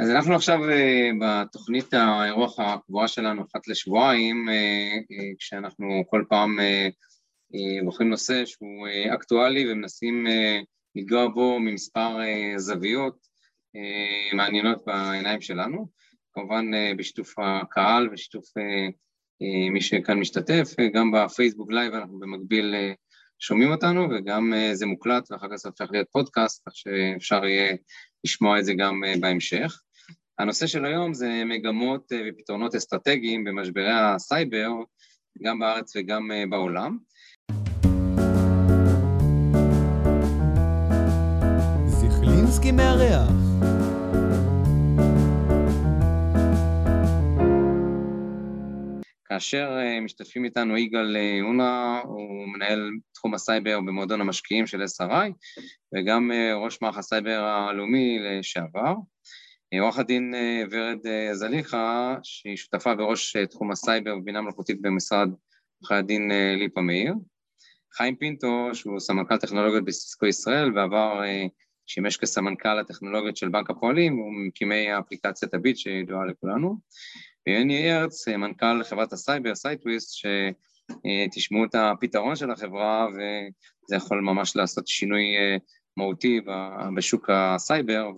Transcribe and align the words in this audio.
אז 0.00 0.10
אנחנו 0.10 0.34
עכשיו 0.34 0.58
בתוכנית 1.20 1.94
האירוח 1.94 2.60
הקבועה 2.60 3.08
שלנו 3.08 3.42
אחת 3.42 3.68
לשבועיים, 3.68 4.46
כשאנחנו 5.38 6.04
כל 6.10 6.24
פעם 6.28 6.58
בוחרים 7.84 8.10
נושא 8.10 8.46
שהוא 8.46 8.88
אקטואלי 9.14 9.72
ומנסים 9.72 10.26
לנגוע 10.96 11.28
בו 11.28 11.58
ממספר 11.60 12.16
זוויות 12.56 13.26
מעניינות 14.32 14.84
בעיניים 14.86 15.40
שלנו, 15.40 15.88
כמובן 16.32 16.64
בשיתוף 16.96 17.34
הקהל 17.38 18.08
ושיתוף 18.12 18.44
מי 19.72 19.80
שכאן 19.80 20.20
משתתף, 20.20 20.68
גם 20.94 21.12
בפייסבוק 21.12 21.72
live 21.72 21.94
אנחנו 21.94 22.18
במקביל 22.18 22.74
שומעים 23.38 23.72
אותנו 23.72 24.08
וגם 24.10 24.52
זה 24.72 24.86
מוקלט 24.86 25.30
ואחר 25.30 25.46
כך 25.48 25.56
זה 25.56 25.68
הופך 25.68 25.86
להיות 25.92 26.08
פודקאסט, 26.12 26.62
כך 26.68 26.72
שאפשר 26.76 27.44
יהיה 27.44 27.76
לשמוע 28.24 28.58
את 28.58 28.64
זה 28.64 28.74
גם 28.74 29.00
בהמשך. 29.20 29.80
הנושא 30.38 30.66
של 30.66 30.84
היום 30.84 31.14
זה 31.14 31.42
מגמות 31.46 32.12
ופתרונות 32.28 32.74
אסטרטגיים 32.74 33.44
במשברי 33.44 33.92
הסייבר, 33.92 34.70
גם 35.42 35.58
בארץ 35.58 35.96
וגם 35.96 36.30
בעולם. 36.50 36.98
זיכלינסקי 41.86 42.72
מארח 42.72 43.51
כאשר 49.32 49.78
משתתפים 50.02 50.44
איתנו 50.44 50.76
יגאל 50.76 51.16
אונה, 51.42 52.00
הוא 52.04 52.48
מנהל 52.48 52.90
תחום 53.14 53.34
הסייבר 53.34 53.80
במועדון 53.80 54.20
המשקיעים 54.20 54.66
של 54.66 54.82
SRI 54.82 55.32
וגם 55.94 56.30
ראש 56.64 56.82
מערך 56.82 56.98
הסייבר 56.98 57.44
הלאומי 57.44 58.18
לשעבר. 58.18 58.94
עורך 59.80 59.98
הדין 59.98 60.34
ורד 60.70 60.98
זליכה, 61.32 62.16
שהיא 62.22 62.56
שותפה 62.56 62.94
בראש 62.94 63.36
תחום 63.36 63.70
הסייבר 63.70 64.16
ובינה 64.16 64.40
מלאכותית 64.40 64.82
במשרד 64.82 65.28
עורכי 65.80 65.94
הדין 65.94 66.30
ליפה 66.58 66.80
מאיר. 66.80 67.14
חיים 67.96 68.16
פינטו, 68.16 68.68
שהוא 68.72 69.00
סמנכ"ל 69.00 69.36
טכנולוגיות 69.36 69.84
בסיסקו 69.84 70.26
ישראל, 70.26 70.78
ועבר 70.78 71.20
שימש 71.86 72.16
כסמנכ"ל 72.16 72.78
הטכנולוגיות 72.78 73.36
של 73.36 73.48
בנק 73.48 73.70
הפועלים, 73.70 74.16
הוא 74.16 74.32
ממקימי 74.32 74.90
האפליקציית 74.90 75.54
הביט 75.54 75.76
שידועה 75.76 76.26
לכולנו. 76.26 76.78
ויוני 77.46 77.90
הרץ, 77.90 78.28
מנכ"ל 78.28 78.84
חברת 78.84 79.12
הסייבר, 79.12 79.54
סייטוויסט, 79.54 80.10
שתשמעו 80.14 81.64
את 81.64 81.74
הפתרון 81.74 82.36
של 82.36 82.50
החברה, 82.50 83.06
וזה 83.08 83.96
יכול 83.96 84.20
ממש 84.20 84.56
לעשות 84.56 84.86
שינוי 84.86 85.24
מהותי 85.96 86.40
בשוק 86.96 87.30
הסייבר, 87.32 88.10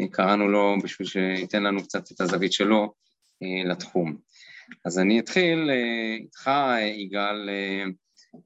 וקראנו 0.00 0.48
לו 0.48 0.76
בשביל 0.82 1.08
שייתן 1.08 1.62
לנו 1.62 1.82
קצת 1.82 2.12
את 2.12 2.20
הזווית 2.20 2.52
שלו 2.52 2.94
לתחום. 3.66 4.16
אז 4.84 4.98
אני 4.98 5.20
אתחיל 5.20 5.70
איתך, 6.20 6.50
יגאל, 6.96 7.50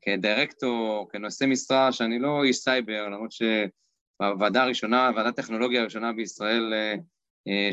כדירקטור, 0.02 1.08
כנושא 1.12 1.44
משרה, 1.44 1.92
שאני 1.92 2.18
לא 2.18 2.44
איש 2.44 2.56
סייבר, 2.56 3.08
למרות 3.08 3.30
שבוועדה 3.32 4.62
הראשונה, 4.62 5.10
ועדת 5.16 5.36
טכנולוגיה 5.36 5.80
הראשונה 5.80 6.12
בישראל, 6.12 6.72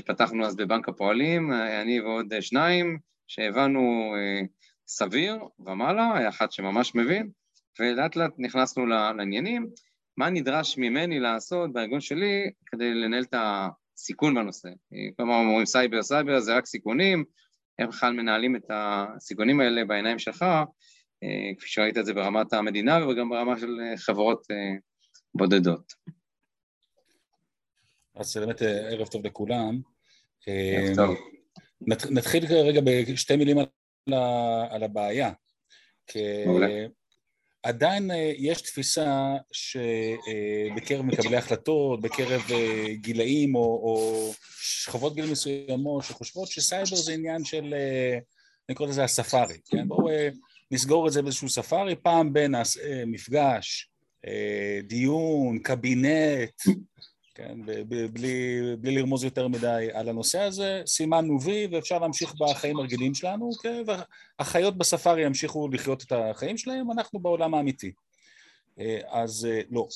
פתחנו 0.06 0.46
אז 0.46 0.56
בבנק 0.56 0.90
הפועלים, 0.90 1.54
אני 1.54 2.02
ועוד 2.02 2.42
שניים, 2.42 2.98
שהבנו 3.28 4.14
סביר 4.88 5.40
ומעלה, 5.60 6.18
היה 6.18 6.30
אחד 6.30 6.52
שממש 6.52 6.96
מבין, 6.96 7.30
ולאט 7.80 8.16
לאט 8.16 8.32
נכנסנו 8.38 8.86
לעניינים, 8.86 9.68
מה 10.18 10.30
נדרש 10.30 10.78
ממני 10.78 11.20
לעשות 11.20 11.74
בארגון 11.74 12.02
שלי 12.02 12.52
כדי 12.66 12.94
לנהל 12.94 13.24
את 13.24 13.34
הסיכון 13.34 14.36
בנושא. 14.36 14.70
כלומר, 15.18 15.36
אומרים 15.36 15.66
סייבר, 15.66 16.04
סייבר 16.04 16.40
זה 16.40 16.58
רק 16.58 16.66
סיכונים, 16.66 17.24
איך 17.80 17.90
בכלל 17.90 18.14
מנהלים 18.14 18.56
את 18.56 18.66
הסיכונים 18.70 19.60
האלה 19.60 19.86
בעיניים 19.86 20.20
שלך, 20.20 20.46
כפי 21.58 21.70
שראית 21.70 21.98
את 21.98 22.06
זה 22.06 22.14
ברמת 22.14 22.54
המדינה 22.54 23.08
וגם 23.08 23.30
ברמה 23.30 23.60
של 23.60 23.80
חברות 23.98 24.48
בודדות. 25.36 25.94
אז 28.20 28.38
באמת 28.38 28.62
ערב 28.62 29.08
טוב 29.08 29.26
לכולם. 29.26 29.82
טוב. 30.96 31.18
נתחיל 32.10 32.46
רגע 32.46 32.82
בשתי 32.82 33.36
מילים 33.36 33.58
על 34.70 34.84
הבעיה. 34.84 35.32
מעולה. 36.46 36.86
עדיין 37.64 38.12
יש 38.38 38.62
תפיסה 38.62 39.36
שבקרב 39.52 41.06
מקבלי 41.06 41.38
החלטות, 41.38 42.02
בקרב 42.02 42.42
גילאים 42.94 43.56
או 43.56 44.34
שכבות 44.62 45.16
גיל 45.16 45.32
מסוימות 45.32 46.04
שחושבות 46.04 46.48
שסייבר 46.48 46.96
זה 46.96 47.14
עניין 47.14 47.44
של, 47.44 47.76
אני 48.70 48.76
קורא 48.76 48.90
לזה 48.90 49.04
הספארי, 49.04 49.58
כן? 49.66 49.88
בואו 49.88 50.10
נסגור 50.72 51.08
את 51.08 51.14
זה 51.14 51.22
באיזשהו 51.22 51.50
ספארי, 51.50 51.96
פעם 51.96 52.34
בין 52.34 52.56
מפגש, 53.08 53.90
דיון, 54.84 55.60
קבינט, 55.60 56.62
כן, 57.38 57.60
בלי, 58.14 58.62
בלי 58.80 58.96
לרמוז 58.96 59.24
יותר 59.24 59.48
מדי 59.48 59.88
על 59.94 60.10
הנושא 60.10 60.40
הזה, 60.40 60.82
סימנו 60.88 61.42
וי 61.42 61.68
ואפשר 61.72 62.00
להמשיך 62.00 62.34
בחיים 62.36 62.80
הרגילים 62.80 63.14
שלנו, 63.14 63.52
כן, 63.62 63.84
והחיות 64.40 64.78
בספארי 64.78 65.26
ימשיכו 65.26 65.68
לחיות 65.68 66.04
את 66.04 66.12
החיים 66.12 66.58
שלהם, 66.58 66.92
אנחנו 66.92 67.20
בעולם 67.20 67.54
האמיתי. 67.54 67.92
אז 69.08 69.48
לא, 69.70 69.88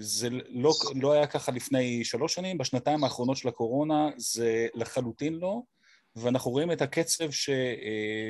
זה 0.00 0.28
לא, 0.48 0.72
לא 0.94 1.12
היה 1.12 1.26
ככה 1.26 1.52
לפני 1.52 2.04
שלוש 2.04 2.34
שנים, 2.34 2.58
בשנתיים 2.58 3.04
האחרונות 3.04 3.36
של 3.36 3.48
הקורונה 3.48 4.10
זה 4.16 4.66
לחלוטין 4.74 5.34
לא, 5.34 5.60
ואנחנו 6.16 6.50
רואים 6.50 6.72
את 6.72 6.82
הקצב 6.82 7.30
ש, 7.30 7.50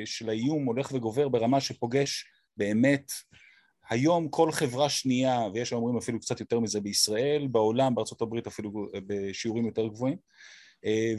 של 0.05 0.29
האיום 0.29 0.65
הולך 0.65 0.91
וגובר 0.93 1.27
ברמה 1.27 1.61
שפוגש 1.61 2.25
באמת 2.57 3.11
היום 3.89 4.27
כל 4.27 4.51
חברה 4.51 4.89
שנייה, 4.89 5.47
ויש 5.53 5.73
אומרים 5.73 5.97
אפילו 5.97 6.19
קצת 6.19 6.39
יותר 6.39 6.59
מזה 6.59 6.81
בישראל, 6.81 7.47
בעולם, 7.47 7.95
בארצות 7.95 8.21
הברית 8.21 8.47
אפילו 8.47 8.71
בשיעורים 9.07 9.65
יותר 9.65 9.87
גבוהים, 9.87 10.17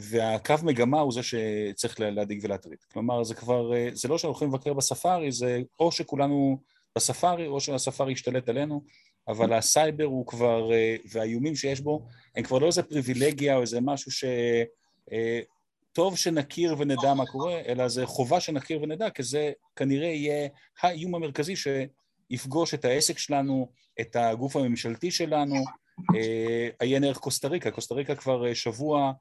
והקו 0.01 0.55
מגמה 0.63 0.99
הוא 0.99 1.13
זה 1.13 1.21
שצריך 1.23 1.99
להדאיג 1.99 2.39
ולהטריד. 2.43 2.79
כלומר, 2.93 3.23
זה 3.23 3.35
כבר, 3.35 3.71
זה 3.93 4.07
לא 4.07 4.17
שאנחנו 4.17 4.29
הולכים 4.29 4.47
לבקר 4.47 4.73
בספארי, 4.73 5.31
זה 5.31 5.61
או 5.79 5.91
שכולנו 5.91 6.59
בספארי, 6.95 7.47
או 7.47 7.59
שהספארי 7.59 8.13
ישתלט 8.13 8.49
עלינו, 8.49 8.83
אבל 9.27 9.53
הסייבר 9.53 10.03
הוא 10.03 10.27
כבר, 10.27 10.69
והאיומים 11.11 11.55
שיש 11.55 11.79
בו, 11.81 12.05
הם 12.35 12.43
כבר 12.43 12.57
לא 12.57 12.67
איזה 12.67 12.83
פריבילגיה 12.83 13.55
או 13.55 13.61
איזה 13.61 13.81
משהו 13.81 14.11
ש... 14.11 14.23
טוב 15.93 16.17
שנכיר 16.17 16.75
ונדע 16.77 17.13
מה 17.13 17.25
קורה, 17.25 17.61
אלא 17.67 17.87
זה 17.87 18.05
חובה 18.05 18.39
שנכיר 18.39 18.81
ונדע, 18.81 19.09
כי 19.09 19.23
זה 19.23 19.51
כנראה 19.75 20.07
יהיה 20.07 20.49
האיום 20.81 21.15
המרכזי 21.15 21.55
שיפגוש 22.31 22.73
את 22.73 22.85
העסק 22.85 23.17
שלנו, 23.17 23.69
את 24.01 24.15
הגוף 24.15 24.55
הממשלתי 24.55 25.11
שלנו, 25.11 25.55
עיין 26.79 27.03
ערך 27.03 27.17
קוסטה 27.17 27.47
ריקה, 27.47 27.71
קוסטה 27.71 27.95
ריקה 27.95 28.15
כבר 28.15 28.53
שבוע 28.53 29.11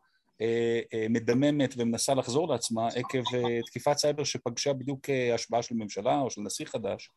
מדממת 1.11 1.75
ומנסה 1.77 2.15
לחזור 2.15 2.49
לעצמה 2.49 2.89
עקב 2.89 3.23
תקיפת 3.67 3.97
סייבר 3.99 4.25
שפגשה 4.25 4.73
בדיוק 4.73 5.01
השפעה 5.35 5.63
של 5.63 5.75
ממשלה 5.75 6.21
או 6.21 6.31
של 6.31 6.41
נשיא 6.41 6.67
חדש. 6.67 7.11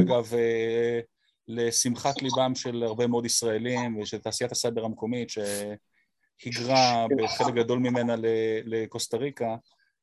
אגב, 0.00 0.32
לשמחת 1.48 2.22
ליבם 2.22 2.54
של 2.54 2.82
הרבה 2.82 3.06
מאוד 3.06 3.26
ישראלים 3.26 3.96
ושל 3.96 4.18
תעשיית 4.18 4.52
הסייבר 4.52 4.84
המקומית, 4.84 5.30
ש... 5.30 5.38
היגרה 6.44 7.06
בחלק 7.18 7.54
גדול 7.54 7.78
ממנה 7.78 8.14
לקוסטה 8.64 9.16
ריקה, 9.16 9.56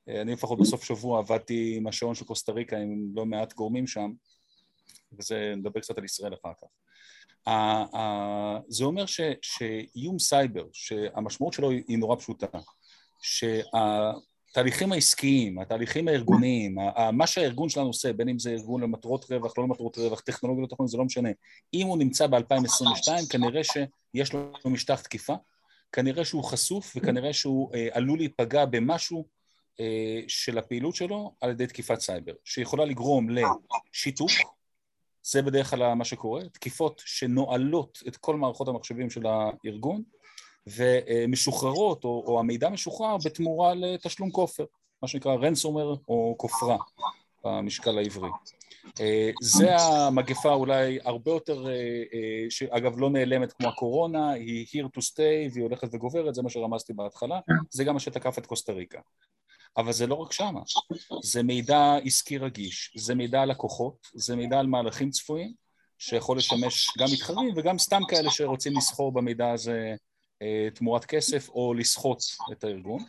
אני 0.08 0.34
לפחות 0.34 0.60
בסוף 0.60 0.84
שבוע 0.84 1.20
עבדתי 1.20 1.74
עם 1.78 1.88
השעון 1.88 2.16
של 2.16 2.26
קוסטה 2.26 2.52
ריקה 2.52 2.78
עם 2.78 3.06
לא 3.14 3.26
מעט 3.26 3.54
גורמים 3.54 3.88
שם, 3.88 4.12
וזה, 5.20 5.54
נדבר 5.58 5.80
קצת 5.80 5.98
על 5.98 6.06
ישראל 6.06 6.34
אחר 6.34 6.52
כך. 6.62 6.68
זה 8.68 8.86
אומר 8.86 9.06
ש, 9.06 9.22
שאיום 9.42 10.20
סייבר, 10.20 10.66
שהמשמעות 10.74 11.54
שלו 11.54 11.70
היא 11.70 11.98
נורא 11.98 12.16
פשוטה, 12.16 12.48
שהתהליכים 13.22 14.92
העסקיים, 14.92 15.60
התהליכים 15.60 16.08
הארגוניים, 16.08 16.76
מה 17.14 17.28
שהארגון 17.28 17.70
שלנו 17.70 17.88
עושה, 17.88 18.14
בין 18.14 18.30
אם 18.30 18.40
זה 18.40 18.50
ארגון 18.50 18.82
למטרות 18.82 19.32
רווח, 19.32 19.58
לא 19.58 19.64
למטרות 19.64 19.98
רווח, 19.98 20.20
טכנולוגיות 20.20 20.68
לתוכנית, 20.68 20.90
זה 20.90 20.98
לא 20.98 21.06
משנה, 21.06 21.30
אם 21.74 21.88
הוא 21.88 21.98
נמצא 21.98 22.28
ב-2022, 22.28 23.30
כנראה 23.30 23.62
שיש 23.64 24.34
לו 24.34 24.52
משטח 24.66 25.02
תקיפה, 25.02 25.34
כנראה 25.92 26.26
שהוא 26.26 26.44
חשוף 26.44 26.94
וכנראה 26.96 27.34
שהוא 27.34 27.76
אה, 27.76 27.88
עלול 27.92 28.20
להיפגע 28.20 28.66
במשהו 28.66 29.26
אה, 29.80 30.22
של 30.28 30.58
הפעילות 30.58 30.96
שלו 30.96 31.36
על 31.42 31.50
ידי 31.50 31.68
תקיפת 31.68 32.00
סייבר, 32.00 32.34
שיכולה 32.44 32.86
לגרום 32.86 33.28
לשיתוק, 33.30 34.32
זה 35.28 35.42
בדרך 35.42 35.70
כלל 35.70 35.94
מה 35.94 36.06
שקורה, 36.06 36.42
תקיפות 36.50 37.02
שנועלות 37.06 38.04
את 38.08 38.18
כל 38.18 38.36
מערכות 38.36 38.68
המחשבים 38.68 39.10
של 39.10 39.26
הארגון 39.26 40.04
ומשוחררות, 40.68 42.04
או, 42.04 42.24
או 42.28 42.40
המידע 42.40 42.70
משוחרר 42.70 43.18
בתמורה 43.26 43.74
לתשלום 43.74 44.32
כופר, 44.32 44.66
מה 45.02 45.08
שנקרא 45.08 45.36
רנסומר 45.36 45.96
או 46.08 46.36
כופרה 46.38 46.78
במשקל 47.44 47.98
העברי. 47.98 48.30
זה 49.42 49.76
המגפה 49.76 50.54
אולי 50.54 51.00
הרבה 51.04 51.32
יותר, 51.32 51.66
שאגב 52.50 53.00
לא 53.00 53.10
נעלמת 53.10 53.54
כמו 53.54 53.68
הקורונה, 53.68 54.32
היא 54.32 54.66
here 54.66 54.88
to 54.98 55.02
stay 55.02 55.54
והיא 55.54 55.64
הולכת 55.64 55.88
וגוברת, 55.92 56.36
זה 56.36 56.42
מה 56.42 56.50
שרמזתי 56.50 56.94
בהתחלה, 56.94 57.40
זה 57.70 57.84
גם 57.84 57.94
מה 57.94 58.00
שתקף 58.00 58.38
את 58.38 58.46
קוסטה 58.46 58.74
ריקה. 58.74 59.00
אבל 59.78 59.94
זה 59.94 60.08
לא 60.08 60.16
רק 60.16 60.32
שמה, 60.32 60.62
זה 61.24 61.44
מידע 61.44 61.96
עסקי 62.06 62.38
רגיש, 62.38 62.92
זה 62.96 63.16
מידע 63.16 63.42
על 63.42 63.50
לקוחות, 63.50 64.08
זה 64.14 64.36
מידע 64.36 64.60
על 64.60 64.68
מהלכים 64.68 65.10
צפויים, 65.10 65.54
שיכול 65.98 66.38
לשמש 66.38 66.88
גם 67.00 67.08
מתחרים 67.14 67.54
וגם 67.56 67.78
סתם 67.78 68.02
כאלה 68.10 68.32
שרוצים 68.32 68.78
לסחור 68.78 69.12
במידע 69.12 69.52
הזה 69.52 69.96
אה, 70.42 70.68
תמורת 70.74 71.06
כסף 71.06 71.50
או 71.50 71.74
לסחוט 71.74 72.20
את 72.52 72.64
הארגון. 72.64 73.04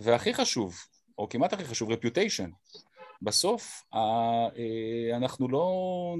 והכי 0.00 0.34
חשוב, 0.34 0.76
או 1.18 1.28
כמעט 1.28 1.52
הכי 1.52 1.64
חשוב, 1.64 1.90
רפיוטיישן. 1.90 2.50
בסוף 3.22 3.82
אה, 3.94 5.16
אנחנו 5.16 5.48
לא 5.48 5.70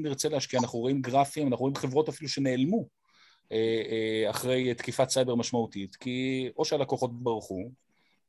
נרצה 0.03 0.29
להשקיע, 0.29 0.61
אנחנו 0.61 0.79
רואים 0.79 1.03
גרפים, 1.03 1.47
אנחנו 1.47 1.63
רואים 1.63 1.77
חברות 1.77 2.09
אפילו 2.09 2.29
שנעלמו 2.29 2.85
אה, 3.53 4.31
אחרי 4.31 4.75
תקיפת 4.75 5.09
סייבר 5.09 5.35
משמעותית, 5.35 5.97
כי 5.97 6.49
או 6.59 6.65
שהלקוחות 6.65 7.23
ברחו, 7.23 7.71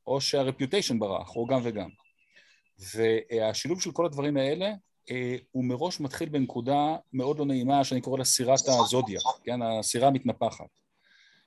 או 0.08 0.22
שהרפיוטיישן 0.22 1.00
ברח, 1.00 1.36
או 1.36 1.46
גם 1.46 1.60
וגם. 1.64 1.90
והשילוב 2.80 3.82
של 3.82 3.92
כל 3.92 4.06
הדברים 4.06 4.38
האלה 4.38 4.72
אה, 5.12 5.36
הוא 5.52 5.66
מראש 5.66 6.00
מתחיל 6.00 6.30
בנקודה 6.30 6.96
מאוד 7.14 7.40
לא 7.40 7.46
נעימה 7.46 7.84
שאני 7.84 8.02
קורא 8.02 8.18
לה 8.18 8.24
סירת 8.24 8.60
הזודיה, 8.68 9.20
כן, 9.44 9.62
הסירה 9.62 10.08
המתנפחת. 10.08 10.66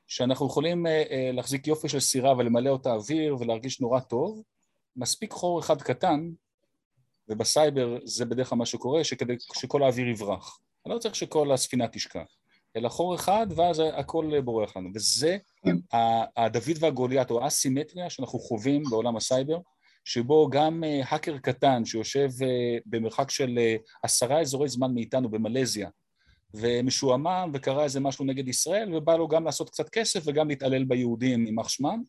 שאנחנו 0.07 0.47
יכולים 0.47 0.87
אה, 0.87 1.03
אה, 1.11 1.31
להחזיק 1.33 1.67
יופי 1.67 1.89
של 1.89 2.01
סירה 2.01 2.37
ולמלא 2.37 2.71
אותה 2.71 2.93
אוויר 2.93 3.37
ולהרגיש 3.41 3.81
נורא 3.81 4.01
טוב, 4.01 4.43
מספיק 4.97 5.33
חור 5.33 5.61
אחד 5.61 5.83
קטן, 5.83 6.31
ובסייבר 7.29 7.99
זה 8.05 8.25
בדרך 8.25 8.49
כלל 8.49 8.59
מה 8.59 8.67
שקורה, 8.67 9.05
שכדי 9.05 9.35
שכל 9.55 9.83
האוויר 9.83 10.09
יברח. 10.09 10.59
אני 10.87 10.95
לא 10.95 10.99
צריך 10.99 11.15
שכל 11.15 11.53
הספינה 11.53 11.89
תשקע, 11.89 12.23
אלא 12.77 12.89
חור 12.89 13.15
אחד 13.15 13.47
ואז 13.57 13.83
הכל 13.95 14.41
בורח 14.41 14.77
לנו. 14.77 14.91
וזה 14.95 15.37
הדוד 16.37 16.77
והגוליית, 16.81 17.31
או 17.31 17.45
האסימטריה 17.45 18.11
שאנחנו 18.11 18.39
חווים 18.39 18.83
בעולם 18.91 19.17
הסייבר, 19.17 19.59
שבו 20.05 20.49
גם 20.51 20.85
האקר 21.05 21.39
קטן 21.39 21.85
שיושב 21.85 22.29
במרחק 22.87 23.31
של 23.31 23.59
עשרה 24.03 24.41
אזורי 24.41 24.69
זמן 24.69 24.95
מאיתנו 24.95 25.29
במלזיה, 25.29 25.89
ומשועמם 26.55 27.51
וקרה 27.55 27.85
איזה 27.85 28.01
משהו 28.01 28.25
נגד 28.25 28.49
ישראל, 28.49 28.95
ובא 28.95 29.17
לו 29.17 29.29
גם 29.29 29.45
לעשות 29.45 29.71
קצת 29.71 29.89
כסף 29.89 30.23
וגם 30.27 30.49
להתעלל 30.49 30.85
ביהודים, 30.85 31.47
יימח 31.47 31.69
שמם, 31.69 32.03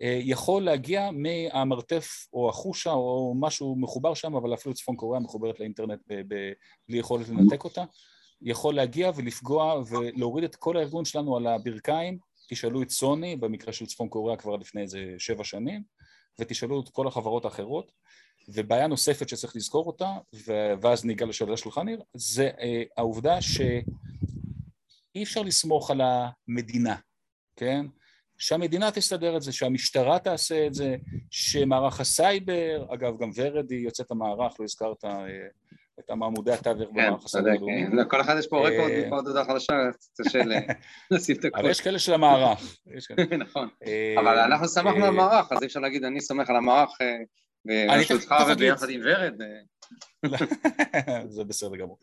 יכול 0.00 0.62
להגיע 0.62 1.10
מהמרתף 1.10 2.26
או 2.32 2.48
החושה 2.48 2.90
או 2.90 3.34
משהו 3.40 3.76
מחובר 3.76 4.14
שם, 4.14 4.34
אבל 4.34 4.54
אפילו 4.54 4.74
צפון 4.74 4.96
קוריאה 4.96 5.20
מחוברת 5.20 5.60
לאינטרנט 5.60 6.00
בלי 6.88 6.98
יכולת 6.98 7.28
לנתק 7.28 7.64
אותה, 7.64 7.84
יכול 8.42 8.74
להגיע 8.74 9.10
ולפגוע 9.16 9.82
ולהוריד 9.90 10.44
את 10.44 10.56
כל 10.56 10.76
הארגון 10.76 11.04
שלנו 11.04 11.36
על 11.36 11.46
הברכיים, 11.46 12.18
תשאלו 12.48 12.82
את 12.82 12.90
סוני, 12.90 13.36
במקרה 13.36 13.72
של 13.72 13.86
צפון 13.86 14.08
קוריאה 14.08 14.36
כבר 14.36 14.56
לפני 14.56 14.82
איזה 14.82 15.14
שבע 15.18 15.44
שנים, 15.44 15.82
ותשאלו 16.38 16.80
את 16.80 16.88
כל 16.88 17.06
החברות 17.06 17.44
האחרות. 17.44 17.92
ובעיה 18.48 18.86
נוספת 18.86 19.28
שצריך 19.28 19.56
לזכור 19.56 19.86
אותה, 19.86 20.10
ואז 20.82 21.04
ניגע 21.04 21.26
לשאלה 21.26 21.56
שלך 21.56 21.78
ניר, 21.78 22.02
זה 22.14 22.50
אה, 22.60 22.82
העובדה 22.96 23.42
שאי 23.42 23.72
אפשר 25.22 25.42
לסמוך 25.42 25.90
על 25.90 26.00
המדינה, 26.00 26.96
כן? 27.56 27.86
שהמדינה 28.38 28.90
תסתדר 28.90 29.36
את 29.36 29.42
זה, 29.42 29.52
שהמשטרה 29.52 30.18
תעשה 30.18 30.66
את 30.66 30.74
זה, 30.74 30.96
שמערך 31.30 32.00
הסייבר, 32.00 32.86
אגב 32.94 33.18
גם 33.20 33.30
ורד 33.34 33.70
היא 33.70 33.84
יוצאת 33.84 34.10
המערך, 34.10 34.60
לא 34.60 34.64
הזכרת 34.64 35.04
אה, 35.04 35.26
את 36.04 36.10
מעמודי 36.10 36.52
התווך 36.52 36.88
כן, 36.88 36.94
במערך 36.94 37.34
הלאומי. 37.34 37.86
כן, 37.90 37.96
לכל 37.96 38.20
אחד 38.20 38.36
יש 38.38 38.46
פה 38.46 38.68
רקורד 38.68 39.26
הודעה 39.26 39.44
חדשה, 39.44 39.72
קשה 40.20 40.38
לשים 41.10 41.36
את 41.36 41.44
הכול. 41.44 41.60
אבל 41.60 41.70
יש 41.70 41.80
כאלה 41.80 41.98
של 41.98 42.14
המערך. 42.14 42.76
נכון, 43.44 43.68
אה, 43.86 44.14
אבל 44.20 44.38
אנחנו 44.38 44.68
סמכנו 44.68 45.04
על 45.04 45.08
המערך, 45.08 45.52
אז 45.52 45.62
אי 45.62 45.66
אפשר 45.66 45.80
להגיד 45.80 46.04
אני 46.04 46.20
סומך 46.20 46.50
על 46.50 46.56
המערך 46.56 46.90
וברשותך 47.66 48.34
וביחד 48.48 48.90
עם 48.90 49.00
ורד. 49.04 49.34
זה 51.34 51.44
בסדר 51.44 51.76
גמור. 51.76 51.98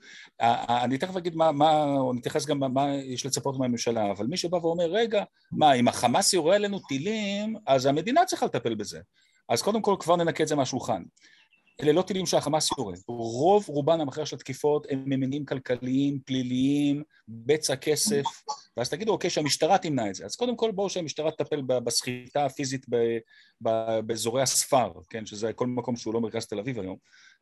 אני 0.70 0.98
תכף 0.98 1.16
אגיד 1.16 1.36
מה, 1.36 1.84
או 1.84 2.14
נתייחס 2.14 2.46
גם 2.46 2.60
מה 2.74 2.96
יש 2.96 3.26
לצפות 3.26 3.60
מהממשלה, 3.60 4.12
אבל 4.12 4.26
מי 4.26 4.38
שבא 4.38 4.56
ואומר, 4.56 4.86
רגע, 4.86 5.24
מה, 5.52 5.74
אם 5.74 5.88
החמאס 5.88 6.34
יורה 6.34 6.56
עלינו 6.56 6.80
טילים, 6.80 7.56
אז 7.68 7.86
המדינה 7.86 8.26
צריכה 8.26 8.46
לטפל 8.46 8.76
בזה. 8.76 9.00
אז 9.50 9.62
קודם 9.62 9.82
כל 9.82 9.96
כבר 10.00 10.16
ננקה 10.16 10.44
את 10.44 10.48
זה 10.48 10.56
מהשולחן. 10.56 11.04
אלה 11.82 11.92
לא 11.92 12.02
טילים 12.02 12.26
שהחמאס 12.26 12.70
יורה. 12.78 12.94
רוב 13.08 13.66
רובן 13.68 14.02
המכריע 14.02 14.26
של 14.26 14.36
התקיפות 14.36 14.88
הם 14.90 15.04
ממניעים 15.06 15.46
כלכליים, 15.46 16.20
פליליים, 16.26 17.04
בצע 17.28 17.76
כסף, 17.76 18.24
ואז 18.78 18.90
תגידו, 18.90 19.12
אוקיי, 19.12 19.30
שהמשטרה 19.30 19.78
תמנע 19.78 20.10
את 20.10 20.16
זה. 20.16 20.26
אז 20.26 20.36
קודם 20.36 20.56
כל 20.56 20.72
בואו 20.72 20.90
שהמשטרה 20.90 21.32
תטפל 21.32 21.62
בסחיטה 21.62 22.46
הפיזית 22.46 22.86
באזורי 23.62 24.42
הספר, 24.42 24.92
כן, 25.10 25.26
שזה 25.26 25.54
כל 25.54 25.68
מקום 25.68 25.96
שהוא 25.96 26.14
לא 26.14 26.22
מרכז 26.22 26.46
תל 26.46 26.60
אביב 26.60 26.80
היום, 26.80 26.98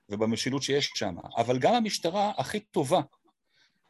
ובמשילות 0.10 0.64
שיש 0.64 0.92
שם. 0.96 1.16
אבל 1.38 1.60
גם 1.60 1.74
המשטרה 1.74 2.32
הכי 2.38 2.60
טובה, 2.60 3.02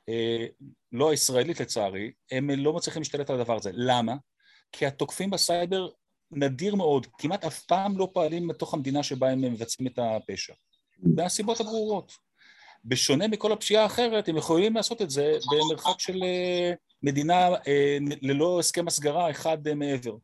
אה, 0.10 0.46
לא 0.92 1.12
הישראלית 1.12 1.60
לצערי, 1.60 2.12
הם 2.32 2.50
לא 2.50 2.74
מצליחים 2.74 3.02
להשתלט 3.02 3.30
על 3.30 3.40
הדבר 3.40 3.56
הזה. 3.56 3.72
למה? 3.74 4.16
כי 4.72 4.86
התוקפים 4.86 5.30
בסייבר 5.30 5.90
נדיר 6.36 6.76
מאוד, 6.76 7.08
כמעט 7.18 7.46
אף 7.46 7.64
פעם 7.64 7.98
לא 7.98 8.10
פועלים 8.14 8.48
בתוך 8.48 8.74
המדינה 8.74 9.04
שבה 9.04 9.30
הם 9.30 9.42
מבצעים 9.42 9.88
את 9.88 10.00
הפשע. 10.00 10.54
מהסיבות 11.04 11.60
הברורות. 11.60 12.12
בשונה 12.86 13.28
מכל 13.28 13.52
הפשיעה 13.52 13.84
האחרת, 13.84 14.28
הם 14.28 14.38
יכולים 14.38 14.76
לעשות 14.76 15.02
את 15.02 15.10
זה 15.10 15.38
במרחק 15.52 16.00
של 16.00 16.24
אה, 16.24 16.74
מדינה 17.04 17.48
אה, 17.68 17.98
ללא 18.22 18.60
הסכם 18.60 18.88
הסגרה 18.88 19.30
אחד 19.32 19.68
אה, 19.68 19.76
מעבר. 19.76 20.16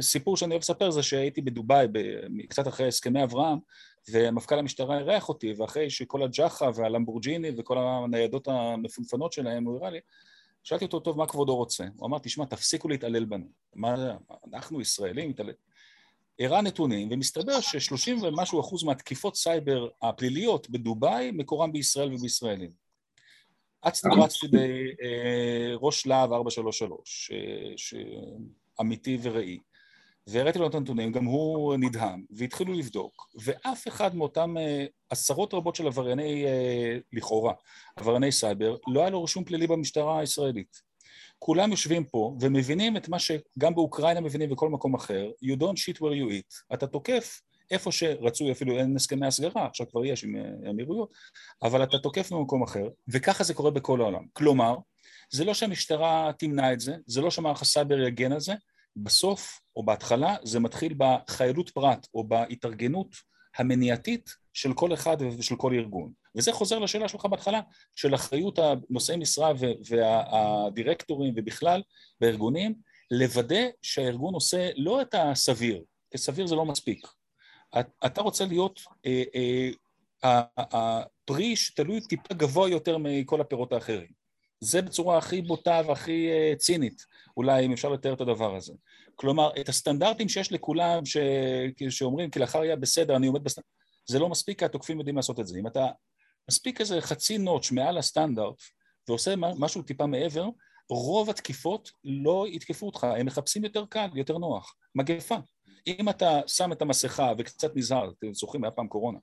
סיפור 0.00 0.36
שאני 0.36 0.50
אוהב 0.50 0.62
לספר 0.62 0.90
זה 0.90 1.02
שהייתי 1.02 1.40
בדובאי, 1.40 1.86
קצת 2.48 2.68
אחרי 2.68 2.88
הסכמי 2.88 3.22
אברהם, 3.22 3.58
ומפכ"ל 4.10 4.58
המשטרה 4.58 4.98
אירח 4.98 5.28
אותי, 5.28 5.54
ואחרי 5.58 5.90
שכל 5.90 6.22
הג'חה 6.22 6.70
והלמבורג'יני 6.74 7.50
וכל 7.58 7.78
הניידות 7.78 8.48
המפונפנות 8.48 9.32
שלהם, 9.32 9.64
הוא 9.64 9.76
הראה 9.76 9.90
לי, 9.90 10.00
שאלתי 10.64 10.84
אותו, 10.84 11.00
טוב, 11.00 11.18
מה 11.18 11.26
כבודו 11.26 11.56
רוצה? 11.56 11.84
הוא 11.96 12.06
אמר, 12.06 12.18
תשמע, 12.18 12.44
תפסיקו 12.44 12.88
להתעלל 12.88 13.24
בנו. 13.24 13.46
מה 13.74 14.16
אנחנו 14.52 14.80
ישראלים 14.80 15.30
מתעלל... 15.30 15.52
הראה 16.40 16.62
נתונים, 16.62 17.08
ומסתבר 17.10 17.60
ש-30 17.60 18.22
ומשהו 18.22 18.60
אחוז 18.60 18.84
מהתקיפות 18.84 19.36
סייבר 19.36 19.88
הפליליות 20.02 20.70
בדובאי 20.70 21.30
מקורם 21.30 21.72
בישראל 21.72 22.14
ובישראלים. 22.14 22.70
אצתי 23.88 24.08
רצתי 24.22 24.46
בראש 25.78 26.06
להב 26.06 26.32
433, 26.32 27.30
אמיתי 28.80 29.18
וראי. 29.22 29.58
והראיתי 30.26 30.58
לו 30.58 30.66
את 30.66 30.74
הנתונים, 30.74 31.12
גם 31.12 31.24
הוא 31.24 31.76
נדהם, 31.76 32.24
והתחילו 32.30 32.72
לבדוק, 32.72 33.30
ואף 33.34 33.88
אחד 33.88 34.16
מאותם 34.16 34.58
אה, 34.58 34.84
עשרות 35.10 35.54
רבות 35.54 35.74
של 35.74 35.86
עברייני, 35.86 36.44
אה, 36.46 36.96
לכאורה, 37.12 37.52
עברייני 37.96 38.32
סייבר, 38.32 38.76
לא 38.88 39.00
היה 39.00 39.10
לו 39.10 39.22
רישום 39.22 39.44
פלילי 39.44 39.66
במשטרה 39.66 40.20
הישראלית. 40.20 40.90
כולם 41.38 41.70
יושבים 41.70 42.04
פה 42.04 42.36
ומבינים 42.40 42.96
את 42.96 43.08
מה 43.08 43.18
שגם 43.18 43.74
באוקראינה 43.74 44.20
מבינים 44.20 44.50
ובכל 44.50 44.68
מקום 44.68 44.94
אחר, 44.94 45.30
you 45.44 45.56
don't 45.56 45.78
shit 45.78 45.96
where 45.96 46.14
you 46.14 46.30
eat. 46.30 46.74
אתה 46.74 46.86
תוקף 46.86 47.40
איפה 47.70 47.92
שרצוי, 47.92 48.52
אפילו 48.52 48.78
אין 48.78 48.96
הסכמי 48.96 49.26
הסגרה, 49.26 49.66
עכשיו 49.66 49.88
כבר 49.90 50.04
יש 50.04 50.24
עם 50.24 50.36
אה, 50.36 51.04
אבל 51.62 51.82
אתה 51.82 51.98
תוקף 51.98 52.32
במקום 52.32 52.62
אחר, 52.62 52.88
וככה 53.08 53.44
זה 53.44 53.54
קורה 53.54 53.70
בכל 53.70 54.00
העולם. 54.00 54.24
כלומר, 54.32 54.76
זה 55.30 55.44
לא 55.44 55.54
שהמשטרה 55.54 56.30
תמנע 56.38 56.72
את 56.72 56.80
זה, 56.80 56.94
זה 57.06 57.20
לא 57.20 57.30
שמערך 57.30 57.62
הסייבר 57.62 58.00
יגן 58.00 58.32
על 58.32 58.40
זה, 58.40 58.54
בסוף 58.96 59.60
או 59.76 59.82
בהתחלה 59.84 60.36
זה 60.42 60.60
מתחיל 60.60 60.94
בחיילות 60.96 61.70
פרט 61.70 62.06
או 62.14 62.24
בהתארגנות 62.24 63.14
המניעתית 63.56 64.30
של 64.52 64.74
כל 64.74 64.94
אחד 64.94 65.16
ושל 65.38 65.56
כל 65.56 65.72
ארגון. 65.74 66.12
וזה 66.36 66.52
חוזר 66.52 66.78
לשאלה 66.78 67.08
שלך 67.08 67.24
בהתחלה, 67.24 67.60
של 67.94 68.14
אחריות 68.14 68.58
הנושאי 68.58 69.16
משרה 69.16 69.52
והדירקטורים 69.88 71.34
ובכלל 71.36 71.82
בארגונים, 72.20 72.74
לוודא 73.10 73.64
שהארגון 73.82 74.34
עושה 74.34 74.70
לא 74.76 75.02
את 75.02 75.14
הסביר, 75.14 75.82
כי 76.10 76.18
סביר 76.18 76.46
זה 76.46 76.54
לא 76.54 76.64
מספיק. 76.64 77.06
אתה 78.06 78.20
רוצה 78.20 78.44
להיות 78.44 78.80
אה, 79.06 79.22
אה, 79.34 79.70
הפרי 80.24 81.56
שתלוי 81.56 82.00
טיפה 82.00 82.34
גבוה 82.34 82.68
יותר 82.68 82.98
מכל 82.98 83.40
הפירות 83.40 83.72
האחרים. 83.72 84.19
זה 84.60 84.82
בצורה 84.82 85.18
הכי 85.18 85.42
בוטה 85.42 85.80
והכי 85.86 86.28
uh, 86.28 86.56
צינית, 86.56 87.06
אולי 87.36 87.66
אם 87.66 87.72
אפשר 87.72 87.88
לתאר 87.88 88.14
את 88.14 88.20
הדבר 88.20 88.56
הזה. 88.56 88.72
כלומר, 89.14 89.50
את 89.60 89.68
הסטנדרטים 89.68 90.28
שיש 90.28 90.52
לכולם, 90.52 91.04
ש... 91.04 91.16
שאומרים 91.88 92.30
כלאחר 92.30 92.64
יד 92.64 92.80
בסדר, 92.80 93.16
אני 93.16 93.26
עומד 93.26 93.44
בסטנדרט, 93.44 93.70
זה 94.06 94.18
לא 94.18 94.28
מספיק, 94.28 94.58
כי 94.58 94.64
התוקפים 94.64 94.98
יודעים 94.98 95.16
לעשות 95.16 95.40
את 95.40 95.46
זה. 95.46 95.58
אם 95.58 95.66
אתה 95.66 95.86
מספיק 96.50 96.80
איזה 96.80 97.00
חצי 97.00 97.38
נוטש 97.38 97.72
מעל 97.72 97.98
הסטנדרט 97.98 98.54
ועושה 99.08 99.34
משהו 99.36 99.82
טיפה 99.82 100.06
מעבר, 100.06 100.48
רוב 100.90 101.30
התקיפות 101.30 101.90
לא 102.04 102.46
יתקפו 102.48 102.86
אותך, 102.86 103.04
הם 103.04 103.26
מחפשים 103.26 103.64
יותר 103.64 103.84
קל, 103.86 104.08
יותר 104.14 104.38
נוח. 104.38 104.74
מגפה. 104.94 105.36
אם 105.86 106.08
אתה 106.08 106.40
שם 106.46 106.72
את 106.72 106.82
המסכה 106.82 107.32
וקצת 107.38 107.76
נזהר, 107.76 108.10
אתם 108.18 108.34
זוכרים, 108.34 108.64
היה 108.64 108.70
פעם 108.70 108.88
קורונה, 108.88 109.18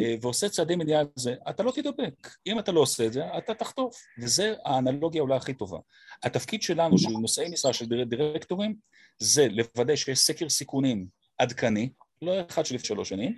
אה, 0.00 0.14
ועושה 0.20 0.48
צעדי 0.48 0.76
מניעה 0.76 1.00
על 1.00 1.06
זה, 1.16 1.34
אתה 1.50 1.62
לא 1.62 1.70
תדבק. 1.70 2.28
אם 2.46 2.58
אתה 2.58 2.72
לא 2.72 2.80
עושה 2.80 3.06
את 3.06 3.12
זה, 3.12 3.38
אתה 3.38 3.54
תחטוף. 3.54 3.96
וזה 4.18 4.54
האנלוגיה 4.64 5.22
אולי 5.22 5.36
הכי 5.36 5.54
טובה. 5.54 5.78
התפקיד 6.22 6.62
שלנו, 6.62 6.98
של 6.98 7.10
נושאי 7.10 7.48
משרה, 7.48 7.72
של 7.72 8.04
דירקטורים, 8.04 8.74
זה 9.18 9.46
לוודא 9.48 9.96
שיש 9.96 10.18
סקר 10.18 10.48
סיכונים 10.48 11.06
עדכני, 11.38 11.90
לא 12.22 12.32
אחד 12.50 12.66
של 12.66 12.78
שלוש 12.78 13.08
שנים, 13.08 13.36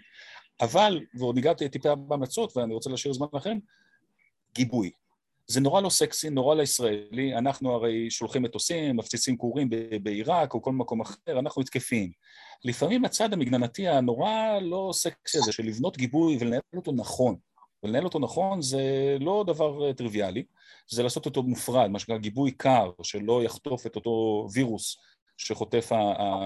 אבל, 0.60 1.00
ועוד 1.18 1.34
ניגעתי 1.34 1.68
טיפה 1.68 1.94
בהמלצות, 1.94 2.56
ואני 2.56 2.74
רוצה 2.74 2.90
להשאיר 2.90 3.14
זמן 3.14 3.26
לכם, 3.32 3.58
גיבוי. 4.54 4.90
זה 5.48 5.60
נורא 5.60 5.80
לא 5.80 5.88
סקסי, 5.88 6.30
נורא 6.30 6.54
לא 6.54 6.62
ישראלי, 6.62 7.34
אנחנו 7.36 7.72
הרי 7.72 8.10
שולחים 8.10 8.42
מטוסים, 8.42 8.96
מפציצים 8.96 9.36
כורים 9.36 9.68
בעיראק 10.02 10.54
או 10.54 10.62
כל 10.62 10.72
מקום 10.72 11.00
אחר, 11.00 11.38
אנחנו 11.38 11.62
התקפיים. 11.62 12.10
לפעמים 12.64 13.04
הצד 13.04 13.32
המגננתי 13.32 13.88
הנורא 13.88 14.58
לא 14.62 14.90
סקסי 14.92 15.38
הזה 15.38 15.52
של 15.52 15.62
לבנות 15.62 15.96
גיבוי 15.96 16.36
ולנהל 16.40 16.60
אותו 16.76 16.92
נכון, 16.92 17.36
ולנהל 17.82 18.04
אותו 18.04 18.18
נכון 18.18 18.62
זה 18.62 18.82
לא 19.20 19.44
דבר 19.46 19.92
טריוויאלי, 19.92 20.44
זה 20.90 21.02
לעשות 21.02 21.26
אותו 21.26 21.42
מופרד, 21.42 21.90
מה 21.90 21.98
שנקרא 21.98 22.18
גיבוי 22.18 22.50
קר, 22.50 22.90
שלא 23.02 23.42
יחטוף 23.44 23.86
את 23.86 23.96
אותו 23.96 24.46
וירוס 24.52 24.96
שחוטף, 25.36 25.90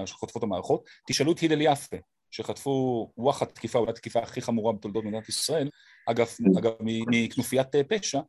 שחוטפות 0.07 0.43
המערכות. 0.43 0.85
תשאלו 1.07 1.33
את 1.33 1.43
הלל 1.43 1.61
יפה, 1.61 1.97
שחטפו 2.31 3.11
וואחד 3.17 3.47
תקיפה, 3.47 3.79
אולי 3.79 3.91
התקיפה 3.91 4.21
הכי 4.21 4.41
חמורה 4.41 4.73
בתולדות 4.73 5.05
מדינת 5.05 5.29
ישראל, 5.29 5.71
אגב, 6.07 6.29
אגב 6.59 6.73
מכנופיית 6.81 7.69
פשע, 7.89 8.21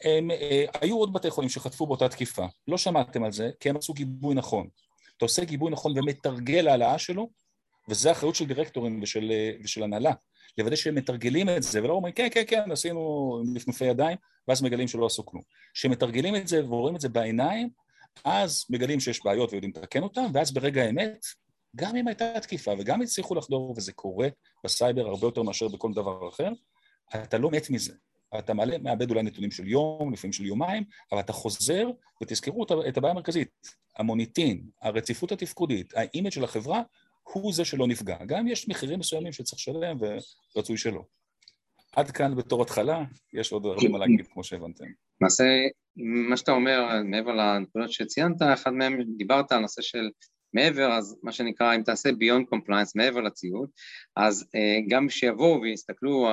הם, 0.00 0.30
אה, 0.30 0.64
היו 0.80 0.96
עוד 0.96 1.12
בתי 1.12 1.30
חולים 1.30 1.50
שחטפו 1.50 1.86
באותה 1.86 2.08
תקיפה, 2.08 2.46
לא 2.68 2.78
שמעתם 2.78 3.24
על 3.24 3.32
זה, 3.32 3.50
כי 3.60 3.70
הם 3.70 3.76
עשו 3.76 3.92
גיבוי 3.92 4.34
נכון. 4.34 4.68
אתה 5.16 5.24
עושה 5.24 5.44
גיבוי 5.44 5.70
נכון 5.70 5.98
ומתרגל 5.98 6.68
העלאה 6.68 6.98
שלו, 6.98 7.30
וזה 7.88 8.12
אחריות 8.12 8.34
של 8.34 8.46
דירקטורים 8.46 9.02
ושל, 9.02 9.30
אה, 9.30 9.50
ושל 9.64 9.82
הנהלה, 9.82 10.12
לוודא 10.58 10.76
שהם 10.76 10.94
מתרגלים 10.94 11.48
את 11.48 11.62
זה, 11.62 11.82
ולא 11.82 11.92
אומרים 11.92 12.14
כן, 12.14 12.28
כן, 12.30 12.42
כן, 12.46 12.72
עשינו 12.72 13.42
נפנופי 13.54 13.84
ידיים, 13.84 14.16
ואז 14.48 14.62
מגלים 14.62 14.88
שלא 14.88 15.06
עשו 15.06 15.26
כלום. 15.26 15.42
כשמתרגלים 15.74 16.36
את 16.36 16.48
זה 16.48 16.64
ורואים 16.64 16.96
את 16.96 17.00
זה 17.00 17.08
בעיניים, 17.08 17.68
אז 18.24 18.64
מגלים 18.70 19.00
שיש 19.00 19.24
בעיות 19.24 19.52
ויודעים 19.52 19.72
לתקן 19.76 20.02
אותן, 20.02 20.24
ואז 20.34 20.52
ברגע 20.52 20.82
האמת, 20.82 21.26
גם 21.76 21.96
אם 21.96 22.08
הייתה 22.08 22.40
תקיפה 22.40 22.72
וגם 22.78 23.02
הצליחו 23.02 23.34
לחדור, 23.34 23.74
וזה 23.76 23.92
קורה 23.92 24.28
בסייבר 24.64 25.06
הרבה 25.06 25.26
יותר 25.26 25.42
מאשר 25.42 25.68
בכל 25.68 25.92
דבר 25.92 26.28
אחר, 26.28 26.48
אתה 27.14 27.38
לא 27.38 27.50
מת 27.50 27.70
מזה. 27.70 27.92
אתה 28.38 28.54
מעלה, 28.54 28.78
מאבד 28.78 29.10
אולי 29.10 29.22
נתונים 29.22 29.50
של 29.50 29.68
יום, 29.68 30.12
לפעמים 30.12 30.32
של 30.32 30.44
יומיים, 30.44 30.84
אבל 31.12 31.20
אתה 31.20 31.32
חוזר 31.32 31.90
ותזכרו 32.22 32.64
את 32.88 32.96
הבעיה 32.96 33.12
המרכזית, 33.12 33.48
המוניטין, 33.96 34.62
הרציפות 34.82 35.32
התפקודית, 35.32 35.94
ה 35.96 36.02
image 36.02 36.30
של 36.30 36.44
החברה, 36.44 36.82
הוא 37.22 37.52
זה 37.52 37.64
שלא 37.64 37.86
נפגע. 37.86 38.16
גם 38.26 38.48
יש 38.48 38.68
מחירים 38.68 38.98
מסוימים 38.98 39.32
שצריך 39.32 39.60
לשלם 39.60 39.98
ורצוי 40.56 40.76
שלא. 40.76 41.02
עד 41.96 42.10
כאן 42.10 42.36
בתור 42.36 42.62
התחלה, 42.62 43.04
יש 43.32 43.52
עוד 43.52 43.66
הרבה 43.66 43.88
מה 43.88 43.98
להגיד, 43.98 44.26
כמו 44.32 44.44
שהבנתם. 44.44 44.84
למעשה, 45.20 45.44
מה 46.28 46.36
שאתה 46.36 46.52
אומר, 46.52 47.02
מעבר 47.04 47.32
לנקודות 47.32 47.92
שציינת, 47.92 48.42
אחד 48.54 48.72
מהם 48.72 49.02
דיברת 49.16 49.52
על 49.52 49.58
נושא 49.58 49.82
של 49.82 50.10
מעבר, 50.54 50.92
אז 50.92 51.16
מה 51.22 51.32
שנקרא, 51.32 51.74
אם 51.76 51.82
תעשה 51.82 52.08
Beyond 52.08 52.54
Compliance, 52.54 52.92
מעבר 52.94 53.20
לציוד, 53.20 53.68
אז 54.16 54.44
אה, 54.54 54.78
גם 54.88 55.08
שיבואו 55.08 55.60
ויסתכלו 55.62 56.28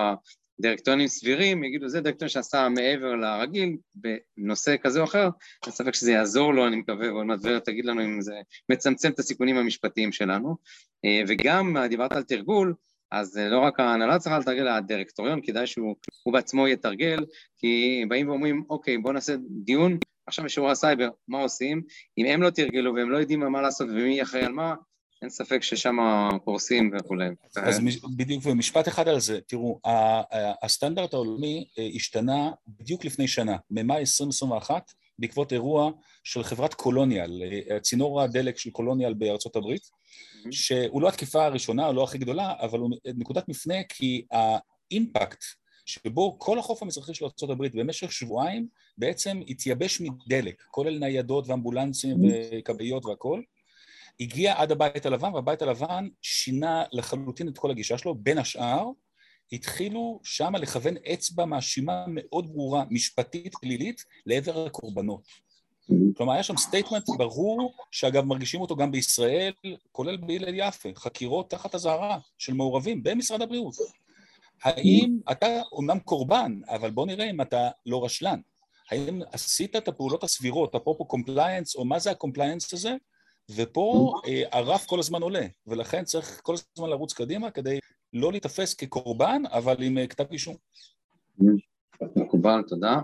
דירקטוריונים 0.61 1.07
סבירים, 1.07 1.63
יגידו, 1.63 1.89
זה 1.89 2.01
דירקטוריון 2.01 2.29
שעשה 2.29 2.69
מעבר 2.69 3.15
לרגיל 3.15 3.77
בנושא 3.95 4.75
כזה 4.81 4.99
או 4.99 5.03
אחר, 5.03 5.29
אין 5.65 5.71
ספק 5.71 5.93
שזה 5.93 6.11
יעזור 6.11 6.53
לו, 6.53 6.67
אני 6.67 6.75
מקווה, 6.75 7.13
ועוד 7.13 7.25
מעט 7.25 7.39
ורד 7.43 7.59
תגיד 7.59 7.85
לנו 7.85 8.01
אם 8.01 8.21
זה 8.21 8.33
מצמצם 8.69 9.11
את 9.11 9.19
הסיכונים 9.19 9.57
המשפטיים 9.57 10.11
שלנו. 10.11 10.55
אה, 11.05 11.21
וגם, 11.27 11.77
דיברת 11.89 12.11
על 12.11 12.23
תרגול, 12.23 12.73
אז 13.11 13.37
אה, 13.37 13.49
לא 13.49 13.59
רק 13.59 13.79
ההנהלה 13.79 14.19
צריכה 14.19 14.39
לתרגל, 14.39 14.67
הדירקטוריון, 14.67 15.41
כדאי 15.43 15.67
שהוא 15.67 15.95
בעצמו 16.33 16.67
יתרגל, 16.67 17.25
כי 17.57 18.03
באים 18.07 18.29
ואומרים, 18.29 18.63
אוקיי, 18.69 18.97
בואו 18.97 19.13
נעשה 19.13 19.35
דיון 19.63 19.97
עכשיו 20.27 20.45
בשיעור 20.45 20.69
הסייבר, 20.69 21.09
מה 21.27 21.41
עושים? 21.41 21.81
אם 22.17 22.25
הם 22.25 22.41
לא 22.41 22.49
תרגלו 22.49 22.95
והם 22.95 23.09
לא 23.09 23.17
יודעים 23.17 23.39
מה 23.39 23.61
לעשות 23.61 23.89
ומי 23.89 24.21
אחראי 24.21 24.43
על 24.43 24.51
מה, 24.51 24.75
אין 25.21 25.29
ספק 25.29 25.63
ששם 25.63 25.97
קורסים 26.43 26.91
וכולי. 26.99 27.29
אז 27.55 27.79
בדיוק, 28.15 28.45
ומשפט 28.45 28.87
אחד 28.87 29.07
על 29.07 29.19
זה, 29.19 29.39
תראו, 29.41 29.79
הסטנדרט 30.63 31.13
העולמי 31.13 31.65
אה, 31.79 31.89
השתנה 31.95 32.51
בדיוק 32.67 33.05
לפני 33.05 33.27
שנה, 33.27 33.57
ממאי 33.71 33.99
2021, 33.99 34.91
בעקבות 35.19 35.53
אירוע 35.53 35.91
של 36.23 36.43
חברת 36.43 36.73
קולוניאל, 36.73 37.43
אה, 37.71 37.79
צינור 37.79 38.21
הדלק 38.21 38.57
של 38.57 38.69
קולוניאל 38.69 39.13
בארצות 39.13 39.55
הברית, 39.55 39.89
שהוא 40.51 41.01
לא 41.01 41.07
התקיפה 41.07 41.45
הראשונה, 41.45 41.87
או 41.87 41.93
לא 41.93 42.03
הכי 42.03 42.17
גדולה, 42.17 42.53
אבל 42.59 42.79
הוא 42.79 42.89
נקודת 43.05 43.49
מפנה 43.49 43.83
כי 43.89 44.25
האימפקט 44.31 45.43
שבו 45.85 46.35
כל 46.39 46.59
החוף 46.59 46.83
המזרחי 46.83 47.13
של 47.13 47.25
ארה"ב 47.25 47.67
במשך 47.73 48.11
שבועיים 48.11 48.67
בעצם 48.97 49.41
התייבש 49.47 50.01
מדלק, 50.01 50.63
כולל 50.71 50.99
ניידות 50.99 51.47
ואמבולנסים 51.47 52.17
וכבאיות 52.23 53.05
והכול, 53.05 53.43
הגיע 54.19 54.53
עד 54.57 54.71
הבית 54.71 55.05
הלבן, 55.05 55.33
והבית 55.33 55.61
הלבן 55.61 56.07
שינה 56.21 56.83
לחלוטין 56.91 57.47
את 57.47 57.57
כל 57.57 57.71
הגישה 57.71 57.97
שלו, 57.97 58.15
בין 58.15 58.37
השאר 58.37 58.85
התחילו 59.51 60.19
שם 60.23 60.55
לכוון 60.55 60.95
אצבע 61.13 61.45
מאשימה 61.45 62.05
מאוד 62.07 62.53
ברורה, 62.53 62.83
משפטית, 62.89 63.55
פלילית, 63.55 64.05
לעבר 64.25 64.65
הקורבנות. 64.65 65.27
כלומר, 66.17 66.33
היה 66.33 66.43
שם 66.43 66.57
statement 66.57 67.03
ברור, 67.17 67.73
שאגב 67.91 68.25
מרגישים 68.25 68.61
אותו 68.61 68.75
גם 68.75 68.91
בישראל, 68.91 69.53
כולל 69.91 70.17
בהלל 70.17 70.53
יפה, 70.55 70.89
חקירות 70.95 71.49
תחת 71.49 71.75
אזהרה 71.75 72.19
של 72.37 72.53
מעורבים 72.53 73.03
במשרד 73.03 73.41
הבריאות. 73.41 73.73
האם 74.63 75.19
אתה 75.31 75.61
אומנם 75.71 75.99
קורבן, 75.99 76.59
אבל 76.67 76.91
בוא 76.91 77.05
נראה 77.05 77.29
אם 77.29 77.41
אתה 77.41 77.69
לא 77.85 78.05
רשלן. 78.05 78.39
האם 78.91 79.21
עשית 79.31 79.75
את 79.75 79.87
הפעולות 79.87 80.23
הסבירות, 80.23 80.75
אפרופו 80.75 81.05
compliance, 81.05 81.75
או 81.75 81.85
מה 81.85 81.99
זה 81.99 82.11
ה 82.11 82.17
compliance 82.17 82.73
הזה, 82.73 82.95
ופה 83.55 84.13
אה, 84.27 84.43
הרף 84.51 84.85
כל 84.85 84.99
הזמן 84.99 85.21
עולה, 85.21 85.45
ולכן 85.67 86.03
צריך 86.03 86.39
כל 86.43 86.53
הזמן 86.53 86.89
לרוץ 86.89 87.13
קדימה 87.13 87.51
כדי 87.51 87.79
לא 88.13 88.31
להיתפס 88.31 88.73
כקורבן, 88.73 89.41
אבל 89.51 89.83
עם 89.83 89.97
אה, 89.97 90.07
כתב 90.07 90.25
אישום. 90.31 90.55
מקובל, 92.15 92.61
תודה. 92.67 92.95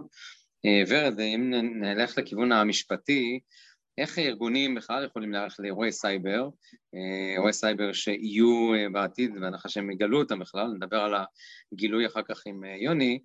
אה, 0.66 0.84
ורד, 0.88 1.20
אם 1.20 1.54
נלך 1.82 2.18
לכיוון 2.18 2.52
המשפטי, 2.52 3.40
איך 3.98 4.20
ארגונים 4.20 4.76
בכלל 4.76 5.06
יכולים 5.06 5.32
להיערך 5.32 5.56
לאירועי 5.60 5.92
סייבר, 5.92 6.50
אירועי 7.34 7.54
סייבר 7.54 7.94
שיהיו 7.94 8.72
בעתיד, 8.92 9.32
בהנחה 9.40 9.70
שהם 9.70 9.92
יגלו 9.92 10.20
אותם 10.20 10.40
בכלל, 10.40 10.68
נדבר 10.76 10.98
על 10.98 11.14
הגילוי 11.74 12.08
אחר 12.08 12.22
כך 12.30 12.42
עם 12.46 12.64
יוני, 12.64 13.20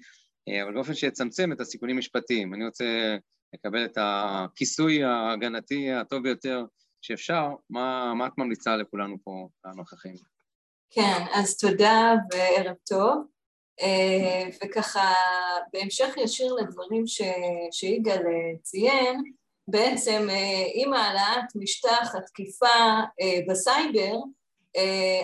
אבל 0.62 0.74
באופן 0.74 0.94
שיצמצם 0.94 1.52
את 1.52 1.60
הסיכונים 1.60 1.96
המשפטיים. 1.96 2.54
אני 2.54 2.66
רוצה 2.66 3.16
לקבל 3.54 3.84
את 3.84 3.98
הכיסוי 4.00 5.04
ההגנתי 5.04 5.92
הטוב 5.92 6.22
ביותר 6.22 6.64
שאפשר, 7.02 7.48
מה, 7.70 8.14
מה 8.14 8.26
את 8.26 8.32
ממליצה 8.38 8.76
לכולנו 8.76 9.16
פה, 9.24 9.48
לנוכחים? 9.64 10.14
כן, 10.90 11.24
אז 11.34 11.56
תודה 11.56 12.14
וערב 12.32 12.76
טוב. 12.88 13.26
אה, 13.82 14.48
וככה, 14.64 15.12
בהמשך 15.72 16.14
ישיר 16.16 16.54
לדברים 16.54 17.06
ש... 17.06 17.22
שיגאל 17.72 18.26
אה, 18.26 18.58
ציין, 18.62 19.22
בעצם 19.68 20.26
אה, 20.30 20.64
עם 20.74 20.92
העלאת 20.92 21.44
משטח 21.54 22.14
התקיפה 22.14 22.66
בסייבר, 23.48 24.16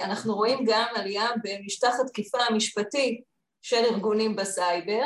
אנחנו 0.03 0.35
רואים 0.35 0.59
גם 0.67 0.87
עלייה 0.95 1.29
במשטח 1.45 1.95
התקיפה 2.05 2.39
המשפטי 2.39 3.23
של 3.63 3.85
ארגונים 3.85 4.37
בסייבר, 4.37 5.05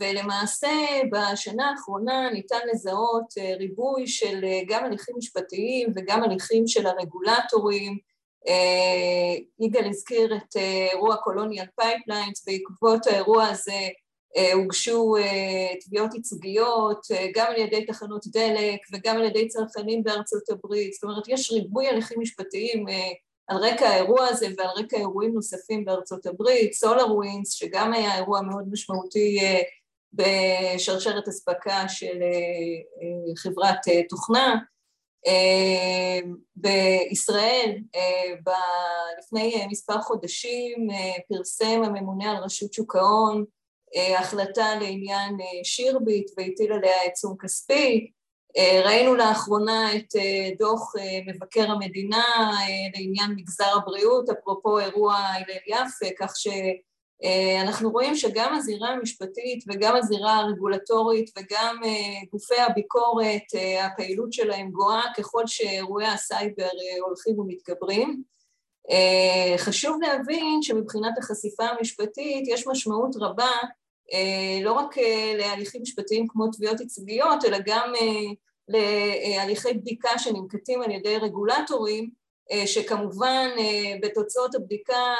ולמעשה 0.00 0.70
בשנה 1.12 1.70
האחרונה 1.70 2.30
ניתן 2.32 2.58
לזהות 2.72 3.34
אה, 3.38 3.54
ריבוי 3.58 4.06
של 4.06 4.44
אה, 4.44 4.60
גם 4.68 4.84
הליכים 4.84 5.14
משפטיים 5.18 5.92
וגם 5.96 6.22
הליכים 6.22 6.66
של 6.66 6.86
הרגולטורים. 6.86 7.98
יגאל 9.60 9.88
הזכיר 9.88 10.36
את 10.36 10.56
אירוע 10.92 11.16
Colonial 11.16 11.66
Pipelines, 11.80 12.44
בעקבות 12.46 13.06
האירוע 13.06 13.46
הזה 13.46 13.88
הוגשו 14.52 15.14
תביעות 15.80 16.14
ייצוגיות 16.14 17.06
גם 17.34 17.46
על 17.46 17.58
ידי 17.58 17.86
תחנות 17.86 18.26
דלק 18.26 18.80
וגם 18.92 19.16
על 19.16 19.24
ידי 19.24 19.48
צרכנים 19.48 20.02
בארצות 20.02 20.50
הברית, 20.50 20.92
זאת 20.92 21.02
אומרת 21.02 21.28
יש 21.28 21.52
ריבוי 21.52 21.88
הליכים 21.88 22.20
משפטיים 22.20 22.84
על 23.52 23.58
רקע 23.58 23.88
האירוע 23.88 24.26
הזה 24.26 24.46
ועל 24.58 24.68
רקע 24.76 24.96
אירועים 24.96 25.34
נוספים 25.34 25.84
בארצות 25.84 26.26
הברית, 26.26 26.72
סולר 26.72 27.14
ווינס, 27.14 27.52
שגם 27.52 27.92
היה 27.92 28.16
אירוע 28.16 28.40
מאוד 28.42 28.64
משמעותי 28.72 29.38
אה, 29.40 29.60
בשרשרת 30.12 31.28
אספקה 31.28 31.88
של 31.88 32.22
אה, 32.22 32.28
אה, 33.02 33.36
חברת 33.36 33.78
תוכנה. 34.08 34.56
בישראל, 36.56 37.78
לפני 39.18 39.66
מספר 39.70 40.00
חודשים, 40.00 40.88
פרסם 41.28 41.82
הממונה 41.84 42.30
על 42.30 42.36
רשות 42.44 42.72
שוק 42.72 42.96
ההון 42.96 43.44
החלטה 44.18 44.74
לעניין 44.80 45.36
שירביט 45.64 46.30
והטיל 46.36 46.72
עליה 46.72 47.02
עיצום 47.02 47.36
כספי. 47.40 48.10
ראינו 48.58 49.14
לאחרונה 49.14 49.96
את 49.96 50.14
דוח 50.58 50.92
מבקר 51.26 51.70
המדינה 51.70 52.24
לעניין 52.94 53.30
מגזר 53.36 53.76
הבריאות, 53.76 54.30
אפרופו 54.30 54.78
אירוע 54.78 55.16
הלל 55.16 55.56
יפה, 55.66 56.06
כך 56.18 56.32
ש... 56.36 56.48
אנחנו 57.62 57.90
רואים 57.90 58.16
שגם 58.16 58.54
הזירה 58.54 58.88
המשפטית 58.88 59.64
וגם 59.68 59.96
הזירה 59.96 60.36
הרגולטורית 60.36 61.30
וגם 61.38 61.80
גופי 62.32 62.60
הביקורת, 62.60 63.42
הפעילות 63.80 64.32
שלהם 64.32 64.70
גואה 64.70 65.02
ככל 65.16 65.46
שאירועי 65.46 66.06
הסייבר 66.06 66.68
הולכים 67.06 67.38
ומתגברים. 67.38 68.22
חשוב 69.56 69.98
להבין 70.02 70.62
שמבחינת 70.62 71.18
החשיפה 71.18 71.64
המשפטית 71.64 72.48
יש 72.48 72.66
משמעות 72.66 73.16
רבה 73.20 73.50
לא 74.62 74.72
רק 74.72 74.94
להליכים 75.38 75.82
משפטיים 75.82 76.26
כמו 76.28 76.46
תביעות 76.52 76.80
ייצוגיות, 76.80 77.44
אלא 77.44 77.58
גם 77.66 77.92
להליכי 78.68 79.74
בדיקה 79.74 80.18
שננקטים 80.18 80.82
על 80.82 80.90
ידי 80.90 81.16
רגולטורים, 81.16 82.10
שכמובן 82.66 83.48
בתוצאות 84.02 84.54
הבדיקה 84.54 85.14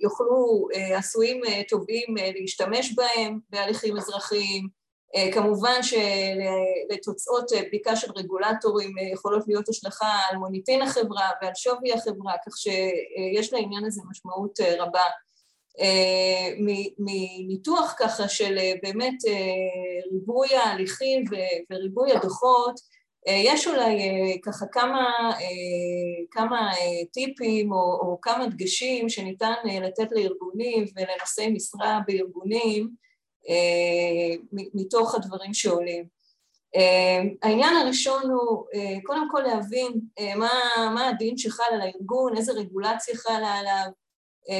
יוכלו 0.00 0.68
עשויים 0.96 1.40
טובים 1.68 2.14
להשתמש 2.40 2.94
בהם 2.94 3.38
בהליכים 3.50 3.96
אזרחיים, 3.96 4.68
כמובן 5.32 5.80
שלתוצאות 5.82 7.52
בדיקה 7.66 7.96
של 7.96 8.12
רגולטורים 8.16 8.90
יכולות 9.12 9.42
להיות 9.46 9.68
השלכה 9.68 10.18
על 10.30 10.36
מוניטין 10.36 10.82
החברה 10.82 11.30
ועל 11.42 11.52
שווי 11.54 11.92
החברה, 11.92 12.32
כך 12.46 12.58
שיש 12.58 13.52
לעניין 13.52 13.84
הזה 13.84 14.02
משמעות 14.10 14.60
רבה. 14.78 15.04
מניתוח 16.98 17.94
ככה 17.98 18.28
של 18.28 18.58
באמת 18.82 19.16
ריבוי 20.12 20.56
ההליכים 20.56 21.24
וריבוי 21.70 22.12
הדוחות, 22.12 22.80
יש 23.26 23.66
אולי 23.66 23.98
ככה 24.44 24.66
כמה, 24.72 25.30
כמה 26.30 26.70
טיפים 27.12 27.72
או, 27.72 27.98
או 28.00 28.18
כמה 28.22 28.46
דגשים 28.46 29.08
שניתן 29.08 29.52
לתת 29.82 30.12
לארגונים 30.12 30.84
ולנושאי 30.96 31.50
משרה 31.50 32.00
בארגונים 32.06 32.90
מתוך 34.74 35.14
הדברים 35.14 35.54
שעולים. 35.54 36.04
העניין 37.42 37.76
הראשון 37.76 38.30
הוא 38.30 38.66
קודם 39.02 39.28
כל 39.30 39.40
להבין 39.40 40.00
מה, 40.36 40.50
מה 40.94 41.08
הדין 41.08 41.38
שחל 41.38 41.64
על 41.72 41.80
הארגון, 41.80 42.36
איזה 42.36 42.52
רגולציה 42.52 43.16
חלה 43.16 43.54
עליו, 43.54 43.86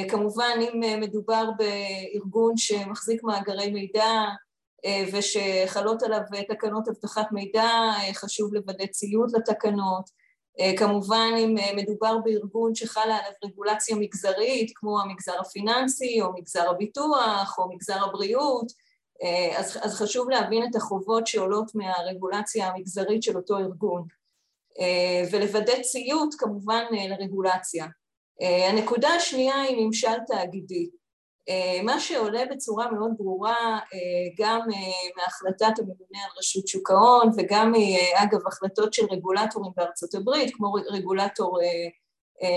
כמובן 0.09 0.59
אם 0.61 0.99
מדובר 0.99 1.49
בארגון 1.57 2.57
שמחזיק 2.57 3.23
מאגרי 3.23 3.71
מידע 3.71 4.11
ושחלות 5.13 6.03
עליו 6.03 6.19
תקנות 6.49 6.87
אבטחת 6.87 7.31
מידע, 7.31 7.69
חשוב 8.13 8.53
לוודא 8.53 8.85
ציות 8.85 9.33
לתקנות, 9.33 10.09
כמובן 10.77 11.31
אם 11.37 11.55
מדובר 11.75 12.17
בארגון 12.23 12.75
שחלה 12.75 13.17
עליו 13.17 13.31
רגולציה 13.43 13.95
מגזרית 13.95 14.71
כמו 14.75 15.01
המגזר 15.01 15.39
הפיננסי 15.39 16.21
או 16.21 16.33
מגזר 16.33 16.69
הביטוח 16.69 17.55
או 17.57 17.69
מגזר 17.73 18.03
הבריאות, 18.03 18.71
אז, 19.57 19.79
אז 19.81 19.95
חשוב 19.95 20.29
להבין 20.29 20.63
את 20.69 20.75
החובות 20.75 21.27
שעולות 21.27 21.75
מהרגולציה 21.75 22.67
המגזרית 22.67 23.23
של 23.23 23.37
אותו 23.37 23.57
ארגון 23.57 24.07
ולוודא 25.31 25.81
ציות 25.81 26.35
כמובן 26.37 26.83
לרגולציה. 26.91 27.85
הנקודה 28.39 29.09
השנייה 29.09 29.61
היא 29.61 29.85
ממשל 29.85 30.17
תאגידי. 30.27 30.89
מה 31.83 31.99
שעולה 31.99 32.45
בצורה 32.51 32.91
מאוד 32.91 33.11
ברורה 33.17 33.79
גם 34.37 34.59
מהחלטת 35.17 35.79
הממונה 35.79 36.19
על 36.25 36.31
רשות 36.37 36.67
שוק 36.67 36.91
ההון 36.91 37.31
וגם 37.37 37.73
אגב 38.15 38.47
החלטות 38.47 38.93
של 38.93 39.05
רגולטורים 39.11 39.71
בארצות 39.75 40.15
הברית 40.15 40.55
כמו 40.55 40.73
רגולטור 40.73 41.59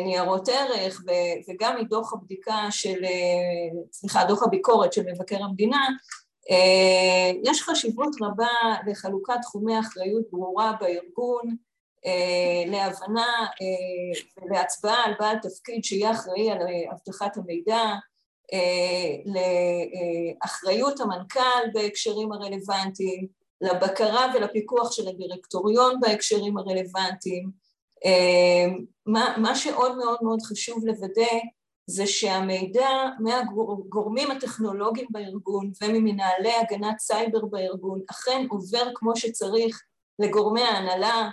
ניירות 0.05 0.49
ערך 0.49 1.03
וגם 1.49 1.77
מדוח 1.81 2.13
הבדיקה 2.13 2.67
של, 2.71 3.05
סליחה, 3.93 4.25
דוח 4.25 4.43
הביקורת 4.43 4.93
של 4.93 5.03
מבקר 5.13 5.43
המדינה, 5.43 5.89
יש 7.45 7.63
חשיבות 7.63 8.17
רבה 8.23 8.49
לחלוקת 8.87 9.35
תחומי 9.43 9.81
אחריות 9.81 10.25
ברורה 10.31 10.73
בארגון 10.81 11.57
להבנה 12.67 13.47
ולהצבעה 14.43 15.05
על 15.05 15.15
בעל 15.19 15.37
תפקיד 15.39 15.85
שיהיה 15.85 16.11
אחראי 16.11 16.51
על 16.51 16.59
אבטחת 16.93 17.37
המידע, 17.37 17.83
לאחריות 20.43 21.01
המנכ"ל 21.01 21.71
בהקשרים 21.75 22.33
הרלוונטיים, 22.33 23.27
לבקרה 23.61 24.33
ולפיקוח 24.35 24.93
של 24.93 25.09
הדירקטוריון 25.09 26.01
בהקשרים 26.01 26.59
הרלוונטיים. 26.59 27.51
מה, 29.07 29.35
מה 29.39 29.55
שעוד 29.55 29.97
מאוד 29.97 30.19
מאוד 30.23 30.43
חשוב 30.43 30.85
לוודא 30.85 31.39
זה 31.87 32.07
שהמידע 32.07 32.89
מהגורמים 33.21 34.31
הטכנולוגיים 34.31 35.07
בארגון 35.11 35.73
וממנהלי 35.83 36.53
הגנת 36.53 36.99
סייבר 36.99 37.45
בארגון 37.45 38.01
אכן 38.11 38.47
עובר 38.51 38.91
כמו 38.95 39.17
שצריך 39.17 39.83
לגורמי 40.19 40.63
ההנהלה, 40.63 41.29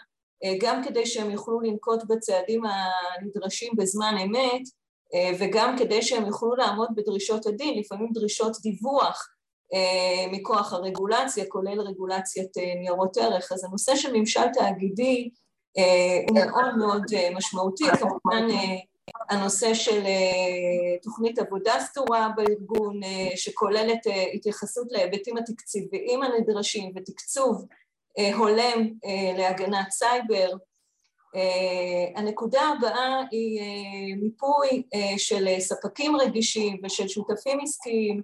גם 0.59 0.83
כדי 0.83 1.05
שהם 1.05 1.31
יוכלו 1.31 1.59
לנקוט 1.61 2.03
בצעדים 2.07 2.61
הנדרשים 2.65 3.73
בזמן 3.77 4.15
אמת 4.23 4.61
וגם 5.39 5.75
כדי 5.77 6.01
שהם 6.01 6.25
יוכלו 6.25 6.55
לעמוד 6.55 6.89
בדרישות 6.95 7.45
הדין, 7.45 7.79
לפעמים 7.79 8.09
דרישות 8.13 8.57
דיווח 8.61 9.27
מכוח 10.31 10.73
הרגולציה, 10.73 11.45
כולל 11.45 11.81
רגולציית 11.81 12.57
ניירות 12.79 13.17
ערך. 13.17 13.51
אז 13.51 13.63
הנושא 13.63 13.95
של 13.95 14.13
ממשל 14.13 14.47
תאגידי 14.53 15.29
הוא 16.29 16.39
מאוד 16.39 16.77
מאוד 16.77 17.03
משמעותי, 17.35 17.85
כמובן 17.99 18.47
הנושא 19.29 19.73
של 19.73 20.03
תוכנית 21.03 21.39
עבודה 21.39 21.79
סדורה 21.79 22.29
בארגון 22.35 22.99
שכוללת 23.35 23.99
התייחסות 24.33 24.87
להיבטים 24.91 25.37
התקציביים 25.37 26.23
הנדרשים 26.23 26.93
ותקצוב 26.95 27.65
הולם 28.17 28.89
להגנת 29.37 29.91
סייבר. 29.91 30.49
הנקודה 32.15 32.61
הבאה 32.61 33.21
היא 33.31 33.61
מיפוי 34.15 34.83
של 35.17 35.47
ספקים 35.59 36.15
רגישים 36.15 36.77
ושל 36.83 37.07
שותפים 37.07 37.59
עסקיים, 37.63 38.21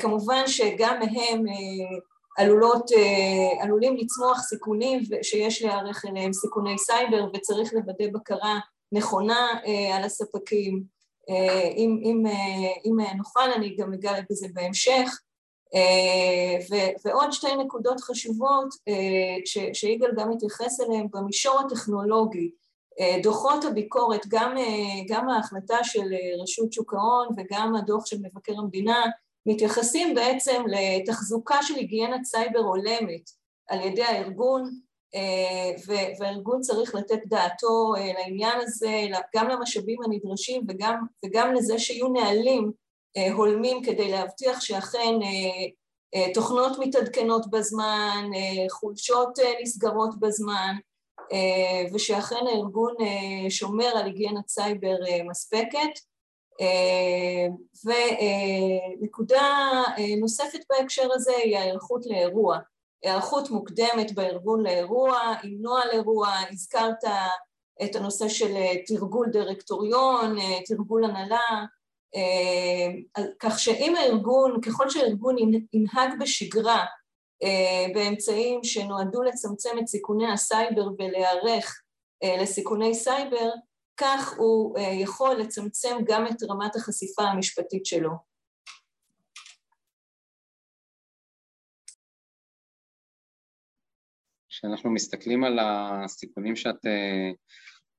כמובן 0.00 0.42
שגם 0.46 0.98
מהם 0.98 1.44
עלולות, 2.38 2.90
עלולים 3.60 3.96
לצמוח 3.96 4.40
סיכונים 4.40 5.00
שיש 5.22 5.62
להיערך 5.62 6.04
אליהם, 6.08 6.32
סיכוני 6.32 6.78
סייבר, 6.78 7.26
וצריך 7.34 7.74
לוודא 7.74 8.06
בקרה 8.12 8.58
נכונה 8.92 9.48
על 9.94 10.04
הספקים. 10.04 10.82
אם, 11.76 12.00
אם, 12.04 12.24
אם 12.84 13.16
נוכל, 13.16 13.52
אני 13.56 13.76
גם 13.76 13.92
אגע 13.92 14.12
בזה 14.30 14.46
בהמשך. 14.52 15.18
ועוד 17.04 17.32
שתי 17.32 17.56
נקודות 17.56 18.00
חשובות 18.00 18.68
שיגאל 19.72 20.10
גם 20.16 20.32
התייחס 20.32 20.80
אליהן 20.80 21.06
במישור 21.12 21.60
הטכנולוגי. 21.60 22.50
דוחות 23.22 23.64
הביקורת, 23.64 24.26
גם, 24.28 24.54
גם 25.08 25.28
ההחלטה 25.28 25.84
של 25.84 26.14
רשות 26.42 26.72
שוק 26.72 26.94
ההון 26.94 27.28
וגם 27.36 27.76
הדוח 27.76 28.06
של 28.06 28.16
מבקר 28.22 28.52
המדינה, 28.58 29.04
מתייחסים 29.46 30.14
בעצם 30.14 30.62
לתחזוקה 30.66 31.62
של 31.62 31.74
היגיינת 31.74 32.24
סייבר 32.24 32.58
הולמת 32.58 33.30
על 33.68 33.80
ידי 33.80 34.02
הארגון, 34.02 34.70
והארגון 36.18 36.60
צריך 36.60 36.94
לתת 36.94 37.20
דעתו 37.26 37.92
לעניין 38.18 38.60
הזה, 38.60 39.06
גם 39.36 39.48
למשאבים 39.48 39.98
הנדרשים 40.02 40.62
וגם, 40.68 41.04
וגם 41.24 41.54
לזה 41.54 41.78
שיהיו 41.78 42.08
נהלים 42.08 42.72
הולמים 43.32 43.82
כדי 43.82 44.10
להבטיח 44.10 44.60
שאכן 44.60 45.14
תוכנות 46.34 46.78
מתעדכנות 46.78 47.50
בזמן, 47.50 48.30
חולשות 48.70 49.38
נסגרות 49.62 50.20
בזמן, 50.20 50.76
ושאכן 51.94 52.46
הארגון 52.46 52.94
שומר 53.48 53.86
על 53.96 54.04
היגיינת 54.04 54.48
סייבר 54.48 54.96
מספקת. 55.30 55.90
ונקודה 57.84 59.82
נוספת 60.20 60.60
בהקשר 60.70 61.08
הזה 61.12 61.32
היא 61.44 61.58
ההיערכות 61.58 62.06
לאירוע. 62.06 62.58
היערכות 63.02 63.50
מוקדמת 63.50 64.12
בארגון 64.14 64.62
לאירוע, 64.62 65.18
עם 65.42 65.56
נוהל 65.60 65.90
אירוע, 65.92 66.28
הזכרת 66.50 67.04
את 67.84 67.96
הנושא 67.96 68.28
של 68.28 68.54
תרגול 68.86 69.28
דירקטוריון, 69.32 70.36
תרגול 70.66 71.04
הנהלה, 71.04 71.64
כך 73.38 73.58
שאם 73.58 73.94
הארגון, 73.96 74.60
ככל 74.60 74.90
שהארגון 74.90 75.36
ינהג 75.72 76.18
בשגרה 76.20 76.86
באמצעים 77.94 78.64
שנועדו 78.64 79.22
לצמצם 79.22 79.70
את 79.82 79.86
סיכוני 79.86 80.32
הסייבר 80.32 80.88
ולהיערך 80.98 81.82
לסיכוני 82.24 82.94
סייבר, 82.94 83.50
כך 83.96 84.34
הוא 84.38 84.78
יכול 84.78 85.36
לצמצם 85.36 85.96
גם 86.04 86.26
את 86.26 86.42
רמת 86.50 86.76
החשיפה 86.76 87.22
המשפטית 87.22 87.86
שלו. 87.86 88.10
כשאנחנו 94.48 94.90
מסתכלים 94.90 95.44
על 95.44 95.58
הסיכונים 95.62 96.56
שאת 96.56 96.86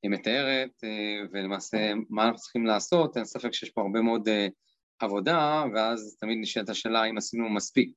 uh, 0.05 0.09
מתארת, 0.09 0.69
uh, 0.69 1.29
ולמעשה 1.31 1.91
מה 2.09 2.23
אנחנו 2.23 2.37
צריכים 2.37 2.65
לעשות, 2.65 3.17
אין 3.17 3.25
ספק 3.25 3.53
שיש 3.53 3.69
פה 3.69 3.81
הרבה 3.81 4.01
מאוד 4.01 4.27
uh, 4.27 4.51
עבודה, 4.99 5.63
ואז 5.75 6.17
תמיד 6.19 6.37
נשאלת 6.41 6.69
השאלה 6.69 7.01
האם 7.01 7.17
עשינו 7.17 7.49
מספיק. 7.49 7.93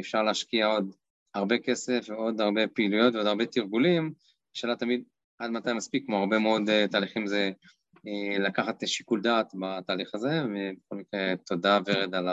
אפשר 0.00 0.22
להשקיע 0.22 0.66
עוד 0.66 0.94
הרבה 1.34 1.58
כסף 1.58 2.06
ועוד 2.08 2.40
הרבה 2.40 2.66
פעילויות 2.66 3.14
ועוד 3.14 3.26
הרבה 3.26 3.46
תרגולים, 3.46 4.12
השאלה 4.56 4.76
תמיד 4.76 5.04
עד 5.38 5.50
מתי 5.50 5.72
מספיק, 5.72 6.06
כמו 6.06 6.16
הרבה 6.16 6.38
מאוד 6.38 6.62
uh, 6.68 6.90
תהליכים 6.90 7.26
זה 7.26 7.50
לקחת 8.38 8.86
שיקול 8.86 9.20
דעת 9.20 9.52
בתהליך 9.60 10.14
הזה, 10.14 10.42
ובכל 10.44 10.96
מקרה 10.96 11.36
תודה 11.46 11.78
ורד 11.86 12.14
על 12.14 12.28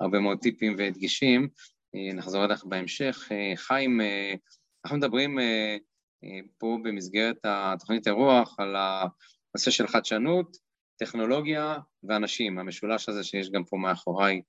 הרבה 0.00 0.20
מאוד 0.20 0.38
טיפים 0.38 0.74
והדגישים. 0.78 1.48
Uh, 1.96 2.14
נחזור 2.14 2.44
אליך 2.44 2.64
בהמשך. 2.64 3.28
חיים, 3.56 4.00
אנחנו 4.84 4.98
מדברים 4.98 5.38
פה 6.58 6.78
במסגרת 6.82 7.36
התוכנית 7.44 8.06
אירוח 8.06 8.56
על 8.58 8.76
הנושא 8.76 9.70
של 9.70 9.86
חדשנות, 9.86 10.56
טכנולוגיה 10.98 11.76
ואנשים, 12.02 12.58
המשולש 12.58 13.08
הזה 13.08 13.24
שיש 13.24 13.50
גם 13.50 13.64
פה 13.64 13.76
מאחוריי. 13.76 14.42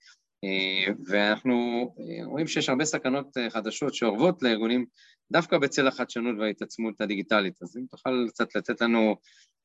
אה, 0.43 0.93
ואנחנו 1.05 1.55
אה, 1.99 2.25
רואים 2.25 2.47
שיש 2.47 2.69
הרבה 2.69 2.86
סכנות 2.86 3.38
אה, 3.38 3.49
חדשות 3.49 3.93
שאורבות 3.93 4.43
לארגונים 4.43 4.86
דווקא 5.32 5.58
בצל 5.58 5.88
החדשנות 5.88 6.36
וההתעצמות 6.39 7.01
הדיגיטלית. 7.01 7.62
אז 7.62 7.77
אם 7.77 7.86
תוכל 7.89 8.25
קצת 8.29 8.55
לתת 8.55 8.82
לנו 8.82 9.15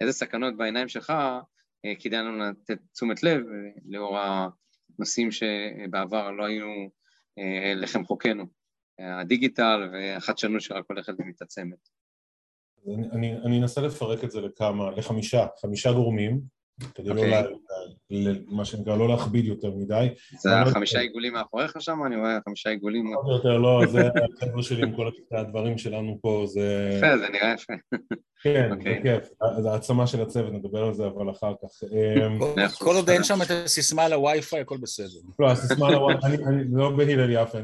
איזה 0.00 0.12
סכנות 0.12 0.56
בעיניים 0.56 0.88
שלך, 0.88 1.12
כדאי 2.00 2.20
לנו 2.20 2.38
לתת 2.38 2.78
תשומת 2.92 3.22
לב 3.22 3.42
לאור 3.88 4.18
הנושאים 4.18 5.28
שבעבר 5.30 6.30
לא 6.30 6.44
היו 6.44 6.66
לחם 7.76 8.04
חוקנו, 8.04 8.44
הדיגיטל 8.98 9.90
והחדשנות 9.92 10.60
שרק 10.60 10.84
הולכת 10.88 11.12
ומתעצמת. 11.18 11.88
אני, 12.86 13.10
אני, 13.12 13.36
אני 13.46 13.58
אנסה 13.58 13.80
לפרק 13.80 14.24
את 14.24 14.30
זה 14.30 14.40
לכמה, 14.40 14.90
לחמישה, 14.90 15.46
חמישה 15.60 15.92
גורמים 15.92 16.40
כדי 16.94 17.10
okay. 17.10 17.14
לא, 17.14 17.38
אוקיי. 17.38 17.54
לה, 18.10 18.32
מה 18.46 18.64
שנקרא, 18.64 18.96
לא 18.96 19.08
להכביד 19.08 19.44
יותר 19.44 19.70
מדי. 19.70 20.08
זה 20.38 20.60
החמישה 20.60 21.00
עיגולים 21.00 21.32
מאחוריך 21.32 21.76
שם? 21.80 21.98
אני 22.06 22.16
רואה 22.16 22.38
חמישה 22.44 22.70
עיגולים. 22.70 23.14
עוד 23.14 23.36
יותר 23.36 23.58
לא, 23.58 23.82
זה 23.86 24.00
החבר'ה 24.42 24.62
שלי 24.62 24.82
עם 24.82 24.96
כל 24.96 25.10
הדברים 25.32 25.78
שלנו 25.78 26.18
פה, 26.22 26.44
זה... 26.46 26.90
יפה, 26.98 27.18
זה 27.18 27.28
נראה 27.28 27.54
יפה. 27.54 27.72
כן, 28.42 28.66
זה 28.68 28.74
אוקיי. 28.74 29.02
כיף. 29.02 29.28
זה 29.62 29.70
העצמה 29.70 30.06
של 30.06 30.22
הצוות, 30.22 30.52
נדבר 30.52 30.84
על 30.84 30.94
זה 30.94 31.06
אבל 31.06 31.30
אחר 31.30 31.54
כך. 31.62 31.88
אמ, 31.92 32.38
כל 32.78 32.94
עוד 32.94 33.10
אין 33.10 33.24
שם 33.24 33.42
את 33.42 33.50
הסיסמה 33.50 34.08
לווי-פיי, 34.08 34.60
הכל 34.60 34.76
בסדר. 34.76 35.20
לא, 35.38 35.50
הסיסמה 35.50 35.90
לווי-פיי, 35.90 36.34
אני 36.46 36.64
לא 36.72 36.90
בהילל 36.90 37.30
יפה, 37.30 37.58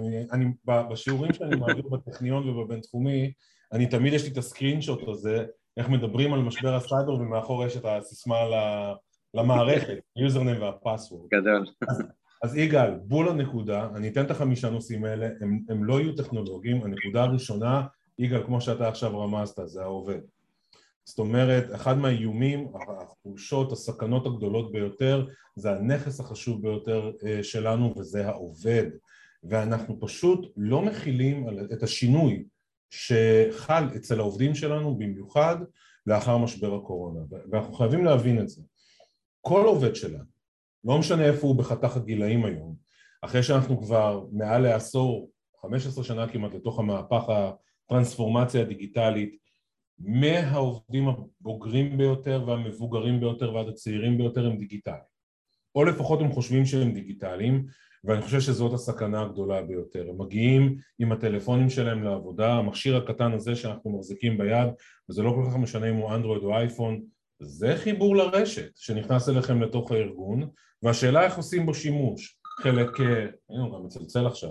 בשיעורים 0.65 1.33
שאני 1.33 1.57
מעביר 1.57 1.89
בטכניון 1.89 2.49
ובבינתחומי, 2.49 3.33
אני 3.73 3.87
תמיד 3.87 4.13
יש 4.13 4.25
לי 4.25 4.29
את 4.31 4.39
ה 4.39 4.83
screenshot 4.83 5.09
הזה, 5.09 5.45
איך 5.81 5.89
מדברים 5.89 6.33
על 6.35 6.41
משבר 6.41 6.75
הסייבר 6.75 7.15
ומאחור 7.15 7.65
יש 7.65 7.77
את 7.77 7.85
הסיסמה 7.85 8.37
למערכת, 9.35 9.99
username 10.17 10.63
וה 10.63 10.75
password. 10.75 11.29
גדול. 11.31 11.67
אז, 11.89 12.03
אז 12.43 12.57
יגאל, 12.57 12.91
בול 13.05 13.29
הנקודה, 13.29 13.89
אני 13.95 14.09
אתן 14.09 14.25
את 14.25 14.31
החמישה 14.31 14.71
נושאים 14.71 15.05
האלה, 15.05 15.29
הם, 15.41 15.61
הם 15.69 15.85
לא 15.85 16.01
יהיו 16.01 16.17
טכנולוגיים, 16.17 16.83
הנקודה 16.85 17.23
הראשונה, 17.23 17.87
יגאל, 18.19 18.43
כמו 18.47 18.61
שאתה 18.61 18.89
עכשיו 18.89 19.21
רמזת, 19.21 19.61
זה 19.67 19.83
העובד. 19.83 20.21
זאת 21.05 21.19
אומרת, 21.19 21.75
אחד 21.75 21.99
מהאיומים, 21.99 22.69
החולשות, 22.75 23.73
הסכנות 23.73 24.27
הגדולות 24.27 24.73
ביותר, 24.73 25.27
זה 25.57 25.73
הנכס 25.73 26.21
החשוב 26.21 26.63
ביותר 26.63 27.13
אה, 27.27 27.43
שלנו 27.43 27.95
וזה 27.99 28.27
העובד. 28.27 28.87
ואנחנו 29.45 30.01
פשוט 30.01 30.53
לא 30.57 30.83
מכילים 30.83 31.47
את 31.73 31.83
השינוי 31.83 32.45
שחל 32.91 33.85
אצל 33.97 34.21
העובדים 34.21 34.55
שלנו 34.55 34.99
במיוחד 34.99 35.57
לאחר 36.07 36.39
משבר 36.39 36.75
הקורונה. 36.75 37.21
ואנחנו 37.51 37.75
חייבים 37.75 38.05
להבין 38.05 38.41
את 38.41 38.49
זה. 38.49 38.63
כל 39.41 39.65
עובד 39.67 39.95
שלנו, 39.95 40.25
לא 40.85 40.99
משנה 40.99 41.25
איפה 41.25 41.47
הוא 41.47 41.57
בחתך 41.57 41.97
הגילאים 41.97 42.45
היום 42.45 42.77
אחרי 43.23 43.43
שאנחנו 43.43 43.83
כבר 43.83 44.27
מעל 44.33 44.63
לעשור, 44.63 45.31
15 45.63 46.05
שנה 46.05 46.29
כמעט 46.29 46.55
לתוך 46.55 46.79
המהפך 46.79 47.23
הטרנספורמציה 47.29 48.61
הדיגיטלית 48.61 49.37
מהעובדים 49.99 51.09
הבוגרים 51.09 51.99
ביותר 51.99 52.45
והמבוגרים 52.47 53.21
ביותר 53.21 53.55
ועד 53.55 53.69
הצעירים 53.69 54.19
ביותר 54.19 54.47
הם 54.47 54.59
דיגיטליים. 54.59 55.11
או 55.75 55.85
לפחות 55.85 56.21
הם 56.21 56.33
חושבים 56.33 56.67
שהם 56.67 56.93
דיגיטליים 56.93 57.67
ואני 58.05 58.23
חושב 58.23 58.41
שזאת 58.41 58.73
הסכנה 58.73 59.23
הגדולה 59.23 59.63
ביותר. 59.63 60.07
הם 60.09 60.21
מגיעים 60.21 60.77
עם 60.99 61.13
הטלפונים 61.13 61.71
שלהם 61.71 62.03
לעבודה, 62.03 62.53
המכשיר 62.53 62.97
הקטן 62.97 63.33
הזה 63.33 63.57
שאנחנו 63.57 63.99
מחזיקים 63.99 64.39
ביד, 64.39 64.69
וזה 65.11 65.23
לא 65.23 65.31
כל 65.31 65.51
כך 65.51 65.57
משנה 65.57 65.91
אם 65.91 65.97
הוא 65.97 66.15
אנדרואיד 66.15 66.43
או 66.43 66.57
אייפון, 66.57 67.01
זה 67.41 67.77
חיבור 67.77 68.17
לרשת 68.17 68.71
שנכנס 68.77 69.29
אליכם 69.29 69.63
לתוך 69.63 69.93
הארגון, 69.93 70.49
והשאלה 70.83 71.25
איך 71.25 71.37
עושים 71.37 71.67
בו 71.67 71.75
שימוש. 71.75 72.37
חלק, 72.61 73.01
אה, 73.01 73.27
הנה 73.51 73.63
הוא 73.63 73.79
גם 73.79 73.87
מצלצל 73.87 74.27
עכשיו, 74.27 74.51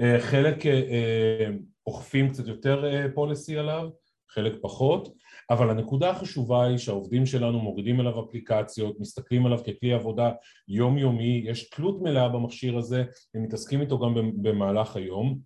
אה, 0.00 0.20
חלק 0.20 0.66
אה, 0.66 1.48
אוכפים 1.86 2.30
קצת 2.30 2.46
יותר 2.46 2.84
פוליסי 3.14 3.58
עליו, 3.58 3.88
חלק 4.30 4.52
פחות, 4.62 5.08
אבל 5.50 5.70
הנקודה 5.70 6.10
החשובה 6.10 6.64
היא 6.64 6.78
שהעובדים 6.78 7.26
שלנו 7.26 7.60
מורידים 7.60 8.00
אליו 8.00 8.24
אפליקציות, 8.24 9.00
מסתכלים 9.00 9.46
עליו 9.46 9.58
ככלי 9.58 9.92
עבודה 9.92 10.32
יומיומי, 10.68 11.42
יש 11.44 11.70
תלות 11.70 12.02
מלאה 12.02 12.28
במכשיר 12.28 12.78
הזה, 12.78 13.04
הם 13.34 13.42
מתעסקים 13.42 13.80
איתו 13.80 13.98
גם 13.98 14.14
במהלך 14.42 14.96
היום, 14.96 15.38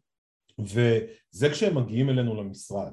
וזה 0.58 1.50
כשהם 1.50 1.76
מגיעים 1.76 2.10
אלינו 2.10 2.34
למשרד. 2.34 2.92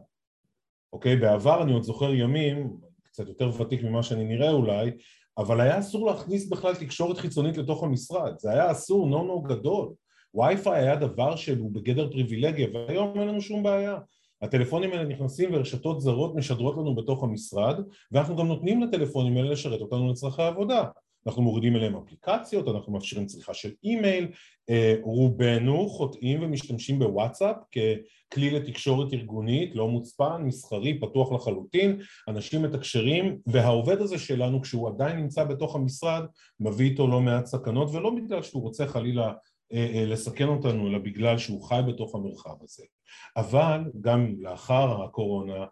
אוקיי? 0.93 1.15
בעבר 1.15 1.63
אני 1.63 1.73
עוד 1.73 1.83
זוכר 1.83 2.13
ימים, 2.13 2.77
קצת 3.03 3.27
יותר 3.27 3.61
ותיק 3.61 3.83
ממה 3.83 4.03
שאני 4.03 4.23
נראה 4.23 4.51
אולי, 4.51 4.91
אבל 5.37 5.61
היה 5.61 5.79
אסור 5.79 6.05
להכניס 6.05 6.49
בכלל 6.49 6.75
תקשורת 6.75 7.17
חיצונית 7.17 7.57
לתוך 7.57 7.83
המשרד, 7.83 8.33
זה 8.39 8.51
היה 8.51 8.71
אסור 8.71 9.07
נו 9.07 9.23
נו 9.23 9.41
גדול. 9.41 9.93
וי-פיי 10.33 10.81
היה 10.81 10.95
דבר 10.95 11.35
שהוא 11.35 11.71
בגדר 11.71 12.11
פריבילגיה, 12.11 12.67
והיום 12.73 13.19
אין 13.19 13.27
לנו 13.27 13.41
שום 13.41 13.63
בעיה. 13.63 13.97
הטלפונים 14.41 14.91
האלה 14.91 15.03
נכנסים 15.03 15.49
ורשתות 15.53 16.01
זרות 16.01 16.35
משדרות 16.35 16.77
לנו 16.77 16.95
בתוך 16.95 17.23
המשרד 17.23 17.79
ואנחנו 18.11 18.35
גם 18.35 18.47
נותנים 18.47 18.81
לטלפונים 18.81 19.37
האלה 19.37 19.49
לשרת 19.49 19.81
אותנו 19.81 20.11
לצרכי 20.11 20.41
עבודה 20.41 20.83
אנחנו 21.27 21.41
מורידים 21.41 21.75
אליהם 21.75 21.95
אפליקציות, 21.95 22.67
אנחנו 22.67 22.93
מאפשרים 22.93 23.25
צריכה 23.25 23.53
של 23.53 23.71
אימייל, 23.83 24.27
אה, 24.69 24.95
רובנו 25.01 25.89
חוטאים 25.89 26.43
ומשתמשים 26.43 26.99
בוואטסאפ 26.99 27.55
ככלי 27.71 28.49
לתקשורת 28.49 29.13
ארגונית, 29.13 29.75
לא 29.75 29.87
מוצפן, 29.87 30.41
מסחרי, 30.45 30.99
פתוח 30.99 31.31
לחלוטין, 31.31 31.99
אנשים 32.27 32.61
מתקשרים 32.61 33.37
והעובד 33.47 34.01
הזה 34.01 34.17
שלנו 34.17 34.61
כשהוא 34.61 34.89
עדיין 34.89 35.17
נמצא 35.17 35.43
בתוך 35.43 35.75
המשרד 35.75 36.25
מביא 36.59 36.89
איתו 36.89 37.07
לא 37.07 37.21
מעט 37.21 37.45
סכנות 37.45 37.89
ולא 37.93 38.09
בגלל 38.09 38.41
שהוא 38.41 38.61
רוצה 38.61 38.87
חלילה 38.87 39.33
לסכן 40.07 40.47
אותנו, 40.47 40.87
אלא 40.87 40.97
בגלל 40.97 41.37
שהוא 41.37 41.63
חי 41.63 41.81
בתוך 41.87 42.15
המרחב 42.15 42.55
הזה. 42.61 42.83
אבל 43.37 43.81
גם 44.01 44.35
לאחר 44.39 45.03
הקורונה, 45.03 45.65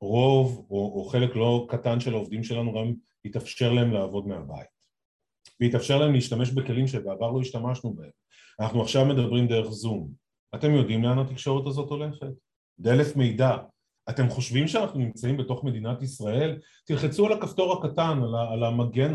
רוב 0.00 0.66
או, 0.70 0.92
או 0.94 1.04
חלק 1.04 1.36
לא 1.36 1.66
קטן 1.68 2.00
של 2.00 2.14
העובדים 2.14 2.44
שלנו 2.44 2.72
גם 2.72 2.92
יתאפשר 3.24 3.72
להם 3.72 3.92
לעבוד 3.92 4.26
מהבית. 4.26 4.80
ויתאפשר 5.60 5.98
להם 5.98 6.12
להשתמש 6.12 6.50
בכלים 6.50 6.86
שבעבר 6.86 7.30
לא 7.30 7.40
השתמשנו 7.40 7.94
בהם. 7.94 8.10
אנחנו 8.60 8.82
עכשיו 8.82 9.04
מדברים 9.04 9.46
דרך 9.46 9.70
זום. 9.70 10.10
אתם 10.54 10.74
יודעים 10.74 11.02
לאן 11.02 11.18
התקשורת 11.18 11.66
הזאת 11.66 11.90
הולכת? 11.90 12.26
דלף 12.80 13.16
מידע. 13.16 13.56
אתם 14.10 14.28
חושבים 14.28 14.68
שאנחנו 14.68 15.00
נמצאים 15.00 15.36
בתוך 15.36 15.64
מדינת 15.64 16.02
ישראל? 16.02 16.58
תלחצו 16.86 17.26
על 17.26 17.32
הכפתור 17.32 17.72
הקטן, 17.72 18.20
על 18.52 18.64
המגן 18.64 19.14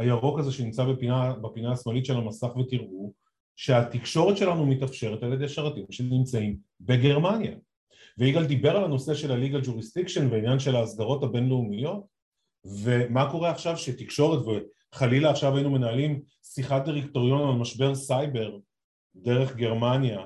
הירוק 0.00 0.38
הזה 0.38 0.52
שנמצא 0.52 0.84
בפינה, 0.84 1.32
בפינה 1.32 1.72
השמאלית 1.72 2.06
של 2.06 2.16
המסך 2.16 2.56
ותראו 2.56 3.12
שהתקשורת 3.56 4.36
שלנו 4.36 4.66
מתאפשרת 4.66 5.22
על 5.22 5.32
ידי 5.32 5.48
שרתים 5.48 5.84
שנמצאים 5.90 6.56
בגרמניה. 6.80 7.56
ויגאל 8.18 8.46
דיבר 8.46 8.76
על 8.76 8.84
הנושא 8.84 9.14
של 9.14 9.32
ה-legal 9.32 9.66
jurisdiction 9.66 10.22
ועניין 10.30 10.58
של 10.58 10.76
ההסדרות 10.76 11.22
הבינלאומיות 11.22 12.04
ומה 12.64 13.30
קורה 13.30 13.50
עכשיו 13.50 13.76
שתקשורת 13.76 14.40
וחלילה 14.94 15.30
עכשיו 15.30 15.56
היינו 15.56 15.70
מנהלים 15.70 16.22
שיחת 16.42 16.84
דירקטוריון 16.84 17.48
על 17.48 17.54
משבר 17.54 17.94
סייבר 17.94 18.58
דרך 19.16 19.56
גרמניה 19.56 20.20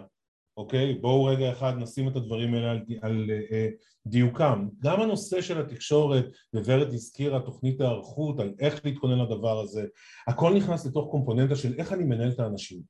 אוקיי? 0.57 0.95
בואו 0.95 1.25
רגע 1.25 1.53
אחד 1.53 1.75
נשים 1.79 2.09
את 2.09 2.17
הדברים 2.17 2.55
האלה 2.55 2.71
על, 2.71 2.81
על 3.03 3.31
uh, 3.51 3.94
דיוקם. 4.07 4.69
גם 4.83 5.01
הנושא 5.01 5.41
של 5.41 5.61
התקשורת, 5.61 6.27
וורד 6.55 6.93
הזכירה 6.93 7.41
תוכנית 7.41 7.81
ההיערכות 7.81 8.41
על 8.41 8.55
איך 8.59 8.85
להתכונן 8.85 9.19
לדבר 9.19 9.61
הזה, 9.61 9.87
הכל 10.29 10.55
נכנס 10.55 10.87
לתוך 10.87 11.11
קומפוננטה 11.11 11.57
של 11.57 11.75
איך 11.79 11.93
אני 11.93 12.05
מנהל 12.05 12.31
את 12.31 12.41
האנשים. 12.41 12.81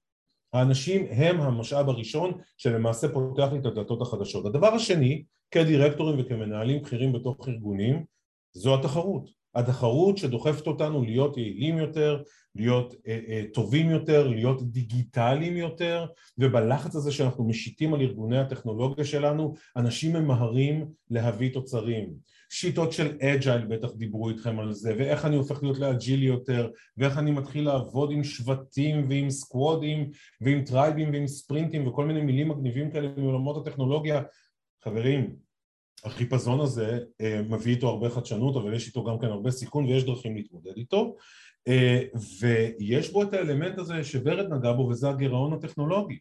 האנשים 0.53 1.07
הם 1.11 1.41
המשאב 1.41 1.89
הראשון 1.89 2.33
שלמעשה 2.57 3.09
פותח 3.13 3.49
לי 3.53 3.59
את 3.59 3.67
הדלתות 3.67 4.03
החדשות. 4.03 4.47
הדבר 4.47 4.75
השני, 4.75 5.25
כדירקטורים 5.51 6.21
וכמנהלים 6.21 6.83
בכירים 6.83 7.13
בתוך 7.13 7.49
ארגונים, 7.49 8.05
זו 8.53 8.75
התחרות. 8.75 9.44
התחרות 9.55 10.19
שדוחפת 10.19 10.67
אותנו 10.67 11.05
להיות 11.05 11.37
יעילים 11.37 11.79
יותר, 11.79 12.23
להיות 12.55 12.95
אה, 13.07 13.21
אה, 13.29 13.43
טובים 13.53 13.91
יותר, 13.91 14.29
להיות 14.29 14.63
דיגיטליים 14.63 15.57
יותר, 15.57 16.07
ובלחץ 16.39 16.97
הזה 16.97 17.13
שאנחנו 17.13 17.45
משיתים 17.45 17.95
על 17.95 18.01
ארגוני 18.01 18.39
הטכנולוגיה 18.39 19.05
שלנו, 19.05 19.55
אנשים 19.77 20.13
ממהרים 20.13 20.87
להביא 21.11 21.53
תוצרים. 21.53 22.15
שיטות 22.51 22.93
של 22.93 23.19
agile 23.21 23.67
בטח 23.67 23.89
דיברו 23.93 24.29
איתכם 24.29 24.59
על 24.59 24.73
זה, 24.73 24.95
ואיך 24.99 25.25
אני 25.25 25.37
הופך 25.37 25.63
להיות 25.63 25.79
ל 25.79 25.86
agile 25.86 26.20
י 26.20 26.27
יותר, 26.27 26.71
ואיך 26.97 27.19
אני 27.19 27.31
מתחיל 27.31 27.65
לעבוד 27.65 28.13
עם 28.13 28.25
שבטים 28.25 29.07
ועם 29.09 29.31
squad 29.31 29.88
ים 29.88 30.11
ועם 30.41 30.65
tribe 30.65 30.99
ים 30.99 31.13
ועם 31.13 31.27
ספרינטים 31.27 31.87
וכל 31.87 32.05
מיני 32.05 32.21
מילים 32.23 32.49
מגניבים 32.49 32.91
כאלה 32.91 33.09
מעולמות 33.17 33.67
הטכנולוגיה. 33.67 34.23
חברים, 34.85 35.37
החיפזון 36.05 36.61
הזה 36.61 36.99
אה, 37.21 37.41
מביא 37.49 37.75
איתו 37.75 37.89
הרבה 37.89 38.11
חדשנות, 38.11 38.57
אבל 38.57 38.75
יש 38.75 38.87
איתו 38.87 39.05
גם 39.05 39.19
כן 39.19 39.27
הרבה 39.27 39.51
סיכון 39.51 39.85
ויש 39.85 40.05
דרכים 40.05 40.37
להתמודד 40.37 40.77
איתו. 40.77 41.17
אה, 41.69 42.03
ויש 42.41 43.13
בו 43.13 43.23
את 43.23 43.35
האלמנט 43.35 43.79
הזה 43.79 44.05
שוורד 44.05 44.53
נגע 44.53 44.73
בו 44.73 44.83
וזה 44.83 45.09
הגירעון 45.09 45.53
הטכנולוגי. 45.53 46.19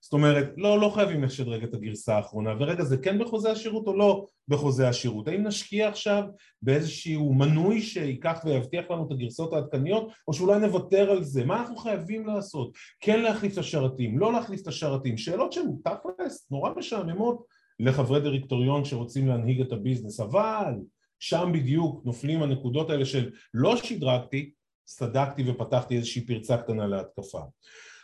זאת 0.00 0.12
אומרת, 0.12 0.52
לא, 0.56 0.80
לא 0.80 0.90
חייבים 0.94 1.24
לשדרג 1.24 1.62
את 1.62 1.74
הגרסה 1.74 2.16
האחרונה, 2.16 2.54
ורגע, 2.60 2.84
זה 2.84 2.98
כן 2.98 3.18
בחוזה 3.18 3.52
השירות 3.52 3.86
או 3.86 3.96
לא 3.96 4.26
בחוזה 4.48 4.88
השירות? 4.88 5.28
האם 5.28 5.46
נשקיע 5.46 5.88
עכשיו 5.88 6.24
באיזשהו 6.62 7.34
מנוי 7.34 7.82
שייקח 7.82 8.40
ויבטיח 8.44 8.90
לנו 8.90 9.06
את 9.06 9.12
הגרסאות 9.12 9.52
העדכניות, 9.52 10.12
או 10.28 10.32
שאולי 10.32 10.60
נוותר 10.60 11.10
על 11.10 11.24
זה? 11.24 11.44
מה 11.44 11.60
אנחנו 11.60 11.76
חייבים 11.76 12.26
לעשות? 12.26 12.72
כן 13.00 13.22
להחליף 13.22 13.52
את 13.52 13.58
השרתים, 13.58 14.18
לא 14.18 14.32
להחליף 14.32 14.62
את 14.62 14.66
השרתים, 14.66 15.16
שאלות 15.16 15.52
שהן 15.52 15.66
תכלס 15.84 16.50
נורא 16.50 16.70
משעממות 16.76 17.57
לחברי 17.80 18.20
דירקטוריון 18.20 18.84
שרוצים 18.84 19.28
להנהיג 19.28 19.60
את 19.60 19.72
הביזנס, 19.72 20.20
אבל 20.20 20.74
שם 21.18 21.50
בדיוק 21.54 22.02
נופלים 22.04 22.42
הנקודות 22.42 22.90
האלה 22.90 23.04
של 23.04 23.30
לא 23.54 23.76
שדרגתי, 23.76 24.50
סדקתי 24.86 25.50
ופתחתי 25.50 25.96
איזושהי 25.96 26.26
פרצה 26.26 26.56
קטנה 26.56 26.86
להתקפה. 26.86 27.40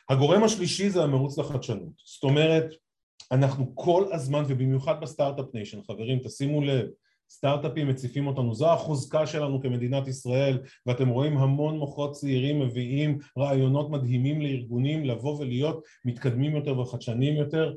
הגורם 0.08 0.44
השלישי 0.44 0.90
זה 0.90 1.02
המרוץ 1.02 1.38
לחדשנות, 1.38 1.92
זאת 2.04 2.22
אומרת 2.22 2.74
אנחנו 3.32 3.72
כל 3.74 4.04
הזמן 4.12 4.42
ובמיוחד 4.48 5.00
ב 5.00 5.06
startup 5.06 5.46
nation, 5.54 5.82
חברים 5.82 6.18
תשימו 6.18 6.62
לב, 6.62 6.86
סטארט-אפים 7.30 7.88
מציפים 7.88 8.26
אותנו, 8.26 8.54
זו 8.54 8.72
החוזקה 8.72 9.26
שלנו 9.26 9.62
כמדינת 9.62 10.08
ישראל 10.08 10.58
ואתם 10.86 11.08
רואים 11.08 11.38
המון 11.38 11.78
מוחות 11.78 12.12
צעירים 12.12 12.60
מביאים 12.60 13.18
רעיונות 13.38 13.90
מדהימים 13.90 14.40
לארגונים 14.42 15.04
לבוא 15.04 15.38
ולהיות 15.38 15.84
מתקדמים 16.04 16.56
יותר 16.56 16.78
וחדשניים 16.78 17.36
יותר 17.36 17.74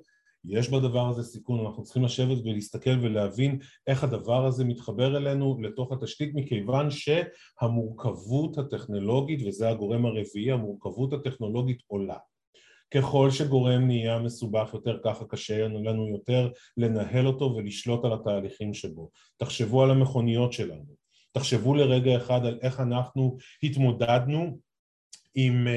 יש 0.47 0.69
בדבר 0.69 1.09
הזה 1.09 1.23
סיכון, 1.23 1.65
אנחנו 1.65 1.83
צריכים 1.83 2.03
לשבת 2.03 2.37
ולהסתכל 2.45 2.99
ולהבין 3.01 3.59
איך 3.87 4.03
הדבר 4.03 4.45
הזה 4.45 4.65
מתחבר 4.65 5.17
אלינו 5.17 5.57
לתוך 5.61 5.91
התשתית 5.91 6.35
מכיוון 6.35 6.87
שהמורכבות 6.91 8.57
הטכנולוגית, 8.57 9.39
וזה 9.47 9.69
הגורם 9.69 10.05
הרביעי, 10.05 10.51
המורכבות 10.51 11.13
הטכנולוגית 11.13 11.79
עולה. 11.87 12.17
ככל 12.93 13.31
שגורם 13.31 13.87
נהיה 13.87 14.19
מסובך 14.19 14.69
יותר 14.73 14.99
ככה 15.03 15.25
קשה 15.25 15.67
לנו 15.67 16.07
יותר 16.07 16.51
לנהל 16.77 17.27
אותו 17.27 17.53
ולשלוט 17.55 18.05
על 18.05 18.13
התהליכים 18.13 18.73
שבו. 18.73 19.09
תחשבו 19.37 19.83
על 19.83 19.91
המכוניות 19.91 20.53
שלנו, 20.53 20.95
תחשבו 21.31 21.75
לרגע 21.75 22.17
אחד 22.17 22.45
על 22.45 22.59
איך 22.61 22.79
אנחנו 22.79 23.37
התמודדנו 23.63 24.57
עם 25.35 25.67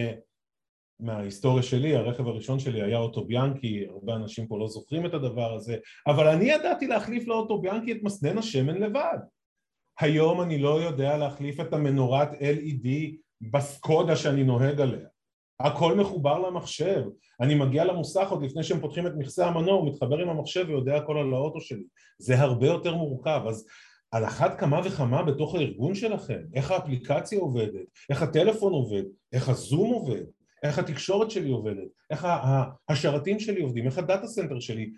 מההיסטוריה 1.03 1.63
שלי, 1.63 1.97
הרכב 1.97 2.29
הראשון 2.29 2.59
שלי 2.59 2.83
היה 2.83 2.99
אוטו 2.99 3.25
ביאנקי, 3.25 3.87
הרבה 3.91 4.15
אנשים 4.15 4.47
פה 4.47 4.59
לא 4.59 4.69
זוכרים 4.69 5.07
את 5.07 5.15
הדבר 5.15 5.55
הזה, 5.55 5.77
אבל 6.07 6.29
אני 6.29 6.45
ידעתי 6.45 6.87
להחליף 6.87 7.29
לאוטו 7.29 7.61
ביאנקי 7.61 7.93
את 7.93 7.99
מסנן 8.03 8.39
השמן 8.39 8.79
לבד. 8.79 9.19
היום 10.01 10.41
אני 10.41 10.59
לא 10.59 10.83
יודע 10.83 11.17
להחליף 11.17 11.61
את 11.61 11.73
המנורת 11.73 12.29
LED 12.33 12.89
בסקודה 13.41 14.17
שאני 14.17 14.45
נוהג 14.45 14.81
עליה. 14.81 15.07
הכל 15.61 15.97
מחובר 15.97 16.39
למחשב. 16.39 17.05
אני 17.41 17.55
מגיע 17.55 17.85
למוסך 17.85 18.31
עוד 18.31 18.43
לפני 18.43 18.63
שהם 18.63 18.81
פותחים 18.81 19.07
את 19.07 19.13
מכסה 19.19 19.47
המנוע, 19.47 19.75
הוא 19.75 19.89
מתחבר 19.89 20.19
עם 20.19 20.29
המחשב 20.29 20.65
ויודע 20.69 20.97
הכל 20.97 21.19
על 21.19 21.35
האוטו 21.35 21.61
שלי. 21.61 21.85
זה 22.19 22.41
הרבה 22.41 22.67
יותר 22.67 22.95
מורכב, 22.95 23.41
אז 23.49 23.67
על 24.13 24.25
אחת 24.25 24.61
כמה 24.61 24.81
וכמה 24.85 25.23
בתוך 25.23 25.55
הארגון 25.55 25.95
שלכם, 25.95 26.41
איך 26.55 26.71
האפליקציה 26.71 27.39
עובדת, 27.39 27.87
איך 28.11 28.23
הטלפון 28.23 28.73
עובד, 28.73 29.03
איך 29.33 29.49
הזום 29.49 29.91
עובד, 29.91 30.23
איך 30.63 30.79
התקשורת 30.79 31.31
שלי 31.31 31.51
עובדת, 31.51 31.89
איך 32.11 32.29
השרתים 32.89 33.41
שלי 33.41 33.63
עובדים, 33.63 33.87
איך 33.87 33.99
ה 33.99 34.04
data 34.04 34.27
center 34.27 34.61
שלי 34.61 34.91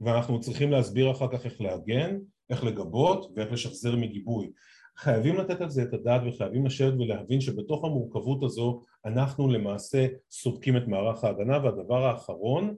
ואנחנו 0.00 0.40
צריכים 0.40 0.70
להסביר 0.70 1.10
אחר 1.10 1.28
כך 1.32 1.44
איך 1.44 1.60
להגן, 1.60 2.18
איך 2.50 2.64
לגבות 2.64 3.32
ואיך 3.36 3.52
לשחזר 3.52 3.96
מגיבוי. 3.96 4.52
חייבים 4.96 5.36
לתת 5.36 5.60
על 5.60 5.70
זה 5.70 5.82
את 5.82 5.94
הדעת 5.94 6.22
וחייבים 6.26 6.66
לשבת 6.66 6.94
ולהבין 6.94 7.40
שבתוך 7.40 7.84
המורכבות 7.84 8.42
הזו 8.42 8.80
אנחנו 9.04 9.48
למעשה 9.48 10.06
סודקים 10.30 10.76
את 10.76 10.88
מערך 10.88 11.24
ההגנה 11.24 11.64
והדבר 11.64 12.04
האחרון 12.04 12.74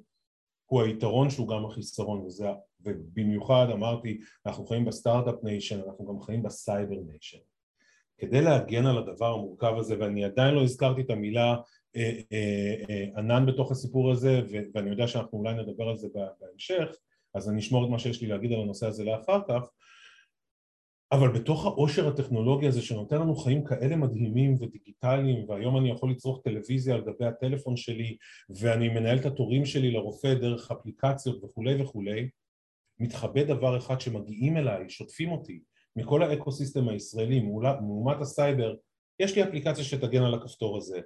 הוא 0.66 0.82
היתרון 0.82 1.30
שהוא 1.30 1.48
גם 1.48 1.64
החיסרון 1.64 2.20
וזה, 2.20 2.48
ובמיוחד 2.80 3.66
אמרתי 3.72 4.20
אנחנו 4.46 4.66
חיים 4.66 4.84
ב 4.84 4.91
startup 4.91 5.34
nation 5.42 5.80
אנחנו 5.86 6.06
גם 6.06 6.20
חיים 6.20 6.42
ב 6.42 6.51
cyber 6.51 6.96
nation 7.06 7.38
כדי 8.18 8.40
להגן 8.40 8.86
על 8.86 8.98
הדבר 8.98 9.34
המורכב 9.34 9.74
הזה 9.76 9.96
ואני 10.00 10.24
עדיין 10.24 10.54
לא 10.54 10.62
הזכרתי 10.62 11.00
את 11.00 11.10
המילה 11.10 11.56
ענן 13.16 13.46
בתוך 13.46 13.72
הסיפור 13.72 14.10
הזה 14.12 14.40
ואני 14.74 14.90
יודע 14.90 15.08
שאנחנו 15.08 15.38
אולי 15.38 15.54
נדבר 15.54 15.88
על 15.88 15.96
זה 15.96 16.08
בהמשך 16.40 16.88
אז 17.34 17.48
אני 17.50 17.60
אשמור 17.60 17.84
את 17.84 17.90
מה 17.90 17.98
שיש 17.98 18.22
לי 18.22 18.28
להגיד 18.28 18.52
על 18.52 18.60
הנושא 18.60 18.86
הזה 18.86 19.04
לאחר 19.04 19.40
כך. 19.48 19.62
אבל 21.12 21.32
בתוך 21.32 21.66
העושר 21.66 22.08
הטכנולוגי 22.08 22.66
הזה 22.66 22.82
שנותן 22.82 23.16
לנו 23.16 23.36
חיים 23.36 23.64
כאלה 23.64 23.96
מדהימים 23.96 24.54
ודיגיטליים 24.60 25.48
והיום 25.48 25.76
אני 25.76 25.90
יכול 25.90 26.10
לצרוך 26.10 26.40
טלוויזיה 26.44 26.94
על 26.94 27.00
גבי 27.00 27.24
הטלפון 27.24 27.76
שלי 27.76 28.16
ואני 28.60 28.88
מנהל 28.88 29.18
את 29.18 29.26
התורים 29.26 29.64
שלי 29.64 29.90
לרופא 29.90 30.34
דרך 30.34 30.70
אפליקציות 30.70 31.44
וכולי 31.44 31.82
וכולי 31.82 32.28
מתחבא 33.00 33.42
דבר 33.42 33.78
אחד 33.78 34.00
שמגיעים 34.00 34.56
אליי, 34.56 34.90
שוטפים 34.90 35.32
אותי 35.32 35.62
מכל 35.96 36.22
ה 36.22 36.29
ecosystem 36.29 36.88
הישראלי, 36.88 37.40
מאומת 37.40 38.20
הסייבר 38.20 38.74
יש 39.18 39.36
לי 39.36 39.42
אפליקציה 39.42 39.84
שתגן 39.84 40.22
על 40.22 40.34
הכפתור 40.34 40.76
הזה 40.76 41.00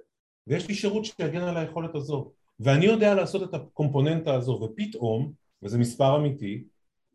ויש 0.47 0.67
לי 0.67 0.73
שירות 0.73 1.05
שיגן 1.05 1.41
על 1.41 1.57
היכולת 1.57 1.95
הזו 1.95 2.31
ואני 2.59 2.85
יודע 2.85 3.15
לעשות 3.15 3.43
את 3.43 3.53
הקומפוננטה 3.53 4.35
הזו 4.35 4.51
ופתאום, 4.51 5.33
וזה 5.63 5.77
מספר 5.77 6.15
אמיתי, 6.15 6.63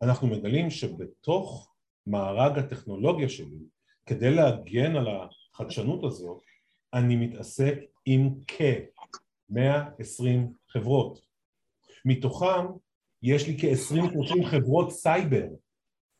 אנחנו 0.01 0.27
מגלים 0.27 0.69
שבתוך 0.69 1.73
מארג 2.07 2.59
הטכנולוגיה 2.59 3.29
שלי 3.29 3.59
כדי 4.05 4.35
להגן 4.35 4.95
על 4.95 5.07
החדשנות 5.53 6.03
הזו 6.03 6.39
אני 6.93 7.15
מתעסק 7.15 7.75
עם 8.05 8.29
כ-120 8.47 9.55
חברות 10.67 11.19
מתוכם 12.05 12.65
יש 13.23 13.47
לי 13.47 13.57
כ-20-30 13.59 14.45
חברות 14.45 14.91
סייבר 14.91 15.47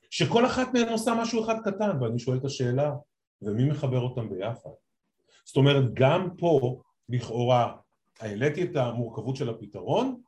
שכל 0.10 0.45
אחת 0.45 0.74
מהן 0.74 0.89
עושה 0.89 1.13
משהו 1.22 1.43
אחד 1.43 1.56
קטן 1.63 2.02
ואני 2.02 2.19
שואל 2.19 2.38
את 2.38 2.45
השאלה 2.45 2.95
ומי 3.41 3.69
מחבר 3.69 4.00
אותם 4.00 4.30
ביחד? 4.30 4.69
זאת 5.45 5.58
אומרת 5.58 5.93
גם 5.93 6.30
פה 6.38 6.82
לכאורה 7.10 7.76
העליתי 8.19 8.63
את 8.63 8.76
המורכבות 8.76 9.36
של 9.36 9.50
הפתרון, 9.50 10.22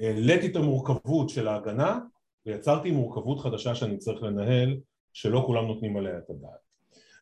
העליתי 0.00 0.46
את 0.46 0.56
המורכבות 0.56 1.28
של 1.28 1.48
ההגנה 1.48 1.98
ויצרתי 2.46 2.90
מורכבות 2.90 3.40
חדשה 3.40 3.74
שאני 3.74 3.98
צריך 3.98 4.22
לנהל 4.22 4.76
שלא 5.12 5.42
כולם 5.46 5.66
נותנים 5.66 5.96
עליה 5.96 6.18
את 6.18 6.30
הדעת. 6.30 6.68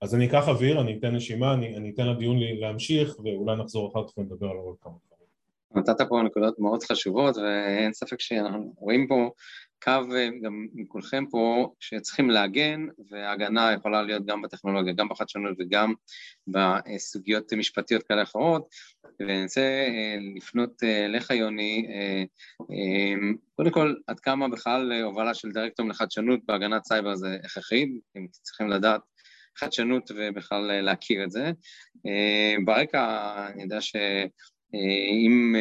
אז 0.02 0.14
אני 0.14 0.26
אקח 0.26 0.48
אוויר, 0.48 0.80
אני 0.80 0.98
אתן 0.98 1.14
נשימה, 1.14 1.54
אני, 1.54 1.76
אני 1.76 1.90
אתן 1.90 2.06
לדיון 2.06 2.36
להמשיך 2.60 3.16
ואולי 3.24 3.56
נחזור 3.56 3.92
אחר 3.92 4.08
כך 4.08 4.18
ונדבר 4.18 4.46
על 4.50 4.56
עוד 4.56 4.76
כמה 4.80 4.92
דברים. 5.06 5.26
נתת 5.74 6.08
פה 6.08 6.22
נקודות 6.22 6.58
מאוד 6.58 6.82
חשובות 6.82 7.36
ואין 7.36 7.92
ספק 7.92 8.20
שאנחנו 8.20 8.74
רואים 8.76 9.06
פה 9.08 9.30
קו 9.82 10.14
אה, 10.16 10.28
גם 10.42 10.66
מכולכם 10.74 11.24
פה 11.30 11.74
שצריכים 11.80 12.30
להגן 12.30 12.86
והגנה 13.10 13.72
יכולה 13.72 14.02
להיות 14.02 14.26
גם 14.26 14.42
בטכנולוגיה, 14.42 14.92
גם 14.92 15.08
בחדשנות 15.08 15.56
וגם 15.58 15.94
בסוגיות 16.46 17.52
משפטיות 17.52 18.02
כאלה 18.02 18.22
אחרות 18.22 18.68
ואני 19.20 19.42
רוצה 19.42 19.60
אה, 19.60 20.16
לפנות 20.36 20.82
אה, 20.82 21.04
אליך 21.04 21.30
יוני, 21.30 21.86
קודם 23.56 23.70
כל 23.70 23.94
עד 24.06 24.20
כמה 24.20 24.48
בכלל 24.48 24.92
הובלה 25.02 25.34
של 25.34 25.50
דירקטורים 25.50 25.90
לחדשנות 25.90 26.40
בהגנת 26.46 26.84
סייבר 26.84 27.14
זה 27.14 27.36
הכרחי, 27.44 27.86
הם 28.14 28.26
צריכים 28.30 28.68
לדעת 28.68 29.00
חדשנות 29.58 30.10
ובכלל 30.16 30.80
להכיר 30.80 31.24
את 31.24 31.30
זה. 31.30 31.50
ברקע 32.64 33.46
אני 33.48 33.62
יודע 33.62 33.80
שאם 33.80 35.54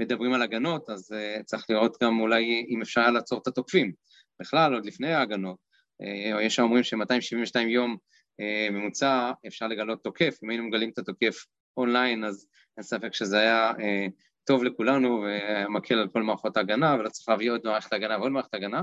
מדברים 0.00 0.32
על 0.32 0.42
הגנות, 0.42 0.90
אז 0.90 1.12
uh, 1.12 1.42
צריך 1.42 1.70
לראות 1.70 1.96
גם 2.02 2.20
אולי 2.20 2.66
אם 2.68 2.82
אפשר 2.82 3.10
לעצור 3.10 3.40
את 3.42 3.46
התוקפים. 3.46 3.92
בכלל, 4.40 4.74
עוד 4.74 4.86
לפני 4.86 5.12
ההגנות, 5.12 5.56
uh, 6.02 6.40
יש 6.42 6.54
שאומרים 6.54 6.84
ש-272 6.84 7.60
יום 7.68 7.96
uh, 8.40 8.72
ממוצע 8.72 9.32
אפשר 9.46 9.66
לגלות 9.66 10.04
תוקף, 10.04 10.38
אם 10.44 10.50
היינו 10.50 10.64
מגלים 10.64 10.90
את 10.90 10.98
התוקף 10.98 11.44
אונליין, 11.76 12.24
אז 12.24 12.46
אין 12.76 12.82
ספק 12.82 13.14
שזה 13.14 13.38
היה 13.38 13.70
uh, 13.70 14.10
טוב 14.44 14.64
לכולנו 14.64 15.24
ומקל 15.26 15.94
על 15.94 16.08
כל 16.08 16.22
מערכות 16.22 16.56
ההגנה, 16.56 16.96
ולא 16.98 17.08
צריך 17.08 17.28
להביא 17.28 17.50
עוד 17.50 17.60
מערכת 17.64 17.92
הגנה 17.92 18.18
ועוד 18.18 18.32
מערכת 18.32 18.54
הגנה. 18.54 18.82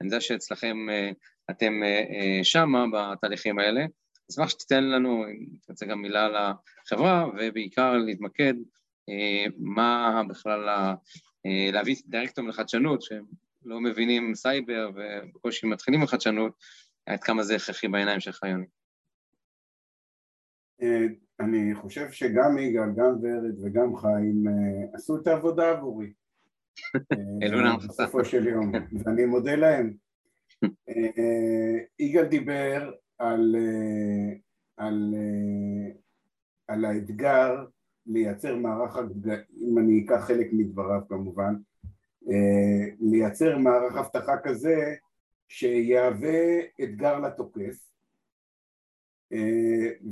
אני 0.00 0.08
יודע 0.08 0.20
שאצלכם 0.20 0.76
uh, 0.88 1.14
אתם 1.50 1.72
uh, 1.82 2.44
שמה 2.44 2.84
בתהליכים 2.92 3.58
האלה, 3.58 3.84
אשמח 4.30 4.48
שתיתן 4.48 4.84
לנו, 4.84 5.24
אם 5.24 5.46
תרצה 5.66 5.86
גם 5.86 6.02
מילה 6.02 6.24
על 6.24 6.36
החברה, 6.36 7.26
ובעיקר 7.38 7.92
להתמקד 7.92 8.54
מה 9.58 10.22
בכלל, 10.28 10.94
להביא 11.72 11.96
דירקטורים 12.06 12.50
לחדשנות, 12.50 13.02
שהם 13.02 13.24
לא 13.64 13.80
מבינים 13.80 14.34
סייבר 14.34 14.90
ובקושי 14.94 15.66
מתחילים 15.66 16.02
בחדשנות, 16.02 16.52
עד 17.06 17.22
כמה 17.22 17.42
זה 17.42 17.56
הכרחי 17.56 17.88
בעיניים 17.88 18.20
שלך, 18.20 18.40
יוני. 18.42 18.66
אני 21.40 21.74
חושב 21.74 22.10
שגם 22.10 22.58
יגאל, 22.58 22.88
גם 22.96 23.16
ורד 23.22 23.64
וגם 23.64 23.96
חיים 23.96 24.44
עשו 24.94 25.16
את 25.16 25.26
העבודה 25.26 25.70
עבורי. 25.70 26.12
בסופו 27.88 28.24
של 28.24 28.46
יום, 28.46 28.72
ואני 29.04 29.24
מודה 29.24 29.56
להם. 29.56 29.94
יגאל 31.98 32.24
דיבר 32.24 32.92
על, 33.18 33.56
על, 34.76 35.14
על 36.68 36.84
האתגר 36.84 37.64
לייצר 38.06 38.56
מערך, 38.56 38.96
אם 39.60 39.78
אני 39.78 40.04
אקח 40.04 40.24
חלק 40.24 40.48
מדבריו 40.52 41.00
כמובן, 41.08 41.54
לייצר 43.00 43.58
מערך 43.58 43.96
אבטחה 43.96 44.36
כזה 44.44 44.94
שיהווה 45.48 46.60
אתגר 46.82 47.18
לתוקף. 47.20 47.90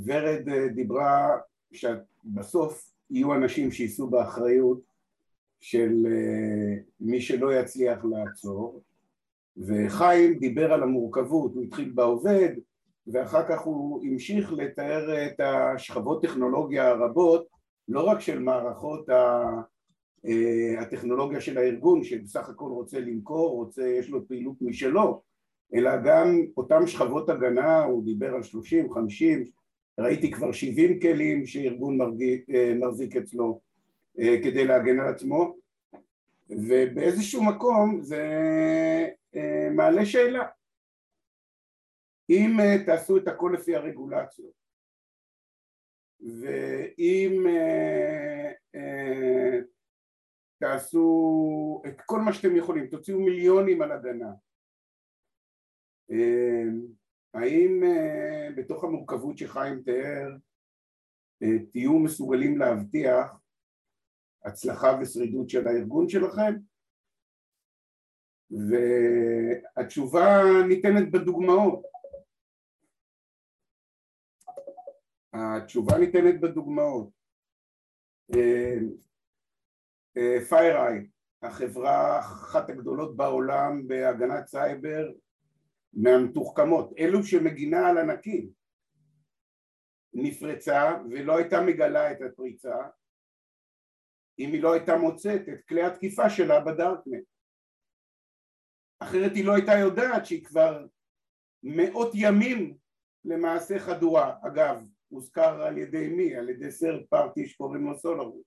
ורד 0.05 0.49
דיברה 0.75 1.37
שבסוף 1.71 2.93
יהיו 3.09 3.33
אנשים 3.33 3.71
שיישאו 3.71 4.09
באחריות 4.09 4.81
של 5.59 6.07
מי 6.99 7.21
שלא 7.21 7.53
יצליח 7.53 8.05
לעצור 8.05 8.81
וחיים 9.57 10.39
דיבר 10.39 10.73
על 10.73 10.83
המורכבות, 10.83 11.53
הוא 11.53 11.63
התחיל 11.63 11.91
בעובד 11.95 12.49
ואחר 13.07 13.47
כך 13.49 13.61
הוא 13.61 14.05
המשיך 14.05 14.53
לתאר 14.53 15.25
את 15.27 15.39
השכבות 15.39 16.21
טכנולוגיה 16.21 16.87
הרבות 16.87 17.58
לא 17.89 18.07
רק 18.07 18.19
של 18.19 18.39
מערכות 18.39 19.09
הטכנולוגיה 20.79 21.41
של 21.41 21.57
הארגון 21.57 22.03
שבסך 22.03 22.49
הכל 22.49 22.69
רוצה 22.69 22.99
למכור, 22.99 23.49
רוצה, 23.49 23.87
יש 23.87 24.09
לו 24.09 24.27
פעילות 24.27 24.61
משלו 24.61 25.21
אלא 25.73 25.91
גם 26.05 26.45
אותם 26.57 26.87
שכבות 26.87 27.29
הגנה, 27.29 27.83
הוא 27.83 28.05
דיבר 28.05 28.35
על 28.35 28.43
30, 28.43 28.93
50, 28.93 29.43
ראיתי 29.99 30.31
כבר 30.31 30.51
70 30.51 30.99
כלים 30.99 31.45
שארגון 31.45 31.97
מחזיק 32.79 33.15
אצלו 33.15 33.61
כדי 34.15 34.65
להגן 34.65 34.99
על 34.99 35.07
עצמו 35.07 35.55
ובאיזשהו 36.49 37.43
מקום 37.43 38.01
זה 38.01 38.27
מעלה 39.71 40.05
שאלה. 40.05 40.45
אם 42.29 42.57
תעשו 42.85 43.17
את 43.17 43.27
הכל 43.27 43.51
לפי 43.53 43.75
הרגולציות 43.75 44.58
ואם 46.19 47.45
תעשו 50.59 51.81
את 51.87 52.01
כל 52.05 52.19
מה 52.19 52.33
שאתם 52.33 52.55
יכולים, 52.55 52.87
תוציאו 52.87 53.19
מיליונים 53.19 53.81
על 53.81 53.91
הגנה 53.91 54.31
האם 57.33 57.83
בתוך 58.55 58.83
המורכבות 58.83 59.37
שחיים 59.37 59.81
תיאר 59.81 60.37
תהיו 61.71 61.99
מסוגלים 61.99 62.57
להבטיח 62.57 63.41
הצלחה 64.45 64.97
ושרידות 65.01 65.49
של 65.49 65.67
הארגון 65.67 66.09
שלכם? 66.09 66.53
והתשובה 68.51 70.41
ניתנת 70.67 71.11
בדוגמאות. 71.11 71.81
התשובה 75.33 75.97
ניתנת 75.97 76.41
בדוגמאות. 76.41 77.09
FireEye, 80.49 81.07
החברה 81.41 82.19
אחת 82.19 82.69
הגדולות 82.69 83.17
בעולם 83.17 83.87
בהגנת 83.87 84.47
סייבר 84.47 85.11
מהמתוחכמות, 85.93 86.93
אלו 86.99 87.23
שמגינה 87.23 87.87
על 87.87 87.97
ענקים, 87.97 88.49
נפרצה 90.13 90.91
ולא 91.09 91.37
הייתה 91.37 91.61
מגלה 91.61 92.11
את 92.11 92.17
הפריצה 92.21 92.75
אם 94.39 94.53
היא 94.53 94.63
לא 94.63 94.73
הייתה 94.73 94.97
מוצאת 94.97 95.41
את 95.49 95.67
כלי 95.67 95.83
התקיפה 95.83 96.29
שלה 96.29 96.59
בדארקנט. 96.59 97.23
אחרת 98.99 99.31
היא 99.35 99.45
לא 99.45 99.55
הייתה 99.55 99.71
יודעת 99.71 100.25
שהיא 100.25 100.45
כבר 100.45 100.85
מאות 101.63 102.11
ימים 102.13 102.77
למעשה 103.25 103.79
חדורה. 103.79 104.37
אגב, 104.47 104.89
הוזכר 105.09 105.63
על 105.63 105.77
ידי 105.77 106.07
מי? 106.07 106.35
על 106.35 106.49
ידי 106.49 106.71
סרט 106.71 107.01
פארטי 107.09 107.47
שקוראים 107.47 107.85
לו 107.85 107.97
סולרוס. 107.97 108.43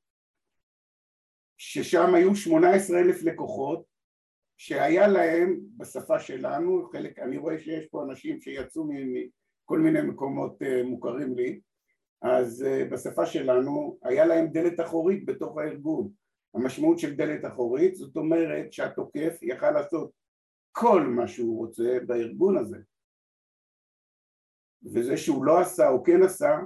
ששם 1.59 2.15
היו 2.15 2.35
18 2.35 3.01
אלף 3.01 3.23
לקוחות 3.23 3.85
שהיה 4.57 5.09
להם 5.09 5.61
בשפה 5.77 6.21
שלנו, 6.21 6.89
חלק, 6.93 7.19
אני 7.19 7.37
רואה 7.39 7.59
שיש 7.59 7.87
פה 7.87 8.03
אנשים 8.03 8.41
שיצאו 8.41 8.85
מכל 8.85 9.79
מיני 9.79 10.03
מקומות 10.03 10.63
אה, 10.63 10.83
מוכרים 10.83 11.35
לי, 11.35 11.61
אז 12.23 12.65
uh, 12.69 12.93
בשפה 12.93 13.27
שלנו 13.27 13.99
היה 14.03 14.27
להם 14.27 14.47
דלת 14.47 14.81
אחורית 14.81 15.27
בתוך 15.27 15.59
הארגון. 15.59 16.11
המשמעות 16.55 16.99
של 16.99 17.15
דלת 17.15 17.45
אחורית 17.45 17.95
זאת 17.95 18.17
אומרת 18.17 18.73
שהתוקף 18.73 19.39
יכל 19.43 19.71
לעשות 19.71 20.11
כל 20.73 21.03
מה 21.03 21.29
שהוא 21.29 21.59
רוצה 21.59 21.99
בארגון 22.07 22.59
הזה. 22.59 22.79
וזה 24.85 25.17
שהוא 25.17 25.45
לא 25.45 25.61
עשה 25.61 25.89
או 25.89 26.05
כן 26.05 26.23
עשה, 26.23 26.59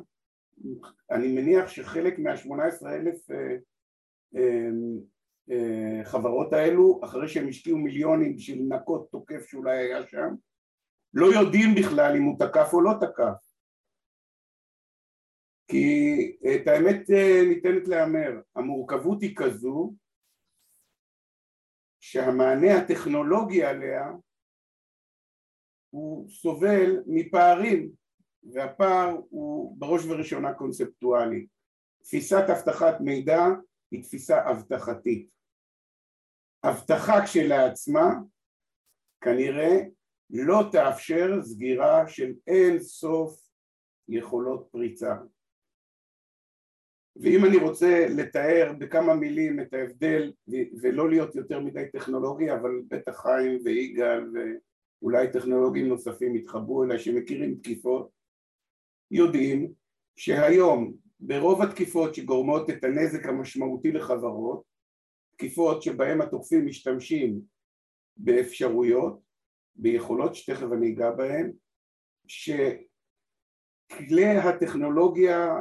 אני 1.11 1.33
מניח 1.35 1.69
שחלק 1.69 2.19
מה-18 2.19 2.87
אלף 2.87 3.31
uh, 3.31 3.35
uh, 4.35 4.39
uh, 5.51 6.05
חברות 6.05 6.53
האלו, 6.53 7.01
אחרי 7.05 7.29
שהם 7.29 7.49
השקיעו 7.49 7.79
מיליונים 7.79 8.37
בשביל 8.37 8.63
לנקות 8.63 9.11
תוקף 9.11 9.47
שאולי 9.47 9.79
היה 9.79 10.07
שם, 10.07 10.35
לא 11.15 11.27
יודעים 11.27 11.75
בכלל 11.79 12.17
אם 12.17 12.23
הוא 12.23 12.39
תקף 12.39 12.69
או 12.73 12.81
לא 12.81 12.93
תקף. 13.01 13.47
כי 15.69 16.37
את 16.55 16.69
האמת 16.69 17.11
אה, 17.11 17.43
ניתנת 17.49 17.89
להמר, 17.89 18.41
המורכבות 18.57 19.23
היא 19.23 19.37
כזו 19.37 19.95
שהמענה 22.01 22.77
הטכנולוגי 22.79 23.65
עליה 23.65 24.13
הוא 25.91 26.29
סובל 26.29 27.03
מפערים 27.07 27.91
והפער 28.53 29.17
הוא 29.31 29.77
בראש 29.79 30.05
ובראשונה 30.05 30.55
קונספטואלי. 30.55 31.47
תפיסת 32.03 32.45
אבטחת 32.51 33.01
מידע 33.01 33.45
היא 33.91 34.03
תפיסה 34.03 34.51
אבטחתית. 34.51 35.31
אבטחה 36.65 37.25
כשלעצמה 37.25 38.15
כנראה 39.21 39.77
לא 40.31 40.63
תאפשר 40.73 41.43
סגירה 41.43 42.09
של 42.09 42.33
אין 42.47 42.81
סוף 42.81 43.49
יכולות 44.09 44.69
פריצה. 44.71 45.15
ואם 47.17 47.45
אני 47.45 47.57
רוצה 47.57 48.07
לתאר 48.17 48.73
בכמה 48.79 49.15
מילים 49.15 49.61
את 49.61 49.75
ההבדל 49.75 50.33
ולא 50.83 51.11
להיות 51.11 51.35
יותר 51.35 51.61
מדי 51.61 51.85
טכנולוגי 51.93 52.53
אבל 52.53 52.71
בטח 52.89 53.23
חיים 53.23 53.61
ויגאל 53.65 54.31
ואולי 54.33 55.33
טכנולוגים 55.33 55.89
נוספים 55.89 56.37
יתחברו 56.37 56.85
אליי 56.85 56.99
שמכירים 56.99 57.55
תקיפות 57.55 58.11
יודעים 59.11 59.73
שהיום 60.17 60.95
ברוב 61.21 61.63
התקיפות 61.63 62.15
שגורמות 62.15 62.71
את 62.71 62.85
הנזק 62.85 63.27
המשמעותי 63.27 63.93
לחברות 63.93 64.63
תקיפות 65.37 65.83
שבהם 65.83 66.21
התוקפים 66.21 66.67
משתמשים 66.67 67.41
באפשרויות 68.17 69.21
ביכולות 69.77 70.35
שתכף 70.35 70.67
אני 70.73 70.93
אגע 70.93 71.11
בהן 71.11 71.53
שכלי 72.27 72.87
הטכנולוגיה 74.27 75.55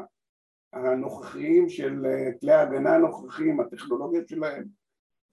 הנוכחיים 0.73 1.69
של 1.69 2.05
כלי 2.41 2.51
ההגנה 2.51 2.95
הנוכחיים, 2.95 3.59
הטכנולוגיות 3.59 4.27
שלהם, 4.27 4.65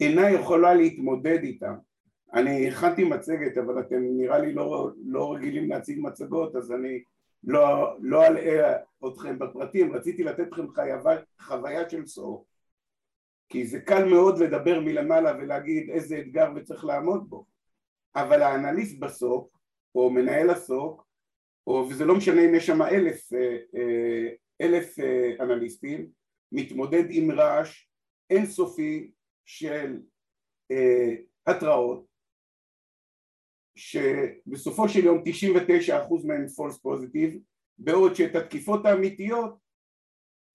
אינה 0.01 0.31
יכולה 0.31 0.75
להתמודד 0.75 1.39
איתם. 1.43 1.75
אני 2.35 2.69
הכנתי 2.69 3.05
מצגת 3.05 3.59
אבל 3.59 3.81
אתם 3.81 4.03
נראה 4.03 4.39
לי 4.39 4.53
לא, 4.53 4.91
לא 5.05 5.35
רגילים 5.35 5.69
להציג 5.69 5.99
מצגות 6.01 6.57
אז 6.57 6.73
אני 6.73 7.03
לא, 7.45 7.97
לא 8.01 8.27
אלאה 8.27 8.77
אתכם 9.09 9.39
בפרטים, 9.39 9.93
רציתי 9.93 10.25
לתת 10.25 10.53
לכם 10.53 10.69
חייבה, 10.69 11.17
חוויה 11.41 11.91
של 11.91 12.07
סוף 12.07 12.45
כי 13.49 13.67
זה 13.67 13.81
קל 13.81 14.05
מאוד 14.05 14.39
לדבר 14.39 14.81
מלמעלה 14.81 15.37
ולהגיד 15.37 15.91
איזה 15.91 16.19
אתגר 16.19 16.51
וצריך 16.57 16.85
לעמוד 16.85 17.31
בו. 17.31 17.47
אבל 18.17 18.43
האנליסט 18.43 18.99
בסוף 18.99 19.49
או 19.95 20.11
מנהל 20.11 20.51
הסוק 20.51 21.07
או 21.67 21.87
וזה 21.91 22.05
לא 22.05 22.17
משנה 22.17 22.45
אם 22.45 22.55
יש 22.55 22.67
שם 22.67 22.83
אלף 22.83 23.33
אה, 23.33 23.57
אה, 23.75 24.29
אלף 24.61 24.99
אה, 24.99 25.31
אנליסטים, 25.41 26.07
מתמודד 26.53 27.05
עם 27.11 27.31
רעש 27.31 27.87
אינסופי 28.31 29.11
של 29.45 30.01
uh, 30.73 30.77
התראות 31.47 32.07
שבסופו 33.77 34.89
של 34.89 35.05
יום 35.05 35.19
99% 35.19 36.27
מהם 36.27 36.45
false 36.45 36.79
positive 36.87 37.39
בעוד 37.79 38.15
שאת 38.15 38.35
התקיפות 38.35 38.87
האמיתיות 38.87 39.59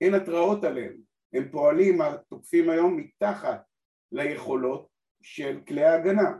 אין 0.01 0.13
התראות 0.13 0.63
עליהן, 0.63 1.01
הם 1.33 1.51
פועלים, 1.51 2.01
התוקפים 2.01 2.69
היום 2.69 2.97
מתחת 2.97 3.61
ליכולות 4.11 4.89
של 5.21 5.61
כלי 5.67 5.83
ההגנה. 5.83 6.37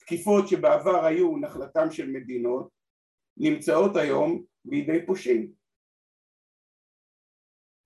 תקיפות 0.00 0.48
שבעבר 0.48 1.04
היו 1.04 1.36
נחלתם 1.36 1.90
של 1.90 2.10
מדינות 2.10 2.68
נמצאות 3.36 3.96
היום 3.96 4.44
בידי 4.64 5.06
פושעים. 5.06 5.52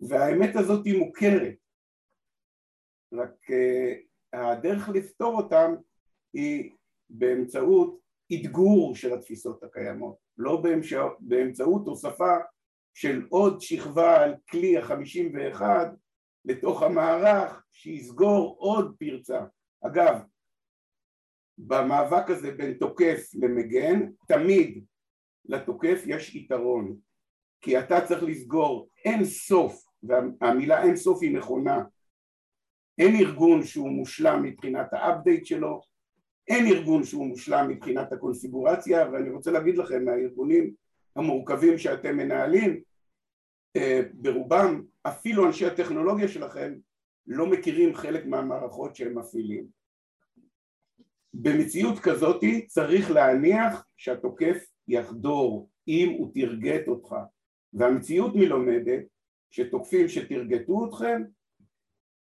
והאמת 0.00 0.56
הזאת 0.56 0.86
היא 0.86 0.98
מוכרת, 0.98 1.54
רק 3.12 3.50
uh, 3.50 4.38
הדרך 4.38 4.88
לפתור 4.88 5.36
אותם 5.42 5.70
היא 6.32 6.72
באמצעות 7.10 8.00
אתגור 8.34 8.94
של 8.94 9.14
התפיסות 9.14 9.62
הקיימות, 9.62 10.16
לא 10.38 10.62
באמצעות 11.20 11.86
הוספה 11.86 12.36
של 12.94 13.26
עוד 13.28 13.60
שכבה 13.60 14.24
על 14.24 14.34
כלי 14.50 14.78
החמישים 14.78 15.32
ואחד 15.34 15.86
לתוך 16.44 16.82
המערך 16.82 17.64
שיסגור 17.72 18.56
עוד 18.58 18.96
פרצה. 18.98 19.40
אגב, 19.86 20.20
במאבק 21.58 22.30
הזה 22.30 22.52
בין 22.52 22.74
תוקף 22.74 23.30
למגן, 23.34 24.10
תמיד 24.28 24.84
לתוקף 25.44 26.02
יש 26.06 26.34
יתרון, 26.34 26.96
כי 27.60 27.78
אתה 27.78 28.06
צריך 28.06 28.22
לסגור 28.22 28.88
אין 29.04 29.24
סוף, 29.24 29.84
והמילה 30.02 30.82
אין 30.82 30.96
סוף 30.96 31.22
היא 31.22 31.36
נכונה, 31.36 31.84
אין 32.98 33.14
ארגון 33.16 33.62
שהוא 33.62 33.90
מושלם 33.90 34.42
מבחינת 34.42 34.92
האפדייט 34.92 35.46
שלו, 35.46 35.80
אין 36.50 36.66
ארגון 36.66 37.04
שהוא 37.04 37.26
מושלם 37.26 37.68
מבחינת 37.68 38.12
הקונפיגורציה, 38.12 39.10
ואני 39.12 39.30
רוצה 39.30 39.50
להגיד 39.50 39.78
לכם 39.78 40.04
מהארגונים 40.04 40.74
המורכבים 41.16 41.78
שאתם 41.78 42.16
מנהלים, 42.16 42.80
אה, 43.76 44.00
ברובם 44.12 44.82
אפילו 45.02 45.46
אנשי 45.46 45.66
הטכנולוגיה 45.66 46.28
שלכם 46.28 46.74
לא 47.26 47.46
מכירים 47.46 47.94
חלק 47.94 48.26
מהמערכות 48.26 48.96
שהם 48.96 49.18
מפעילים. 49.18 49.66
במציאות 51.34 51.98
כזאת 51.98 52.44
צריך 52.66 53.10
להניח 53.10 53.86
שהתוקף 53.96 54.66
יחדור 54.88 55.70
אם 55.88 56.14
הוא 56.18 56.32
תרגט 56.34 56.88
אותך 56.88 57.14
והמציאות 57.72 58.34
מלומדת 58.34 59.02
שתוקפים 59.50 60.08
שתרגטו 60.08 60.86
אתכם 60.88 61.22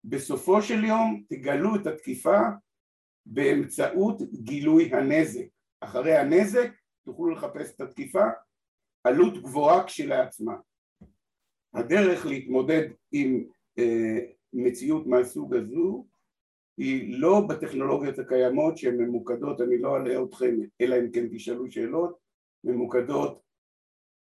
בסופו 0.04 0.62
של 0.62 0.84
יום 0.84 1.22
תגלו 1.28 1.76
את 1.76 1.86
התקיפה 1.86 2.38
באמצעות 3.26 4.22
גילוי 4.32 4.94
הנזק. 4.94 5.46
אחרי 5.80 6.16
הנזק 6.16 6.70
תוכלו 7.04 7.30
לחפש 7.30 7.74
את 7.74 7.80
התקיפה 7.80 8.24
עלות 9.04 9.42
גבוהה 9.42 9.84
כשלעצמה. 9.84 10.56
הדרך 11.74 12.26
להתמודד 12.26 12.88
עם 13.12 13.44
אה, 13.78 14.18
מציאות 14.52 15.06
מהסוג 15.06 15.54
הזו 15.54 16.06
היא 16.78 17.20
לא 17.20 17.40
בטכנולוגיות 17.48 18.18
הקיימות 18.18 18.78
שהן 18.78 18.96
ממוקדות, 18.96 19.60
אני 19.60 19.78
לא 19.78 19.96
אלאה 19.96 20.22
אתכם 20.24 20.56
אלא 20.80 20.96
אם 20.96 21.10
כן 21.12 21.28
תשאלו 21.32 21.70
שאלות, 21.70 22.18
ממוקדות 22.64 23.42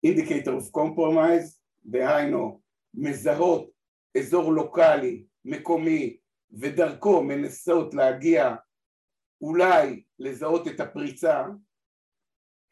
Indicator 0.07 0.47
of 0.47 0.79
Compromise, 0.79 1.59
דהיינו 1.85 2.61
מזהות 2.95 3.71
אזור 4.19 4.53
לוקאלי, 4.53 5.25
מקומי, 5.45 6.17
ודרכו 6.51 7.25
מנסות 7.25 7.95
להגיע 7.95 8.55
אולי 9.41 10.03
לזהות 10.19 10.69
את 10.69 10.81
הפריצה 10.81 11.45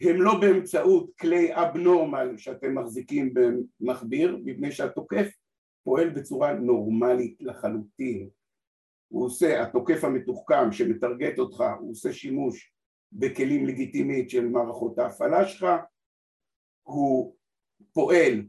הם 0.01 0.23
לא 0.23 0.41
באמצעות 0.41 1.11
כלי 1.21 1.55
אבנורמל 1.55 2.37
שאתם 2.37 2.79
מחזיקים 2.79 3.35
במכביר, 3.35 4.39
מפני 4.45 4.73
שהתוקף 4.73 5.29
פועל 5.85 6.11
בצורה 6.11 6.53
נורמלית 6.53 7.37
לחלוטין. 7.41 8.29
הוא 9.09 9.27
עושה, 9.27 9.63
התוקף 9.63 10.05
המתוחכם 10.05 10.73
שמטרגט 10.73 11.39
אותך, 11.39 11.65
הוא 11.81 11.91
עושה 11.91 12.13
שימוש 12.13 12.73
בכלים 13.13 13.67
לגיטימית 13.67 14.31
של 14.31 14.49
מערכות 14.49 14.99
ההפעלה 14.99 15.49
שלך, 15.49 15.67
הוא 16.83 17.37
פועל 17.93 18.47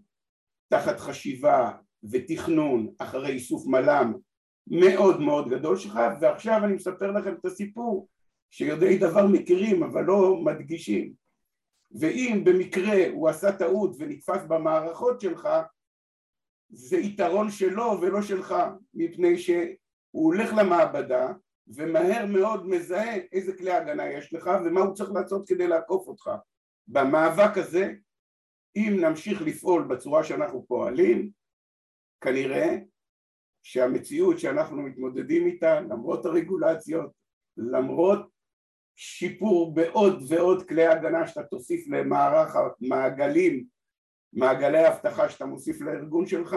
תחת 0.70 0.99
חשיבה 0.99 1.72
ותכנון 2.11 2.93
אחרי 2.99 3.32
איסוף 3.32 3.68
מל"מ 3.68 4.13
מאוד 4.72 5.22
מאוד 5.22 5.49
גדול 5.49 5.78
שלך, 5.78 5.99
ועכשיו 6.22 6.61
אני 6.63 6.74
מספר 6.74 7.11
לכם 7.11 7.34
את 7.34 7.45
הסיפור 7.45 8.07
שיודעי 8.49 8.97
דבר 8.97 9.28
מכירים 9.28 9.84
אבל 9.84 10.03
לא 10.03 10.36
מדגישים. 10.36 11.13
ואם 11.91 12.41
במקרה 12.43 13.09
הוא 13.13 13.30
עשה 13.30 13.51
טעות 13.51 13.95
ונתפס 13.99 14.41
במערכות 14.47 15.22
שלך, 15.22 15.49
זה 16.70 16.97
יתרון 16.97 17.51
שלו 17.51 18.01
ולא 18.01 18.22
שלך, 18.22 18.55
מפני 18.93 19.38
שהוא 19.38 19.68
הולך 20.11 20.53
למעבדה 20.57 21.28
ומהר 21.68 22.26
מאוד 22.26 22.68
מזהה 22.68 23.15
איזה 23.32 23.57
כלי 23.57 23.72
הגנה 23.72 24.09
יש 24.09 24.34
לך 24.34 24.49
ומה 24.65 24.82
הוא 24.82 24.95
צריך 24.95 25.11
לעשות 25.11 25.47
כדי 25.47 25.68
לעקוף 25.68 26.07
אותך. 26.07 26.30
במאבק 26.88 27.57
הזה, 27.57 27.93
אם 28.76 28.97
נמשיך 29.01 29.41
לפעול 29.41 29.84
בצורה 29.84 30.24
שאנחנו 30.24 30.65
פועלים, 30.68 31.30
כנראה 32.22 32.78
שהמציאות 33.68 34.39
שאנחנו 34.39 34.82
מתמודדים 34.82 35.47
איתה, 35.47 35.82
למרות 35.82 36.26
הרגולציות, 36.26 37.11
למרות 37.57 38.20
שיפור 38.95 39.76
בעוד 39.76 40.24
ועוד 40.30 40.68
כלי 40.68 40.88
הגנה 40.88 41.28
שאתה 41.28 41.43
תוסיף 41.43 41.88
למערך 41.88 42.55
המעגלים, 42.55 43.65
מעגלי 44.34 44.78
האבטחה 44.78 45.30
שאתה 45.30 45.45
מוסיף 45.45 45.82
לארגון 45.82 46.28
שלך, 46.28 46.55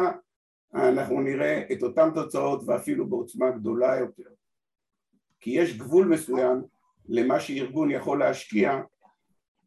אנחנו 0.75 1.21
נראה 1.21 1.63
את 1.73 1.83
אותן 1.83 2.09
תוצאות 2.15 2.63
ואפילו 2.67 3.09
בעוצמה 3.09 3.51
גדולה 3.51 3.97
יותר. 3.97 4.31
כי 5.41 5.51
יש 5.51 5.79
גבול 5.79 6.09
מסוים 6.09 6.63
למה 7.09 7.41
שארגון 7.41 7.91
יכול 7.91 8.19
להשקיע 8.19 8.81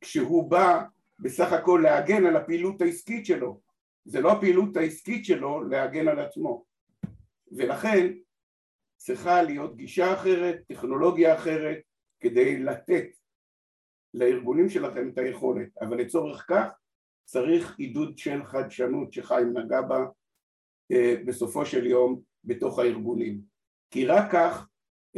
כשהוא 0.01 0.51
בא 0.51 0.83
בסך 1.19 1.53
הכל 1.53 1.79
להגן 1.83 2.25
על 2.25 2.35
הפעילות 2.35 2.81
העסקית 2.81 3.25
שלו. 3.25 3.59
זה 4.05 4.21
לא 4.21 4.31
הפעילות 4.31 4.77
העסקית 4.77 5.25
שלו 5.25 5.63
להגן 5.63 6.07
על 6.07 6.19
עצמו. 6.19 6.72
ולכן 7.57 8.13
צריכה 8.97 9.41
להיות 9.41 9.75
גישה 9.75 10.13
אחרת, 10.13 10.61
טכנולוגיה 10.67 11.35
אחרת, 11.35 11.77
כדי 12.19 12.59
לתת 12.59 13.05
לארגונים 14.13 14.69
שלכם 14.69 15.09
את 15.09 15.17
היכולת, 15.17 15.77
אבל 15.81 15.97
לצורך 15.97 16.45
כך 16.47 16.71
צריך 17.25 17.79
עידוד 17.79 18.17
של 18.17 18.43
חדשנות 18.43 19.13
שחיים 19.13 19.57
נגע 19.57 19.81
בה 19.81 20.05
אה, 20.91 21.15
בסופו 21.25 21.65
של 21.65 21.85
יום 21.85 22.21
בתוך 22.43 22.79
הארגונים, 22.79 23.41
כי 23.91 24.05
רק 24.05 24.31
כך 24.31 24.67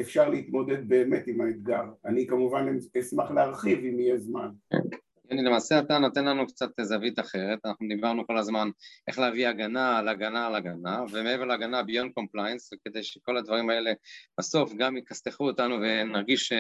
אפשר 0.01 0.29
להתמודד 0.29 0.89
באמת 0.89 1.27
עם 1.27 1.41
האתגר. 1.41 1.83
אני 2.05 2.27
כמובן 2.27 2.65
אשמח 2.99 3.31
להרחיב 3.31 3.79
אם 3.79 3.99
יהיה 3.99 4.17
זמן. 4.17 4.49
כן, 5.29 5.37
למעשה 5.37 5.79
אתה 5.79 5.97
נותן 5.97 6.25
לנו 6.25 6.47
קצת 6.47 6.69
זווית 6.81 7.19
אחרת, 7.19 7.59
אנחנו 7.65 7.87
דיברנו 7.87 8.27
כל 8.27 8.37
הזמן 8.37 8.69
איך 9.07 9.19
להביא 9.19 9.47
הגנה 9.47 9.97
על 9.97 10.07
הגנה 10.07 10.47
על 10.47 10.55
הגנה, 10.55 11.03
ומעבר 11.11 11.45
להגנה 11.45 11.83
beyond 11.83 12.11
compliance, 12.11 12.69
כדי 12.85 13.03
שכל 13.03 13.37
הדברים 13.37 13.69
האלה 13.69 13.91
בסוף 14.39 14.73
גם 14.77 14.97
יכסתחו 14.97 15.47
אותנו 15.47 15.75
ונרגיש 15.81 16.53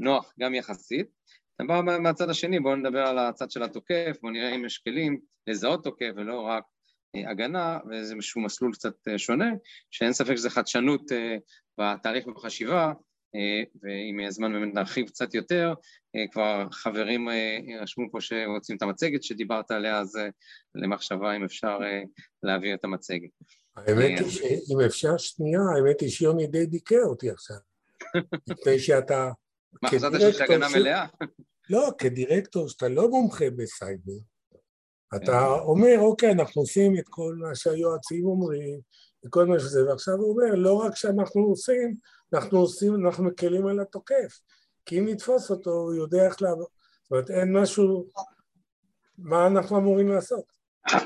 נוח 0.00 0.32
גם 0.40 0.54
יחסית. 0.54 1.06
בא 1.62 1.80
מהצד 1.80 2.30
השני, 2.30 2.60
בואו 2.60 2.76
נדבר 2.76 3.06
על 3.06 3.18
הצד 3.18 3.50
של 3.50 3.62
התוקף, 3.62 4.16
בואו 4.22 4.32
נראה 4.32 4.54
אם 4.54 4.64
יש 4.64 4.78
כלים 4.78 5.20
לזהות 5.46 5.84
תוקף 5.84 6.10
ולא 6.16 6.40
רק 6.40 6.64
אה, 7.16 7.30
הגנה, 7.30 7.78
וזה 7.90 8.14
איזשהו 8.14 8.40
מסלול 8.40 8.72
קצת 8.72 9.08
אה, 9.08 9.18
שונה, 9.18 9.50
שאין 9.90 10.12
ספק 10.12 10.34
שזה 10.36 10.50
חדשנות 10.50 11.12
אה, 11.12 11.36
בתהליך 11.78 12.26
ובחשיבה, 12.26 12.92
ואם 13.82 14.20
יהיה 14.20 14.30
זמן 14.30 14.52
באמת 14.52 14.74
להרחיב 14.74 15.06
קצת 15.06 15.34
יותר, 15.34 15.74
כבר 16.32 16.66
חברים 16.72 17.28
רשמו 17.80 18.04
פה 18.12 18.20
שרוצים 18.20 18.76
את 18.76 18.82
המצגת 18.82 19.22
שדיברת 19.22 19.70
עליה, 19.70 20.00
אז 20.00 20.18
למחשבה 20.74 21.36
אם 21.36 21.44
אפשר 21.44 21.78
להעביר 22.42 22.74
את 22.74 22.84
המצגת. 22.84 23.30
האמת 23.76 24.18
היא 24.18 24.30
שאם 24.30 24.80
אפשר 24.86 25.16
שנייה, 25.16 25.60
האמת 25.76 26.00
היא 26.00 26.10
שיוני 26.10 26.46
די 26.46 26.66
דיכא 26.66 27.02
אותי 27.04 27.30
עכשיו. 27.30 27.56
מפני 28.50 28.78
שאתה 28.78 29.30
מה, 29.82 29.88
חשבת 29.88 30.20
שיש 30.20 30.40
הגנה 30.40 30.66
מלאה? 30.68 31.06
לא, 31.70 31.90
כדירקטור 31.98 32.68
שאתה 32.68 32.88
לא 32.88 33.08
מומחה 33.08 33.50
בסייבר, 33.56 34.12
אתה 35.16 35.48
אומר, 35.48 35.96
אוקיי, 35.98 36.32
אנחנו 36.32 36.62
עושים 36.62 36.98
את 36.98 37.04
כל 37.08 37.36
מה 37.40 37.54
שהיועצים 37.54 38.24
אומרים, 38.24 38.80
וכל 39.26 39.46
מה 39.46 39.58
שזה, 39.58 39.88
ועכשיו 39.88 40.14
הוא 40.14 40.30
אומר, 40.30 40.54
לא 40.54 40.74
רק 40.74 40.96
שאנחנו 40.96 41.42
עושים, 41.42 41.94
אנחנו 42.34 42.58
עושים, 42.58 43.06
אנחנו 43.06 43.24
מקלים 43.24 43.66
על 43.66 43.80
התוקף, 43.80 44.40
כי 44.86 44.98
אם 44.98 45.08
נתפוס 45.08 45.50
אותו, 45.50 45.70
הוא 45.70 45.94
יודע 45.94 46.26
איך 46.26 46.42
לעבוד. 46.42 46.66
זאת 47.02 47.10
אומרת, 47.10 47.30
אין 47.30 47.56
משהו, 47.56 48.06
מה 49.18 49.46
אנחנו 49.46 49.78
אמורים 49.78 50.08
לעשות? 50.08 50.56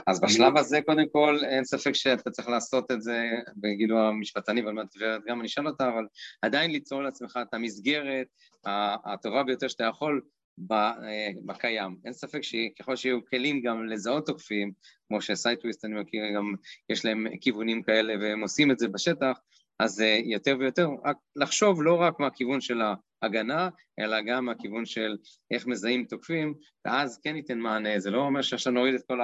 אז 0.07 0.21
בשלב 0.21 0.57
הזה 0.57 0.79
קודם 0.87 1.09
כל 1.13 1.39
אין 1.45 1.65
ספק 1.65 1.93
שאתה 1.93 2.31
צריך 2.31 2.49
לעשות 2.49 2.91
את 2.91 3.03
זה 3.03 3.19
בגילו 3.57 3.99
המשפטני 3.99 4.63
ועל 4.63 4.75
מעט 4.75 4.95
גם 5.27 5.41
אני 5.41 5.47
אשאל 5.47 5.69
אותה, 5.69 5.89
אבל 5.89 6.07
עדיין 6.43 6.71
ליצור 6.71 7.03
לעצמך 7.03 7.39
את 7.43 7.55
המסגרת 7.55 8.27
הטובה 9.05 9.43
ביותר 9.43 9.69
שאתה 9.69 9.85
יכול 9.85 10.21
בקיים. 11.47 11.97
אין 12.05 12.13
ספק 12.13 12.41
שככל 12.43 12.97
שיהיו 12.97 13.25
כלים 13.27 13.63
גם 13.63 13.87
לזהות 13.87 14.27
תוקפים, 14.27 14.73
כמו 15.09 15.21
שסייטוויסט 15.21 15.85
אני 15.85 16.01
מכיר, 16.01 16.23
גם 16.37 16.55
יש 16.89 17.05
להם 17.05 17.27
כיוונים 17.41 17.83
כאלה 17.83 18.15
והם 18.21 18.41
עושים 18.41 18.71
את 18.71 18.79
זה 18.79 18.89
בשטח, 18.89 19.39
אז 19.79 20.05
יותר 20.25 20.57
ויותר 20.61 20.89
לחשוב 21.37 21.83
לא 21.83 21.95
רק 21.95 22.21
מהכיוון 22.21 22.61
של 22.61 22.81
ההגנה, 23.23 23.69
אלא 23.99 24.17
גם 24.21 24.45
מהכיוון 24.45 24.87
של 24.87 25.17
איך 25.51 25.67
מזהים 25.67 26.05
תוקפים, 26.05 26.55
ואז 26.85 27.19
כן 27.23 27.37
ייתן 27.37 27.59
מענה. 27.59 28.01
זה 28.01 28.11
לא 28.11 28.21
אומר 28.21 28.43
שעכשיו 28.43 28.73
נוריד 28.73 28.95
את 28.95 29.03
כל 29.07 29.19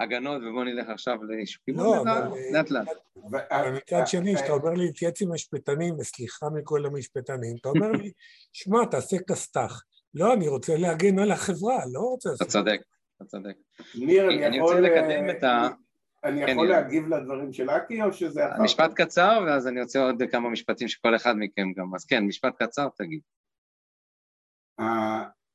ההגנות 0.00 0.42
ובואו 0.42 0.64
נלך 0.64 0.88
עכשיו 0.88 1.24
לאיזשהו 1.24 1.62
כיוון, 1.64 1.84
לא, 1.84 2.02
אלא 2.02 2.12
אבל, 2.12 2.38
לאט 2.52 2.70
לאט. 2.70 2.86
אבל 3.50 3.70
מצד 3.76 4.06
שני, 4.06 4.34
כשאתה 4.34 4.52
אומר 4.52 4.70
לי 4.70 4.86
להתייעץ 4.86 5.22
עם 5.22 5.32
משפטנים, 5.32 5.94
וסליחה 5.98 6.46
מכל 6.54 6.86
המשפטנים, 6.86 7.56
אתה 7.60 7.68
אומר 7.68 7.92
לי, 7.92 8.12
שמע, 8.52 8.84
תעשה 8.90 9.16
כסת"ח. 9.30 9.82
לא, 10.14 10.34
אני 10.34 10.48
רוצה 10.48 10.76
להגן 10.76 11.18
על 11.18 11.32
החברה, 11.32 11.78
לא 11.92 12.00
רוצה... 12.00 12.30
אתה 12.36 12.44
צודק, 12.44 12.80
אתה 13.16 13.24
צודק. 13.24 13.56
ניר, 13.94 14.28
אני 14.28 14.46
אני 14.46 14.56
יכול... 14.56 14.68
רוצה 14.68 14.80
לקדם 14.80 15.30
את 15.30 15.42
ה... 15.42 15.68
אני 16.24 16.46
כן, 16.46 16.52
יכול. 16.52 16.68
להגיב 16.68 17.08
לדברים 17.08 17.52
של 17.52 17.70
אקי, 17.70 18.02
או 18.02 18.12
שזה 18.12 18.46
אחר 18.46 18.54
כך? 18.54 18.60
משפט 18.60 18.92
קצר, 18.94 19.44
ואז 19.46 19.66
אני 19.68 19.82
רוצה 19.82 20.02
עוד 20.02 20.22
כמה 20.30 20.50
משפטים 20.50 20.88
של 20.88 20.98
כל 21.02 21.16
אחד 21.16 21.34
מכם 21.38 21.72
גם. 21.76 21.94
אז 21.94 22.04
כן, 22.04 22.24
משפט 22.24 22.62
קצר, 22.62 22.88
תגיד. 22.96 23.20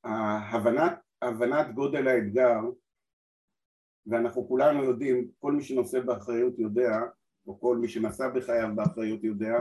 ההבנת, 0.04 0.94
הבנת 1.22 1.74
גודל 1.74 2.08
האתגר, 2.08 2.60
ואנחנו 4.08 4.48
כולנו 4.48 4.84
יודעים, 4.84 5.28
כל 5.40 5.52
מי 5.52 5.64
שנושא 5.64 6.00
באחריות 6.00 6.60
יודע, 6.60 7.00
או 7.48 7.60
כל 7.60 7.78
מי 7.78 7.88
שנשא 7.88 8.28
בחייו 8.36 8.70
באחריות 8.76 9.24
יודע, 9.24 9.54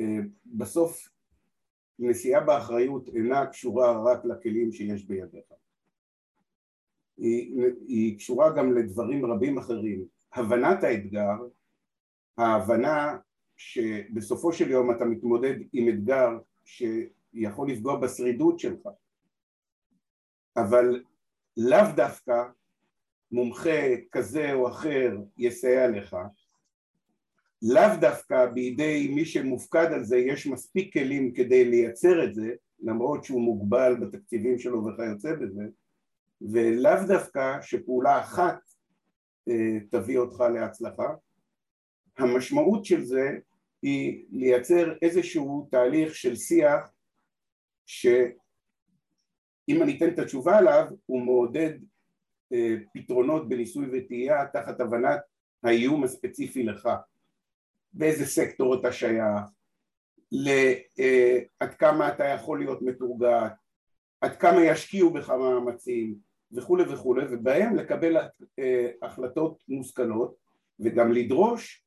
שבסוף 0.00 1.08
נשיאה 2.00 2.40
באחריות 2.40 3.08
אינה 3.08 3.46
קשורה 3.46 4.12
רק 4.12 4.24
לכלים 4.24 4.72
שיש 4.72 5.04
בידיך. 5.04 5.44
היא, 7.16 7.62
היא 7.86 8.18
קשורה 8.18 8.56
גם 8.56 8.72
לדברים 8.72 9.26
רבים 9.26 9.58
אחרים. 9.58 10.04
הבנת 10.32 10.84
האתגר, 10.84 11.36
ההבנה 12.38 13.18
שבסופו 13.56 14.52
של 14.52 14.70
יום 14.70 14.90
אתה 14.90 15.04
מתמודד 15.04 15.54
עם 15.72 15.88
אתגר 15.88 16.28
שיכול 16.64 17.70
לפגוע 17.70 18.00
בשרידות 18.00 18.58
שלך, 18.58 18.88
אבל 20.56 21.02
לאו 21.56 21.86
דווקא 21.96 22.42
מומחה 23.32 23.80
כזה 24.12 24.52
או 24.52 24.68
אחר 24.68 25.16
יסייע 25.38 25.90
לך, 25.90 26.16
לאו 27.62 27.96
דווקא 28.00 28.46
בידי 28.46 29.08
מי 29.14 29.24
שמופקד 29.24 29.86
על 29.92 30.04
זה 30.04 30.18
יש 30.18 30.46
מספיק 30.46 30.92
כלים 30.92 31.32
כדי 31.34 31.64
לייצר 31.64 32.24
את 32.24 32.34
זה, 32.34 32.54
למרות 32.80 33.24
שהוא 33.24 33.40
מוגבל 33.40 33.96
בתקציבים 34.00 34.58
שלו 34.58 34.86
וכיוצא 34.86 35.32
בזה, 35.34 35.64
ולאו 36.40 37.06
דווקא 37.08 37.62
שפעולה 37.62 38.20
אחת 38.20 38.58
אה, 39.48 39.78
תביא 39.90 40.18
אותך 40.18 40.40
להצלחה. 40.40 41.14
המשמעות 42.18 42.84
של 42.84 43.04
זה 43.04 43.38
היא 43.82 44.24
לייצר 44.30 44.94
איזשהו 45.02 45.68
תהליך 45.70 46.14
של 46.14 46.36
שיח 46.36 46.92
שאם 47.86 49.82
אני 49.82 49.96
אתן 49.96 50.08
את 50.08 50.18
התשובה 50.18 50.58
עליו 50.58 50.86
הוא 51.06 51.20
מעודד 51.20 51.72
אה, 52.52 52.76
פתרונות 52.94 53.48
בניסוי 53.48 53.86
וטעייה 53.92 54.46
תחת 54.52 54.80
הבנת 54.80 55.20
האיום 55.62 56.04
הספציפי 56.04 56.62
לך 56.62 56.88
באיזה 57.92 58.26
סקטור 58.26 58.80
אתה 58.80 58.92
שייך, 58.92 59.50
לעד 60.32 61.74
כמה 61.78 62.08
אתה 62.08 62.24
יכול 62.24 62.58
להיות 62.58 62.82
מתורגת, 62.82 63.52
עד 64.20 64.36
כמה 64.36 64.64
ישקיעו 64.64 65.12
בך 65.12 65.30
מאמצים 65.30 66.14
וכולי 66.52 66.84
וכולי, 66.92 67.24
ובהם 67.30 67.76
לקבל 67.76 68.16
אה, 68.58 68.90
החלטות 69.02 69.62
מושכלות 69.68 70.34
וגם 70.80 71.12
לדרוש 71.12 71.84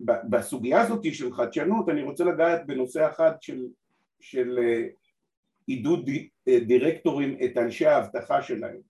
בסוגיה 0.00 0.80
הזאת 0.80 1.14
של 1.14 1.32
חדשנות 1.32 1.88
אני 1.88 2.02
רוצה 2.02 2.24
לגעת 2.24 2.66
בנושא 2.66 3.08
אחד 3.08 3.32
של, 3.40 3.66
של 4.20 4.58
אה, 4.58 4.86
עידוד 5.66 6.10
אה, 6.48 6.60
דירקטורים 6.60 7.36
את 7.44 7.56
אנשי 7.56 7.86
האבטחה 7.86 8.42
שלהם. 8.42 8.80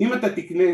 אם 0.00 0.12
אתה 0.12 0.36
תקנה, 0.36 0.64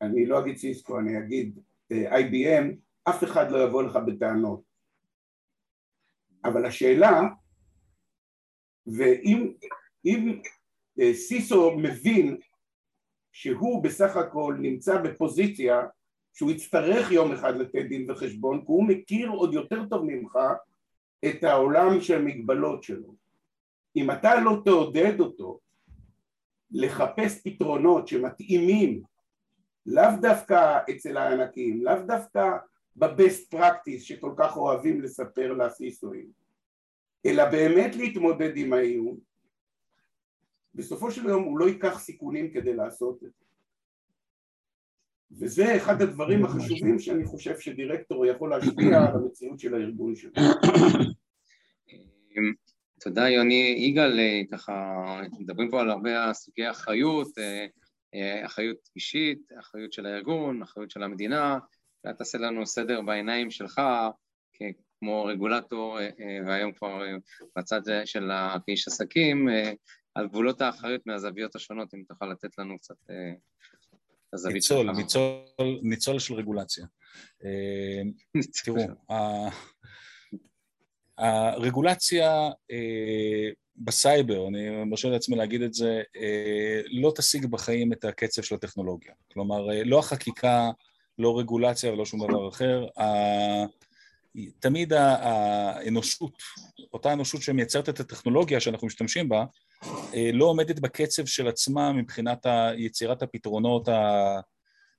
אני 0.00 0.26
לא 0.26 0.40
אגיד 0.40 0.56
סיסקו, 0.56 0.98
אני 0.98 1.18
אגיד 1.18 1.58
IBM, 1.92 2.74
אף 3.08 3.24
אחד 3.24 3.50
לא 3.50 3.64
יבוא 3.64 3.82
לך 3.82 3.98
בטענות. 4.06 4.62
אבל 6.44 6.66
השאלה, 6.66 7.22
ואם 8.86 9.52
אם 10.04 10.40
סיסו 11.12 11.76
מבין 11.76 12.36
שהוא 13.32 13.84
בסך 13.84 14.16
הכל 14.16 14.56
נמצא 14.60 15.02
בפוזיציה 15.02 15.80
שהוא 16.34 16.50
יצטרך 16.50 17.12
יום 17.12 17.32
אחד 17.32 17.56
לתת 17.56 17.84
דין 17.88 18.10
וחשבון 18.10 18.58
כי 18.58 18.64
הוא 18.66 18.88
מכיר 18.88 19.28
עוד 19.28 19.54
יותר 19.54 19.86
טוב 19.90 20.04
ממך 20.04 20.38
את 21.24 21.44
העולם 21.44 22.00
של 22.00 22.18
המגבלות 22.18 22.82
שלו. 22.82 23.14
אם 23.96 24.10
אתה 24.10 24.40
לא 24.40 24.62
תעודד 24.64 25.20
אותו 25.20 25.60
לחפש 26.70 27.42
פתרונות 27.44 28.08
שמתאימים 28.08 29.02
לאו 29.86 30.10
דווקא 30.20 30.78
אצל 30.90 31.16
הענקים, 31.16 31.84
לאו 31.84 32.02
דווקא 32.06 32.56
בבסט 32.96 33.50
פרקטיס 33.50 34.02
שכל 34.02 34.34
כך 34.36 34.56
אוהבים 34.56 35.00
לספר 35.00 35.52
לסיסואים, 35.52 36.26
אלא 37.26 37.50
באמת 37.50 37.96
להתמודד 37.96 38.56
עם 38.56 38.72
האיום, 38.72 39.18
בסופו 40.74 41.10
של 41.10 41.26
יום 41.26 41.44
הוא 41.44 41.58
לא 41.58 41.68
ייקח 41.68 41.98
סיכונים 41.98 42.50
כדי 42.50 42.74
לעשות 42.74 43.24
את 43.24 43.30
זה. 43.38 43.44
וזה 45.38 45.76
אחד 45.76 46.02
הדברים 46.02 46.44
החשובים 46.44 46.98
שאני 46.98 47.24
חושב 47.24 47.58
שדירקטור 47.58 48.26
יכול 48.26 48.50
להשפיע 48.50 48.98
על 48.98 49.14
המציאות 49.14 49.60
של 49.60 49.74
הארגון 49.74 50.16
שלו. 50.16 50.32
תודה 53.00 53.28
יוני. 53.28 53.74
יגאל, 53.78 54.18
ככה, 54.52 54.94
מדברים 55.38 55.70
פה 55.70 55.80
על 55.80 55.90
הרבה 55.90 56.32
סוגי 56.32 56.70
אחריות, 56.70 57.28
אחריות 58.46 58.88
אישית, 58.96 59.52
אחריות 59.60 59.92
של 59.92 60.06
הארגון, 60.06 60.62
אחריות 60.62 60.90
של 60.90 61.02
המדינה, 61.02 61.58
אולי 62.04 62.16
תעשה 62.16 62.38
לנו 62.38 62.66
סדר 62.66 63.02
בעיניים 63.02 63.50
שלך 63.50 63.80
כמו 65.00 65.24
רגולטור 65.24 65.98
והיום 66.46 66.72
כבר 66.72 67.02
בצד 67.58 67.80
של 68.04 68.30
כאיש 68.66 68.88
עסקים, 68.88 69.48
על 70.14 70.28
גבולות 70.28 70.60
האחריות 70.60 71.06
מהזוויות 71.06 71.56
השונות, 71.56 71.94
אם 71.94 72.02
תוכל 72.08 72.26
לתת 72.26 72.58
לנו 72.58 72.78
קצת 72.78 72.94
הזווית 74.32 74.62
שלך. 74.62 74.76
ניצול, 74.76 74.90
ניצול, 74.96 75.80
ניצול 75.82 76.18
של 76.18 76.34
רגולציה. 76.34 76.86
תראו, 78.64 78.76
הרגולציה 81.18 82.50
בסייבר, 83.80 84.48
אני 84.48 84.84
מרשה 84.84 85.08
לעצמי 85.08 85.36
להגיד 85.36 85.62
את 85.62 85.74
זה, 85.74 86.02
לא 86.90 87.12
תשיג 87.16 87.46
בחיים 87.46 87.92
את 87.92 88.04
הקצב 88.04 88.42
של 88.42 88.54
הטכנולוגיה. 88.54 89.12
כלומר, 89.32 89.66
לא 89.84 89.98
החקיקה, 89.98 90.70
לא 91.18 91.38
רגולציה 91.38 91.92
ולא 91.92 92.04
שום 92.04 92.26
דבר 92.26 92.48
אחר. 92.48 92.86
תמיד 94.58 94.92
האנושות, 94.92 96.32
אותה 96.92 97.12
אנושות 97.12 97.42
שמייצרת 97.42 97.88
את 97.88 98.00
הטכנולוגיה 98.00 98.60
שאנחנו 98.60 98.86
משתמשים 98.86 99.28
בה, 99.28 99.44
לא 100.32 100.44
עומדת 100.44 100.78
בקצב 100.78 101.26
של 101.26 101.48
עצמה 101.48 101.92
מבחינת 101.92 102.46
יצירת 102.76 103.22
הפתרונות 103.22 103.88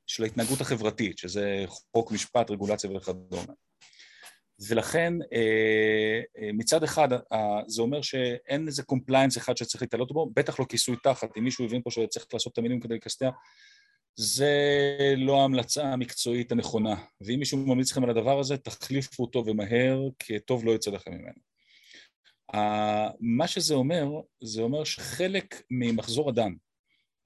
של 0.07 0.23
ההתנהגות 0.23 0.61
החברתית, 0.61 1.17
שזה 1.17 1.63
חוק, 1.67 2.11
משפט, 2.11 2.51
רגולציה 2.51 2.89
וכדומה. 2.97 3.53
ולכן 4.67 5.13
מצד 6.53 6.83
אחד 6.83 7.07
זה 7.67 7.81
אומר 7.81 8.01
שאין 8.01 8.67
איזה 8.67 8.83
compliance 8.83 9.37
אחד 9.37 9.57
שצריך 9.57 9.81
להיתלות 9.81 10.11
בו, 10.11 10.31
בטח 10.35 10.59
לא 10.59 10.65
כיסוי 10.69 10.95
תחת, 11.03 11.37
אם 11.37 11.43
מישהו 11.43 11.65
הבין 11.65 11.81
פה 11.81 11.91
שצריך 11.91 12.25
לעשות 12.33 12.53
את 12.53 12.57
המינימום 12.57 12.83
כדי 12.83 12.95
לכסת"ח, 12.95 13.29
זה 14.15 14.53
לא 15.17 15.41
ההמלצה 15.41 15.83
המקצועית 15.83 16.51
הנכונה, 16.51 16.95
ואם 17.21 17.39
מישהו 17.39 17.57
ממליץ 17.57 17.91
לכם 17.91 18.03
על 18.03 18.09
הדבר 18.09 18.39
הזה, 18.39 18.57
תחליפו 18.57 19.23
אותו 19.23 19.43
ומהר, 19.45 19.99
כי 20.19 20.39
טוב 20.39 20.65
לא 20.65 20.71
יצא 20.71 20.91
לכם 20.91 21.11
ממנו. 21.11 21.51
מה 23.19 23.47
שזה 23.47 23.73
אומר, 23.73 24.07
זה 24.43 24.61
אומר 24.61 24.83
שחלק 24.83 25.61
ממחזור 25.71 26.29
הדם, 26.29 26.55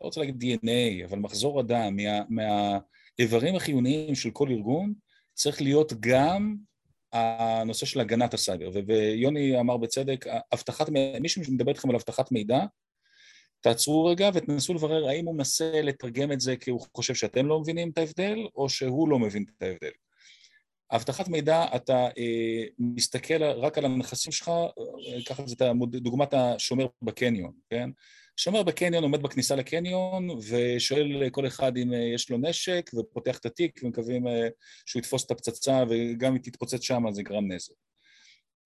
לא 0.01 0.05
רוצה 0.05 0.19
להגיד 0.19 0.43
DNA, 0.43 1.05
אבל 1.05 1.19
מחזור 1.19 1.59
הדם, 1.59 1.95
מה, 1.95 2.19
מהאיברים 3.19 3.55
החיוניים 3.55 4.15
של 4.15 4.31
כל 4.31 4.47
ארגון, 4.51 4.93
צריך 5.33 5.61
להיות 5.61 5.93
גם 5.99 6.55
הנושא 7.15 7.85
של 7.85 7.99
הגנת 7.99 8.33
הסייבר. 8.33 8.69
ויוני 8.87 9.59
אמר 9.59 9.77
בצדק, 9.77 10.25
אבטחת, 10.53 10.89
מי 11.21 11.29
שמדבר 11.29 11.71
איתכם 11.71 11.89
על 11.89 11.95
אבטחת 11.95 12.31
מידע, 12.31 12.59
תעצרו 13.61 14.05
רגע 14.05 14.29
ותנסו 14.33 14.73
לברר 14.73 15.07
האם 15.07 15.25
הוא 15.25 15.35
מנסה 15.35 15.81
לתרגם 15.81 16.31
את 16.31 16.39
זה 16.39 16.55
כי 16.55 16.71
הוא 16.71 16.81
חושב 16.95 17.13
שאתם 17.13 17.47
לא 17.47 17.59
מבינים 17.59 17.89
את 17.89 17.97
ההבדל, 17.97 18.37
או 18.55 18.69
שהוא 18.69 19.09
לא 19.09 19.19
מבין 19.19 19.45
את 19.57 19.63
ההבדל. 19.63 19.91
אבטחת 20.91 21.27
מידע, 21.27 21.65
אתה 21.75 22.07
אה, 22.17 22.63
מסתכל 22.79 23.43
רק 23.43 23.77
על 23.77 23.85
הנכסים 23.85 24.31
שלך, 24.31 24.49
אה, 24.49 25.43
את 25.43 25.47
זה 25.47 25.55
דוגמת 25.85 26.33
השומר 26.33 26.87
בקניון, 27.01 27.51
כן? 27.69 27.89
שומר 28.37 28.63
בקניון 28.63 29.03
עומד 29.03 29.21
בכניסה 29.21 29.55
לקניון 29.55 30.29
ושואל 30.29 31.29
כל 31.29 31.47
אחד 31.47 31.77
אם 31.77 31.93
אה, 31.93 31.99
יש 31.99 32.29
לו 32.29 32.37
נשק 32.37 32.91
ופותח 32.99 33.37
את 33.37 33.45
התיק 33.45 33.79
ומקווים 33.83 34.27
אה, 34.27 34.47
שהוא 34.85 34.99
יתפוס 34.99 35.25
את 35.25 35.31
הפצצה 35.31 35.83
וגם 35.89 36.31
אם 36.31 36.37
תתפוצץ 36.37 36.81
שם 36.81 37.07
אז 37.07 37.19
יגרם 37.19 37.51
נזק. 37.51 37.73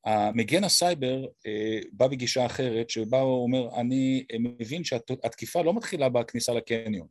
המגן 0.06 0.64
הסייבר 0.64 1.26
אה, 1.48 1.80
בא 1.92 2.08
בגישה 2.08 2.46
אחרת 2.46 2.90
שבה 2.90 3.20
הוא 3.20 3.44
אומר 3.44 3.80
אני 3.80 4.26
מבין 4.40 4.84
שהתקיפה 4.84 5.62
לא 5.62 5.74
מתחילה 5.74 6.10
בכניסה 6.10 6.54
לקניון 6.54 7.08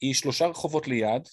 היא 0.00 0.14
שלושה 0.14 0.46
רחובות 0.46 0.88
ליד 0.88 1.28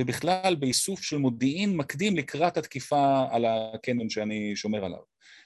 ובכלל 0.00 0.54
באיסוף 0.54 1.02
של 1.02 1.18
מודיעין 1.18 1.76
מקדים 1.76 2.16
לקראת 2.16 2.56
התקיפה 2.56 3.24
על 3.30 3.44
הקניון 3.44 4.10
שאני 4.10 4.56
שומר 4.56 4.84
עליו. 4.84 4.98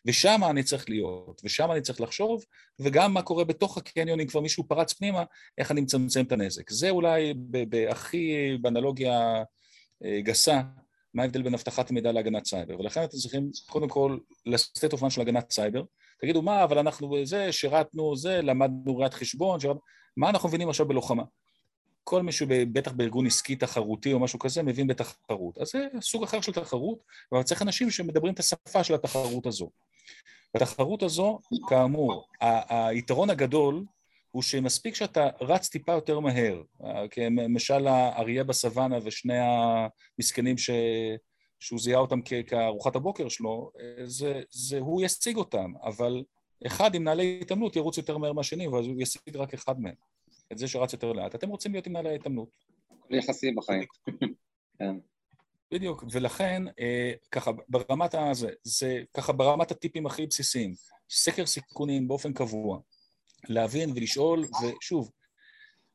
ושם 0.07 0.41
אני 0.51 0.63
צריך 0.63 0.91
להיות, 0.91 1.41
ושם 1.45 1.73
אני 1.73 1.81
צריך 1.81 2.01
לחשוב, 2.01 2.45
וגם 2.81 3.15
מה 3.15 3.23
קורה 3.23 3.45
בתוך 3.45 3.79
הקניון 3.79 4.21
אם 4.21 4.27
כבר 4.27 4.41
מישהו 4.41 4.69
פרץ 4.69 4.93
פנימה, 4.93 5.25
איך 5.59 5.71
אני 5.71 5.81
מצמצם 5.81 6.25
את 6.25 6.33
הנזק. 6.33 6.71
זה 6.71 6.91
אולי 6.91 7.35
בהכי, 7.69 8.59
באנלוגיה 8.61 9.43
אה, 10.05 10.21
גסה, 10.21 10.61
מה 11.15 11.23
ההבדל 11.23 11.43
בין 11.43 11.55
אבטחת 11.55 11.91
מידע 11.91 12.13
להגנת 12.13 12.47
סייבר. 12.47 12.81
ולכן 12.81 13.05
אתם 13.05 13.17
צריכים 13.17 13.51
קודם 13.67 13.89
כל 13.89 14.19
ל 14.47 14.54
state 14.54 14.93
of 14.93 14.99
mind 14.99 15.11
של 15.11 15.21
הגנת 15.21 15.51
סייבר. 15.51 15.83
תגידו, 16.21 16.43
מה, 16.43 16.65
אבל 16.65 16.79
אנחנו 16.79 17.27
זה, 17.27 17.53
שירתנו 17.53 18.17
זה, 18.17 18.43
למדנו 18.43 18.97
ראיית 18.97 19.15
חשבון, 19.15 19.61
שירת... 19.61 19.77
מה 20.17 20.31
אנחנו 20.31 20.49
מבינים 20.49 20.69
עכשיו 20.69 20.89
בלוחמה? 20.89 21.23
כל 22.05 22.23
מי 22.23 22.33
שבטח 22.33 22.93
בארגון 22.93 23.27
עסקי 23.27 23.57
תחרותי 23.57 24.13
או 24.13 24.19
משהו 24.19 24.39
כזה 24.39 24.63
מבין 24.63 24.87
בתחרות. 24.87 25.59
אז 25.59 25.71
זה 25.71 25.87
סוג 26.01 26.23
אחר 26.23 26.41
של 26.41 26.53
תחרות, 26.53 26.99
אבל 27.33 27.43
צריך 27.43 27.63
אנשים 27.63 27.91
שמדברים 27.91 28.35
את 28.35 28.39
השפה 28.39 28.85
של 28.85 28.95
התחרות 28.95 29.47
הזו. 29.47 29.71
בתחרות 30.55 31.03
הזו, 31.03 31.39
כאמור, 31.69 32.27
היתרון 32.69 33.31
הגדול 33.31 33.85
הוא 34.31 34.43
שמספיק 34.43 34.95
שאתה 34.95 35.29
רץ 35.41 35.69
טיפה 35.69 35.93
יותר 35.93 36.21
מהר, 36.21 36.63
כמשל 37.11 37.87
האריה 37.87 38.45
בסוואנה 38.45 38.99
ושני 39.05 39.39
המסכנים 40.19 40.59
ש... 40.59 40.71
שהוא 41.61 41.81
זיהה 41.81 42.01
אותם 42.01 42.21
כארוחת 42.47 42.97
הבוקר 42.97 43.29
שלו, 43.29 43.71
זה, 44.05 44.43
זה, 44.51 44.79
הוא 44.79 45.03
ישיג 45.03 45.37
אותם, 45.37 45.73
אבל 45.83 46.23
אחד 46.67 46.95
עם 46.95 47.05
נעלי 47.05 47.39
התעמלות 47.43 47.77
ירוץ 47.77 47.99
יותר 47.99 48.19
מהר 48.19 48.33
מהשני, 48.33 48.69
ואז 48.69 48.87
הוא 48.87 48.95
ישיג 48.99 49.37
רק 49.37 49.55
אחד 49.55 49.81
מהם. 49.81 49.95
את 50.55 50.59
זה 50.59 50.69
שרץ 50.69 50.93
יותר 50.93 51.13
לאט. 51.13 51.35
אתם 51.35 51.49
רוצים 51.49 51.73
להיות 51.73 51.87
עם 51.87 51.93
נעלי 51.93 52.09
ההתאמנות. 52.09 52.49
יחסי 53.11 53.51
בחיים. 53.51 53.85
כן. 54.79 54.97
בדיוק, 55.71 56.05
ולכן 56.11 56.63
אה, 56.81 57.13
ככה 57.31 57.51
ברמת 57.69 58.15
הזה, 58.15 58.51
זה 58.63 59.03
ככה 59.15 59.33
ברמת 59.33 59.71
הטיפים 59.71 60.07
הכי 60.07 60.27
בסיסיים, 60.27 60.75
סקר 61.11 61.47
סיכונים 61.47 62.09
באופן 62.09 62.33
קבוע, 62.33 62.79
להבין 63.49 63.91
ולשאול, 63.91 64.45
ושוב, 64.45 65.11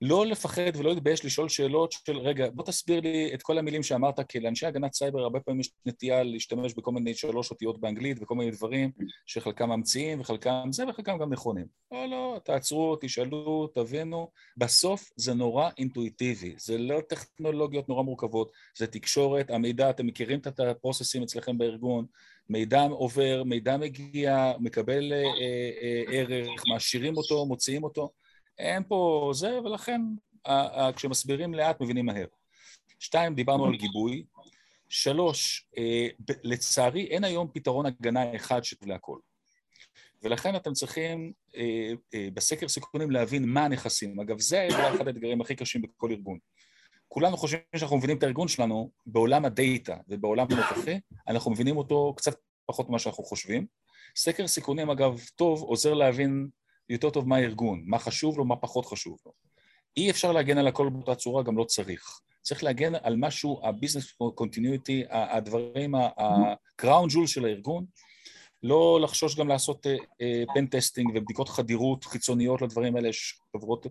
לא 0.02 0.26
לפחד 0.26 0.76
ולא 0.76 0.94
להתבייש 0.94 1.26
לשאול 1.26 1.50
שאלות 1.50 1.92
של 1.92 2.18
רגע, 2.18 2.50
בוא 2.50 2.66
תסביר 2.66 3.00
לי 3.00 3.32
את 3.34 3.42
כל 3.42 3.58
המילים 3.58 3.84
שאמרת, 3.84 4.20
כי 4.20 4.40
לאנשי 4.40 4.66
הגנת 4.66 4.94
סייבר 4.94 5.20
הרבה 5.20 5.40
פעמים 5.40 5.60
יש 5.60 5.72
נטייה 5.86 6.24
להשתמש 6.24 6.74
בכל 6.74 6.92
מיני 6.92 7.14
שלוש 7.14 7.52
אותיות 7.52 7.80
באנגלית 7.80 8.18
וכל 8.22 8.36
מיני 8.36 8.52
דברים 8.52 8.92
שחלקם 9.26 9.70
ממציאים 9.70 10.20
וחלקם 10.20 10.68
זה 10.72 10.84
וחלקם 10.88 11.18
גם 11.18 11.34
נכונים. 11.34 11.66
לא, 11.92 12.06
לא, 12.06 12.40
תעצרו, 12.44 12.98
תשאלו, 13.02 13.68
תבינו. 13.68 14.30
בסוף 14.58 15.12
זה 15.16 15.34
נורא 15.34 15.70
אינטואיטיבי, 15.78 16.54
זה 16.58 16.78
לא 16.78 17.02
טכנולוגיות 17.10 17.90
נורא 17.90 18.04
מורכבות, 18.04 18.52
זה 18.78 18.88
תקשורת, 18.88 19.52
המידע, 19.52 19.90
אתם 19.90 20.08
מכירים 20.08 20.40
את 20.40 20.60
הפרוססים 20.60 21.24
אצלכם 21.24 21.58
בארגון, 21.58 22.06
מידע 22.50 22.82
עובר, 22.82 23.44
מידע 23.46 23.78
מגיע, 23.78 24.54
מקבל 24.60 25.14
אה, 25.14 25.18
אה, 25.18 25.72
אה, 25.82 26.04
ערך, 26.12 26.64
מעשירים 26.74 27.18
אותו, 27.18 27.46
מוציאים 27.46 27.84
אותו. 27.84 28.10
אין 28.60 28.84
פה 28.88 29.32
זה, 29.34 29.60
ולכן 29.60 30.02
כשמסבירים 30.96 31.54
לאט 31.54 31.82
מבינים 31.82 32.06
מהר. 32.06 32.26
שתיים, 33.00 33.36
דיברנו 33.36 33.66
על 33.66 33.76
גיבוי. 33.76 34.24
שלוש, 34.90 35.68
אה, 35.78 36.08
לצערי 36.44 37.06
אין 37.06 37.24
היום 37.24 37.48
פתרון 37.54 37.86
הגנה 37.86 38.36
אחד 38.36 38.64
שטוב 38.64 38.90
להכל. 38.90 39.18
ולכן 40.24 40.56
אתם 40.56 40.74
צריכים 40.74 41.34
אה, 41.56 41.92
אה, 42.14 42.28
בסקר 42.34 42.68
סיכונים 42.68 43.12
להבין 43.12 43.46
מה 43.46 43.66
הנכסים. 43.66 44.20
אגב, 44.20 44.40
זה 44.40 44.68
אחד 44.68 45.08
האתגרים 45.08 45.42
הכי 45.42 45.56
קשים 45.56 45.82
בכל 45.82 46.12
ארגון. 46.12 46.38
כולנו 47.08 47.38
חושבים 47.38 47.62
שאנחנו 47.76 47.98
מבינים 47.98 48.18
את 48.18 48.24
הארגון 48.24 48.48
שלנו 48.48 48.92
בעולם 49.06 49.46
הדאטה 49.46 49.98
ובעולם 50.08 50.48
הנוכחי, 50.52 51.00
אנחנו 51.28 51.52
מבינים 51.52 51.78
אותו 51.78 52.14
קצת 52.18 52.40
פחות 52.66 52.90
ממה 52.90 53.00
שאנחנו 53.00 53.24
חושבים. 53.24 53.66
סקר 54.16 54.48
סיכונים, 54.48 54.90
אגב, 54.90 55.22
טוב, 55.36 55.62
עוזר 55.62 55.94
להבין 55.94 56.48
יותר 56.90 57.10
טוב 57.10 57.28
מה 57.28 57.36
הארגון, 57.36 57.84
מה 57.86 58.00
חשוב 58.00 58.38
לו, 58.38 58.46
מה 58.46 58.56
פחות 58.56 58.86
חשוב 58.86 59.18
לו. 59.26 59.32
אי 59.98 60.10
אפשר 60.10 60.32
להגן 60.32 60.58
על 60.58 60.68
הכל 60.68 60.90
באותה 60.90 61.16
צורה, 61.16 61.44
גם 61.44 61.58
לא 61.58 61.64
צריך. 61.64 62.20
צריך 62.42 62.64
להגן 62.64 62.96
על 62.96 63.16
משהו, 63.18 63.62
ה-business 63.64 64.26
continuity, 64.42 65.08
הדברים, 65.10 65.96
ה-ground 65.96 67.10
jewel 67.10 67.28
של 67.28 67.46
הארגון, 67.46 67.86
לא 68.64 69.00
לחשוש 69.02 69.36
גם 69.36 69.48
לעשות 69.48 69.88
pen 70.54 70.66
uh, 70.66 70.70
testing 70.72 71.12
ובדיקות 71.16 71.50
חדירות 71.50 72.04
חיצוניות 72.04 72.62
לדברים 72.62 72.96
האלה, 72.96 73.10
יש 73.10 73.40
חברות... 73.58 73.88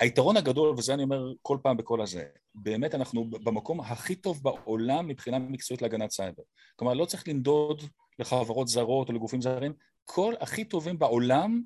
היתרון 0.00 0.36
הגדול, 0.36 0.74
וזה 0.78 0.94
אני 0.94 1.02
אומר 1.02 1.32
כל 1.42 1.58
פעם 1.62 1.76
בכל 1.76 2.00
הזה, 2.00 2.24
באמת 2.54 2.94
אנחנו 2.94 3.30
במקום 3.30 3.80
הכי 3.80 4.14
טוב 4.14 4.42
בעולם 4.42 5.08
מבחינה 5.08 5.38
מקצועית 5.38 5.82
להגנת 5.82 6.10
סייבר. 6.10 6.42
כלומר, 6.76 6.94
לא 6.94 7.04
צריך 7.04 7.28
לנדוד 7.28 7.82
לחברות 8.18 8.68
זרות 8.68 9.08
או 9.08 9.14
לגופים 9.14 9.42
זרים, 9.42 9.72
כל 10.04 10.34
הכי 10.40 10.64
טובים 10.64 10.98
בעולם 10.98 11.62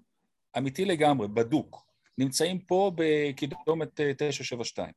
אמיתי 0.56 0.84
לגמרי, 0.84 1.28
בדוק, 1.28 1.86
נמצאים 2.18 2.58
פה 2.58 2.92
בקידומת 2.94 4.00
972. 4.16 4.92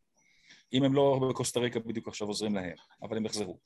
אם 0.74 0.84
הם 0.84 0.94
לא 0.94 1.20
בקוסטה 1.30 1.60
ריקה 1.60 1.80
בדיוק 1.80 2.08
עכשיו 2.08 2.28
עוזרים 2.28 2.56
להם, 2.56 2.76
אבל 3.04 3.18
הם 3.18 3.26
יחזרו. 3.26 3.58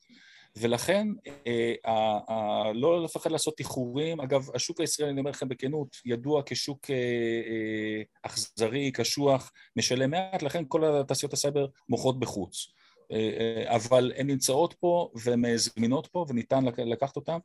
ולכן, 0.56 1.08
אה, 1.46 1.74
אה, 1.86 2.72
לא 2.72 3.04
לפחד 3.04 3.30
לעשות 3.30 3.58
איחורים. 3.58 4.20
אגב, 4.20 4.48
השוק 4.54 4.80
הישראלי, 4.80 5.12
אני 5.12 5.20
אומר 5.20 5.30
לכם 5.30 5.48
בכנות, 5.48 5.96
ידוע 6.04 6.42
כשוק 6.46 6.90
אה, 6.90 6.94
אה, 6.94 8.02
אכזרי, 8.22 8.90
קשוח, 8.90 9.52
משלם 9.76 10.10
מעט, 10.10 10.42
לכן 10.42 10.64
כל 10.68 10.84
התעשיות 10.84 11.32
הסייבר 11.32 11.66
מוכרות 11.88 12.20
בחוץ. 12.20 12.72
אה, 13.12 13.16
אה, 13.16 13.76
אבל 13.76 14.12
הן 14.16 14.26
נמצאות 14.26 14.74
פה 14.80 15.10
והן 15.14 15.56
זמינות 15.56 16.06
פה 16.06 16.26
וניתן 16.28 16.64
לקחת 16.64 17.16
אותן, 17.16 17.38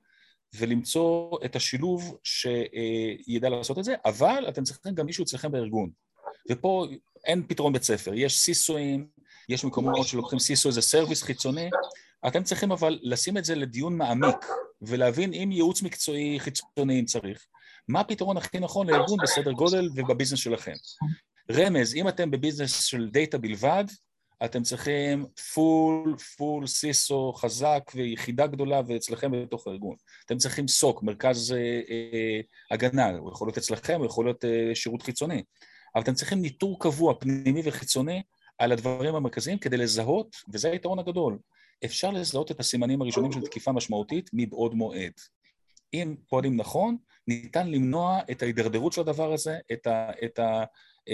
ולמצוא 0.56 1.38
את 1.46 1.56
השילוב 1.56 2.18
שידע 2.24 3.50
לעשות 3.50 3.80
את 3.80 3.84
זה, 3.84 3.96
אבל 4.06 4.46
אתם 4.50 4.64
צריכים 4.64 4.96
גם 4.96 5.06
מישהו 5.06 5.24
אצלכם 5.24 5.52
בארגון. 5.52 5.90
ופה 6.52 6.88
אין 7.26 7.44
פתרון 7.48 7.74
בית 7.74 7.84
ספר, 7.84 8.14
יש 8.14 8.40
CISO 8.40 8.79
ים, 8.79 9.08
יש 9.50 9.66
מקומות 9.66 10.08
שלוקחים 10.08 10.40
CISO 10.40 10.70
as 10.70 10.82
a 10.82 10.87
service 10.87 11.24
חיצוני, 11.24 11.70
אתם 12.28 12.44
צריכים 12.44 12.72
אבל 12.72 13.00
לשים 13.02 13.38
את 13.38 13.46
זה 13.46 13.56
לדיון 13.56 13.98
מעמיק, 13.98 14.46
ולהבין 14.82 15.34
אם 15.34 15.50
ייעוץ 15.52 15.82
מקצועי 15.82 16.40
חיצוני 16.40 17.00
אם 17.00 17.06
צריך, 17.06 17.46
מה 17.88 18.00
הפתרון 18.00 18.38
הכי 18.38 18.60
נכון 18.60 18.90
לארגון 18.90 19.20
בסדר 19.24 19.52
גודל 19.52 19.90
וב 19.96 20.04
business 20.04 20.40
שלכם. 20.40 20.74
רמז, 21.52 21.96
אם 21.96 22.08
אתם 22.08 22.32
ב 22.32 22.38
business 22.38 22.84
של 22.84 23.10
דאטה 23.12 23.38
בלבד, 23.38 23.86
אתם 24.46 24.64
צריכים 24.64 25.26
full, 25.54 26.16
full 26.38 26.68
CISO 26.68 27.34
חזק 27.34 27.92
ויחידה 27.96 28.48
גדולה 28.48 28.82
ואצלכם 28.88 29.32
בתוך 29.32 29.68
הארגון. 29.68 29.96
אתם 30.26 30.38
צריכים 30.38 30.68
SOC, 30.68 31.04
מרכז 31.04 31.52
אה, 31.52 31.82
אה, 31.90 32.40
הגנה, 32.72 33.10
הוא 33.10 33.32
יכול 33.32 33.48
להיות 33.48 33.58
אצלכם, 33.58 33.96
הוא 33.98 34.06
יכול 34.06 34.26
להיות 34.26 34.46
אה, 34.46 34.76
שירות 34.76 35.02
חיצוני. 35.02 35.44
אבל 35.96 36.04
אתם 36.04 36.14
צריכים 36.14 36.42
ניטור 36.42 36.80
קבוע, 36.80 37.14
פנימי 37.20 37.62
וחיצוני, 37.66 38.22
על 38.58 38.72
הדברים 38.72 39.16
המרכזיים 39.16 39.58
כדי 39.58 39.78
לזהות, 39.78 40.36
וזה 40.54 40.72
היתרון 40.72 41.00
הגדול, 41.00 41.38
אפשר 41.86 42.12
לזהות 42.12 42.52
את 42.52 42.60
הסימנים 42.60 43.02
הראשונים 43.02 43.32
של 43.32 43.42
תקיפה 43.42 43.72
משמעותית 43.72 44.30
מבעוד 44.34 44.74
מועד. 44.74 45.12
אם 45.94 46.16
פועלים 46.28 46.58
נכון, 46.58 46.98
ניתן 47.28 47.68
למנוע 47.68 48.20
את 48.32 48.42
ההידרדרות 48.42 48.94
של 48.94 49.02
הדבר 49.02 49.34
הזה, 49.34 49.58
את, 49.72 49.88
ה, 49.88 50.12
את, 50.26 50.40
ה, 50.40 50.64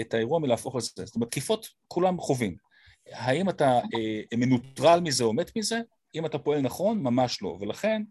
את 0.00 0.14
האירוע 0.14 0.38
מלהפוך 0.38 0.76
לזה. 0.76 1.06
זאת 1.06 1.14
אומרת, 1.14 1.30
תקיפות 1.30 1.68
כולם 1.88 2.20
חווים. 2.20 2.67
האם 3.12 3.48
אתה 3.48 3.78
אה, 3.78 4.36
מנוטרל 4.36 5.00
מזה 5.00 5.24
או 5.24 5.32
מת 5.32 5.56
מזה? 5.56 5.80
אם 6.14 6.26
אתה 6.26 6.38
פועל 6.38 6.60
נכון, 6.60 7.02
ממש 7.02 7.42
לא. 7.42 7.56
ולכן, 7.60 8.02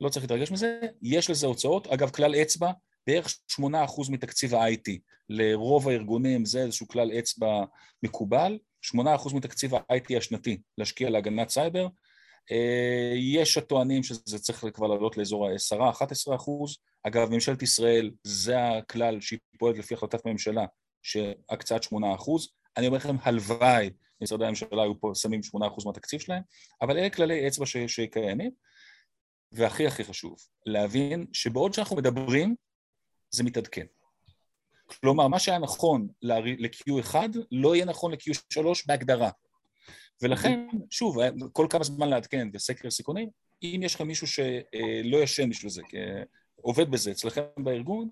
לא 0.00 0.08
צריך 0.08 0.24
להתרגש 0.24 0.50
מזה. 0.50 0.80
יש 1.02 1.30
לזה 1.30 1.46
הוצאות. 1.46 1.86
אגב, 1.86 2.10
כלל 2.10 2.34
אצבע, 2.34 2.70
בערך 3.06 3.38
8% 3.60 3.64
מתקציב 4.10 4.54
ה-IT. 4.54 4.98
לרוב 5.28 5.88
הארגונים 5.88 6.44
זה 6.44 6.62
איזשהו 6.62 6.88
כלל 6.88 7.12
אצבע 7.18 7.64
מקובל. 8.02 8.58
8% 8.96 8.98
מתקציב 9.34 9.74
ה-IT 9.74 10.16
השנתי 10.16 10.58
להשקיע 10.78 11.10
להגנת 11.10 11.48
סייבר. 11.48 11.88
אה, 12.52 13.12
יש 13.16 13.58
הטוענים 13.58 14.02
שזה 14.02 14.38
צריך 14.38 14.64
כבר 14.74 14.86
לעלות 14.86 15.16
לאזור 15.16 15.48
ה-10-11 15.48 16.34
אחוז. 16.34 16.76
אגב, 17.02 17.30
ממשלת 17.30 17.62
ישראל, 17.62 18.10
זה 18.24 18.68
הכלל 18.68 19.20
שהיא 19.20 19.38
פועלת 19.58 19.78
לפי 19.78 19.94
החלטת 19.94 20.26
ממשלה, 20.26 20.66
שהקצאת 21.02 21.82
8 21.82 22.14
אחוז. 22.14 22.48
אני 22.76 22.86
אומר 22.86 22.98
לכם, 22.98 23.16
הלוואי 23.22 23.90
משרדי 24.20 24.44
הממשלה 24.44 24.82
היו 24.82 25.00
פה 25.00 25.12
שמים 25.14 25.40
8% 25.56 25.58
מהתקציב 25.86 26.20
שלהם, 26.20 26.42
אבל 26.82 26.98
אלה 26.98 27.10
כללי 27.10 27.48
אצבע 27.48 27.66
שקיימים, 27.86 28.50
והכי 29.52 29.86
הכי 29.86 30.04
חשוב, 30.04 30.36
להבין 30.66 31.26
שבעוד 31.32 31.74
שאנחנו 31.74 31.96
מדברים, 31.96 32.54
זה 33.30 33.44
מתעדכן. 33.44 33.86
כלומר, 34.86 35.28
מה 35.28 35.38
שהיה 35.38 35.58
נכון 35.58 36.08
ל-Q1 36.22 37.14
לא 37.52 37.74
יהיה 37.74 37.84
נכון 37.84 38.12
ל-Q3 38.12 38.66
בהגדרה. 38.86 39.30
ולכן, 40.22 40.66
שוב, 40.90 41.18
כל 41.52 41.66
כמה 41.70 41.84
זמן 41.84 42.08
לעדכן 42.08 42.52
בסקר 42.52 42.90
סיכונים, 42.90 43.28
אם 43.62 43.80
יש 43.84 43.94
לכם 43.94 44.06
מישהו 44.06 44.26
שלא 44.26 45.16
ישן 45.22 45.50
בשביל 45.50 45.70
זה, 45.70 45.82
עובד 46.56 46.90
בזה 46.90 47.10
אצלכם 47.10 47.42
בארגון, 47.56 48.08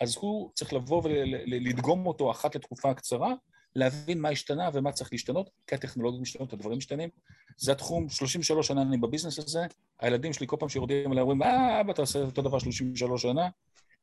אז 0.00 0.16
הוא 0.16 0.50
צריך 0.54 0.72
לבוא 0.72 1.02
ולדגום 1.04 2.06
אותו 2.06 2.30
אחת 2.30 2.54
לתקופה 2.54 2.94
קצרה, 2.94 3.34
להבין 3.76 4.20
מה 4.20 4.28
השתנה 4.28 4.70
ומה 4.72 4.92
צריך 4.92 5.12
להשתנות, 5.12 5.50
כי 5.66 5.74
הטכנולוגיות 5.74 6.22
משתנות, 6.22 6.52
הדברים 6.52 6.78
משתנים. 6.78 7.08
זה 7.56 7.72
התחום, 7.72 8.08
33 8.08 8.68
שנה 8.68 8.82
אני 8.82 8.96
בביזנס 8.98 9.38
הזה, 9.38 9.66
הילדים 10.00 10.32
שלי 10.32 10.46
כל 10.46 10.56
פעם 10.60 10.68
שיורדים 10.68 11.12
עליי 11.12 11.22
אומרים, 11.22 11.42
אה, 11.42 11.80
אבא, 11.80 11.92
אתה 11.92 12.02
עושה 12.02 12.18
אותו 12.18 12.42
דבר 12.42 12.58
33 12.58 13.22
שנה. 13.22 13.48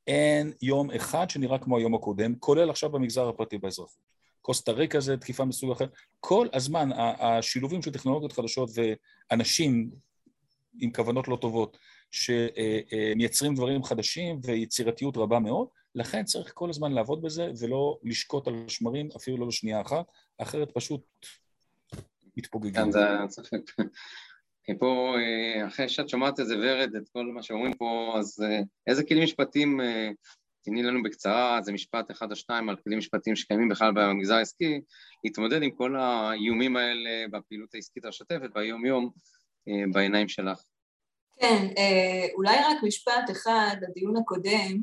אין 0.08 0.54
יום 0.62 0.92
אחד 0.92 1.30
שנראה 1.30 1.58
כמו 1.58 1.78
היום 1.78 1.96
הקודם, 1.96 2.36
כולל 2.36 2.70
עכשיו 2.70 2.90
במגזר 2.90 3.30
הפרטי 3.30 3.58
באזרחות. 3.58 4.14
קוסטה 4.42 4.72
ריקה 4.72 5.00
זה 5.00 5.18
תקיפה 5.18 5.46
מסוג 5.46 5.72
אחר. 5.72 5.86
כל 6.20 6.48
הזמן 6.54 6.90
השילובים 7.20 7.82
של 7.82 7.92
טכנולוגיות 7.92 8.34
חדשות 8.34 8.70
ואנשים 8.76 9.90
עם 10.80 10.92
כוונות 10.92 11.28
לא 11.28 11.36
טובות 11.42 11.78
שמייצרים 12.12 13.56
דברים 13.56 13.84
חדשים 13.84 14.40
ויצירתיות 14.44 15.18
רבה 15.18 15.40
מאוד, 15.40 15.68
לכן 15.96 16.24
צריך 16.24 16.52
כל 16.54 16.70
הזמן 16.70 16.92
לעבוד 16.92 17.22
בזה 17.22 17.52
ולא 17.60 18.00
לשקוט 18.04 18.48
על 18.48 18.66
שמרים 18.68 19.10
אפילו 19.16 19.38
לא 19.38 19.48
לשנייה 19.48 19.82
אחת, 19.82 20.06
אחרת 20.38 20.72
פשוט 20.74 21.02
מתפוגגים. 22.38 22.84
כן, 22.84 22.92
זה 22.92 23.00
צריך... 23.30 23.50
פה, 24.80 25.16
אה, 25.18 25.68
אחרי 25.68 25.90
שאת 25.90 26.10
שומעת 26.10 26.40
את 26.40 26.48
זה, 26.48 26.56
ורד, 26.58 26.96
את 26.96 27.10
כל 27.10 27.26
מה 27.26 27.44
שאומרים 27.44 27.74
פה, 27.74 28.16
אז 28.20 28.44
אה, 28.46 28.60
איזה 28.88 29.04
כלים 29.04 29.24
משפטיים, 29.24 29.82
אה, 29.82 30.10
תני 30.62 30.84
לנו 30.84 31.04
בקצרה, 31.04 31.60
זה 31.62 31.72
משפט 31.72 32.12
אחד 32.12 32.32
או 32.32 32.36
שניים 32.36 32.70
על 32.70 32.76
כלים 32.76 32.98
משפטיים 32.98 33.36
שקיימים 33.36 33.70
בכלל 33.70 33.92
במגזר 33.96 34.36
העסקי, 34.36 34.82
להתמודד 35.24 35.64
עם 35.64 35.72
כל 35.72 35.96
האיומים 35.96 36.76
האלה 36.76 37.28
בפעילות 37.32 37.76
העסקית 37.76 38.06
השוטפת, 38.06 38.50
ביום-יום, 38.54 39.10
בעיניים 39.92 40.28
שלך. 40.28 40.62
כן, 41.40 41.68
אולי 42.36 42.56
רק 42.56 42.84
משפט 42.84 43.32
אחד, 43.32 43.76
הדיון 43.90 44.18
הקודם. 44.18 44.82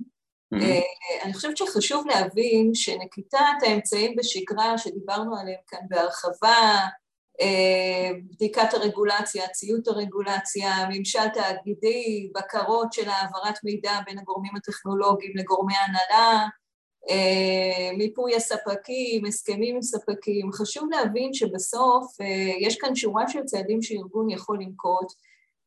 אני 1.22 1.34
חושבת 1.34 1.56
שחשוב 1.56 2.06
להבין 2.06 2.74
שנקיטת 2.74 3.38
האמצעים 3.66 4.16
בשגרה 4.16 4.78
שדיברנו 4.78 5.36
עליהם 5.36 5.60
כאן 5.66 5.78
בהרחבה, 5.88 6.78
אה, 7.40 8.10
בדיקת 8.30 8.74
הרגולציה, 8.74 9.48
ציות 9.48 9.88
הרגולציה, 9.88 10.70
ממשל 10.90 11.28
תאגידי, 11.34 12.30
בקרות 12.34 12.92
של 12.92 13.08
העברת 13.08 13.64
מידע 13.64 13.92
בין 14.06 14.18
הגורמים 14.18 14.56
הטכנולוגיים 14.56 15.32
לגורמי 15.36 15.74
הנהלה, 15.76 16.46
אה, 17.10 17.96
מיפוי 17.96 18.36
הספקים, 18.36 19.24
הסכמים 19.24 19.74
עם 19.74 19.82
ספקים, 19.82 20.52
חשוב 20.52 20.88
להבין 20.90 21.34
שבסוף 21.34 22.20
אה, 22.20 22.52
יש 22.60 22.76
כאן 22.76 22.94
שורה 22.94 23.28
של 23.28 23.44
צעדים 23.44 23.82
שארגון 23.82 24.30
יכול 24.30 24.58
לנקוט. 24.60 25.12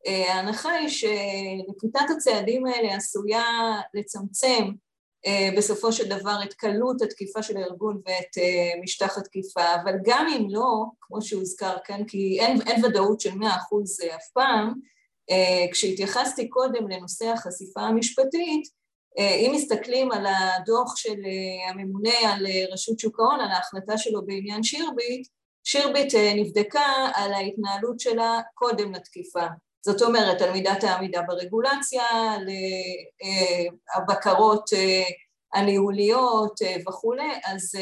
ההנחה 0.06 0.72
היא 0.72 0.90
שנקיטת 0.90 2.10
הצעדים 2.16 2.66
האלה 2.66 2.96
עשויה 2.96 3.46
לצמצם 3.94 4.72
אה, 5.26 5.50
בסופו 5.58 5.92
של 5.94 6.10
דבר 6.10 6.38
את 6.44 6.54
קלות 6.54 7.02
התקיפה 7.02 7.44
של 7.44 7.58
הארגון 7.58 8.02
ואת 8.06 8.38
אה, 8.38 8.82
משטח 8.82 9.18
התקיפה, 9.18 9.76
אבל 9.84 9.94
גם 10.06 10.28
אם 10.38 10.48
לא, 10.50 10.86
כמו 11.02 11.22
שהוזכר 11.22 11.76
כאן, 11.84 12.06
כי 12.06 12.40
אין, 12.40 12.62
אין 12.68 12.86
ודאות 12.86 13.20
של 13.20 13.36
מאה 13.36 13.56
אחוז 13.56 14.02
אה, 14.02 14.16
אף 14.16 14.28
פעם, 14.34 14.74
כשהתייחסתי 15.72 16.50
קודם 16.50 16.88
לנושא 16.88 17.26
החשיפה 17.26 17.82
המשפטית, 17.82 18.68
אם 19.18 19.52
מסתכלים 19.56 20.12
על 20.12 20.26
הדוח 20.26 20.96
של 20.96 21.16
הממונה 21.70 22.34
על 22.34 22.46
רשות 22.72 23.00
שוק 23.00 23.20
ההון, 23.20 23.40
על 23.40 23.52
ההחלטה 23.52 23.98
שלו 23.98 24.26
בעניין 24.26 24.64
שירביט, 24.64 25.28
שירביט 25.64 26.14
נבדקה 26.36 27.12
על 27.16 27.34
ההתנהלות 27.34 28.00
שלה 28.00 28.42
קודם 28.54 28.94
לתקיפה. 28.94 29.46
זאת 29.86 30.02
אומרת, 30.02 30.42
על 30.42 30.52
מידת 30.52 30.84
העמידה 30.84 31.22
ברגולציה, 31.22 32.04
על 32.36 32.48
הבקרות 33.96 34.70
הניהוליות 35.54 36.60
וכולי, 36.88 37.32
אז, 37.46 37.76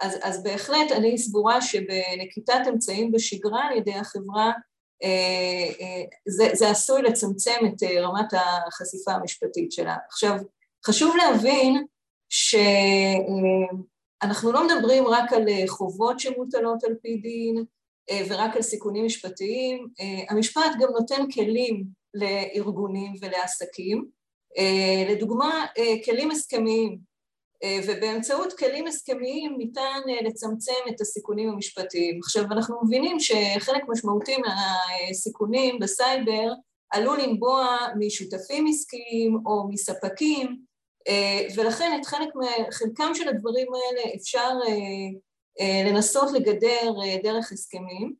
אז, 0.00 0.18
אז 0.22 0.42
בהחלט 0.42 0.92
אני 0.92 1.18
סבורה 1.18 1.60
שבנקיטת 1.60 2.60
אמצעים 2.68 3.12
בשגרה 3.12 3.64
על 3.64 3.76
ידי 3.76 3.94
החברה 3.94 4.52
זה, 6.28 6.48
זה 6.52 6.70
עשוי 6.70 7.02
לצמצם 7.02 7.58
את 7.66 7.82
רמת 7.82 8.32
החשיפה 8.32 9.12
המשפטית 9.12 9.72
שלה. 9.72 9.96
עכשיו, 10.08 10.36
חשוב 10.86 11.16
להבין 11.16 11.86
שאנחנו 12.28 13.82
לא 14.52 14.66
מדברים 14.66 15.06
רק 15.06 15.32
על 15.32 15.46
חובות 15.68 16.20
שמוטלות 16.20 16.84
על 16.84 16.94
פי 17.02 17.16
דין, 17.16 17.56
אה, 17.56 17.62
ורק 18.28 18.56
על 18.56 18.62
סיכונים 18.62 19.06
משפטיים. 19.06 19.88
אה, 20.00 20.24
המשפט 20.28 20.70
גם 20.80 20.88
נותן 20.98 21.30
כלים 21.34 21.84
לארגונים 22.14 23.12
ולעסקים, 23.20 24.06
אה, 24.58 25.12
לדוגמה 25.14 25.66
כלים 26.04 26.30
הסכמיים, 26.30 27.12
ובאמצעות 27.86 28.52
כלים 28.52 28.86
הסכמיים 28.86 29.54
ניתן 29.58 30.00
לצמצם 30.24 30.72
את 30.88 31.00
הסיכונים 31.00 31.48
המשפטיים. 31.48 32.18
עכשיו 32.22 32.44
אנחנו 32.44 32.76
מבינים 32.84 33.20
שחלק 33.20 33.82
משמעותי 33.88 34.36
מהסיכונים 34.36 35.78
בסייבר 35.78 36.52
עלול 36.90 37.20
לנבוע 37.20 37.76
משותפים 37.98 38.66
עסקיים 38.66 39.38
או 39.46 39.68
מספקים, 39.68 40.56
ולכן 41.56 41.98
את 42.00 42.06
חלק, 42.06 42.28
חלקם 42.70 43.14
של 43.14 43.28
הדברים 43.28 43.66
האלה 43.74 44.14
אפשר 44.16 44.50
אה, 44.68 45.18
לנסות 45.60 46.32
לגדר 46.32 46.92
אה, 47.04 47.16
דרך 47.22 47.52
הסכמים. 47.52 48.14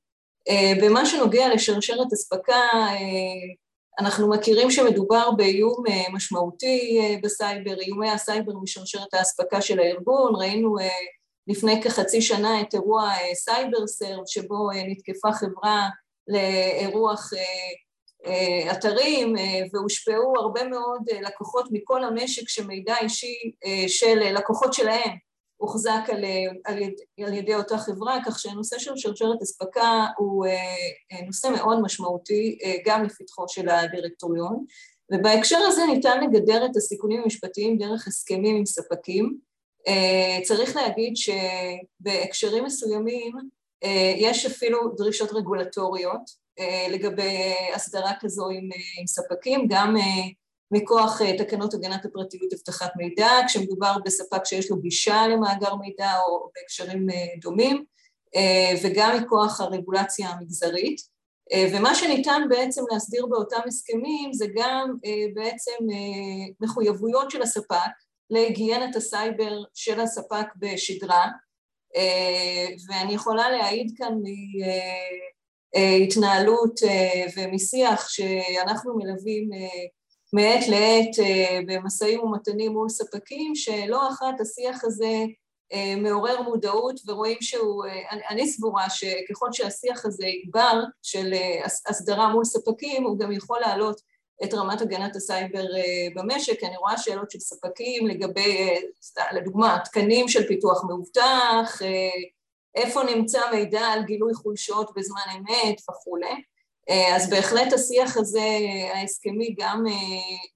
אה, 0.49 0.73
במה 0.83 1.07
שנוגע 1.07 1.55
לשרשרת 1.55 2.13
אספקה, 2.13 2.61
אנחנו 4.01 4.31
מכירים 4.31 4.71
שמדובר 4.71 5.31
באיום 5.31 5.85
משמעותי 6.13 7.01
בסייבר, 7.23 7.81
איומי 7.81 8.11
הסייבר 8.11 8.53
משרשרת 8.63 9.15
האספקה 9.15 9.61
של 9.61 9.81
הארגון, 9.81 10.33
ראינו 10.37 10.77
לפני 11.47 11.83
כחצי 11.83 12.23
שנה 12.23 12.61
את 12.61 12.75
אירוע 12.75 13.11
CyberServe 13.35 14.27
שבו 14.27 14.69
נתקפה 14.89 15.33
חברה 15.33 15.89
לאירוח 16.29 17.31
אתרים 18.73 19.35
והושפעו 19.73 20.37
הרבה 20.37 20.65
מאוד 20.65 21.03
לקוחות 21.23 21.67
מכל 21.71 22.05
המשק 22.05 22.49
שמידע 22.49 22.95
אישי 23.03 23.35
של 23.89 24.19
לקוחות 24.19 24.75
שלהם 24.75 25.17
הוחזק 25.63 26.01
על, 26.09 26.25
על, 26.65 26.83
יד, 26.83 26.95
על 27.27 27.35
ידי 27.35 27.55
אותה 27.55 27.79
חברה, 27.79 28.19
כך 28.27 28.39
שהנושא 28.39 28.79
של 28.79 28.93
שרשרת 28.97 29.43
אספקה 29.43 30.07
הוא 30.19 30.47
אה, 30.47 31.27
נושא 31.27 31.49
מאוד 31.49 31.81
משמעותי 31.83 32.59
אה, 32.65 32.75
גם 32.87 33.05
לפתחו 33.05 33.45
של 33.49 33.69
הדירקטוריון, 33.69 34.65
ובהקשר 35.13 35.59
הזה 35.59 35.83
ניתן 35.87 36.21
לגדר 36.25 36.67
את 36.67 36.77
הסיכונים 36.77 37.21
המשפטיים 37.23 37.79
דרך 37.79 38.09
הסכמים 38.09 38.57
עם 38.57 38.67
ספקים. 38.67 39.39
אה, 39.89 40.39
צריך 40.45 40.77
להגיד 40.77 41.15
שבהקשרים 41.17 42.65
מסוימים 42.65 43.33
יש 44.17 44.47
אפילו 44.47 44.79
דרישות 44.97 45.33
רגולטוריות 45.33 46.43
לגבי 46.91 47.55
הסדרה 47.75 48.13
כזו 48.21 48.49
עם, 48.51 48.71
עם 49.01 49.07
ספקים, 49.07 49.67
גם 49.69 49.97
מכוח 50.73 51.23
אה, 51.23 51.39
תקנות 51.39 51.75
הגנת 51.75 52.05
הפרטיות 52.05 52.53
אבטחת 52.53 52.93
מידע, 52.97 53.31
כשמדובר 53.47 53.97
בספק 54.05 54.45
שיש 54.45 54.71
לו 54.71 54.77
גישה 54.77 55.27
למאגר 55.27 55.75
מידע 55.75 56.19
או 56.27 56.51
בהקשרים 56.55 57.11
אה, 57.11 57.17
דומים, 57.41 57.85
אה, 58.37 58.73
וגם 58.83 59.17
מכוח 59.23 59.61
הרגולציה 59.61 60.29
המגזרית. 60.29 61.13
ומה 61.73 61.95
שניתן 61.95 62.43
בעצם 62.49 62.83
להסדיר 62.93 63.27
באותם 63.27 63.61
הסכמים 63.67 64.33
זה 64.33 64.47
גם 64.55 64.95
בעצם 65.35 65.73
מחויבויות 66.61 67.31
של 67.31 67.43
הספק 67.43 67.77
להיגיינת 68.31 68.97
הסייבר 68.97 69.63
של 69.75 70.01
הספק 70.01 70.47
בשגרה, 70.57 71.27
ואני 72.89 73.15
יכולה 73.15 73.51
להעיד 73.51 73.93
כאן 73.97 74.15
מהתנהלות 75.75 76.81
ומשיח 77.37 78.09
שאנחנו 78.09 78.97
מלווים 78.97 79.51
מעת 80.33 80.69
לעת 80.69 81.19
אה, 81.19 81.59
במשאים 81.67 82.21
ומתנים 82.21 82.73
מול 82.73 82.89
ספקים, 82.89 83.55
שלא 83.55 84.09
אחת 84.09 84.41
השיח 84.41 84.85
הזה 84.85 85.25
אה, 85.73 85.95
מעורר 85.97 86.43
מודעות 86.43 87.01
ורואים 87.07 87.37
שהוא, 87.41 87.85
אה, 87.85 88.11
אני, 88.11 88.23
אני 88.29 88.49
סבורה 88.49 88.91
שככל 88.91 89.53
שהשיח 89.53 90.05
הזה 90.05 90.27
יגבר 90.27 90.83
של 91.03 91.33
הסדרה 91.87 92.29
מול 92.29 92.45
ספקים, 92.45 93.05
הוא 93.05 93.19
גם 93.19 93.33
יכול 93.33 93.61
להעלות 93.61 94.01
את 94.45 94.55
רמת 94.55 94.81
הגנת 94.81 95.17
הסייבר 95.17 95.65
במשק, 96.17 96.65
אני 96.65 96.77
רואה 96.77 96.99
שאלות 96.99 97.31
של 97.31 97.41
ספקים 97.41 98.07
לגבי, 98.07 98.81
לדוגמה, 99.33 99.79
תקנים 99.85 100.29
של 100.29 100.47
פיתוח 100.49 100.85
מאובטח, 100.85 101.79
איפה 102.75 103.03
נמצא 103.03 103.41
מידע 103.53 103.81
על 103.81 104.05
גילוי 104.05 104.35
חולשות 104.35 104.91
בזמן 104.97 105.21
אמת 105.37 105.81
וכולי. 105.91 106.43
אז 106.89 107.31
בהחלט 107.31 107.73
השיח 107.73 108.17
הזה, 108.17 108.49
ההסכמי, 108.95 109.55
גם 109.59 109.85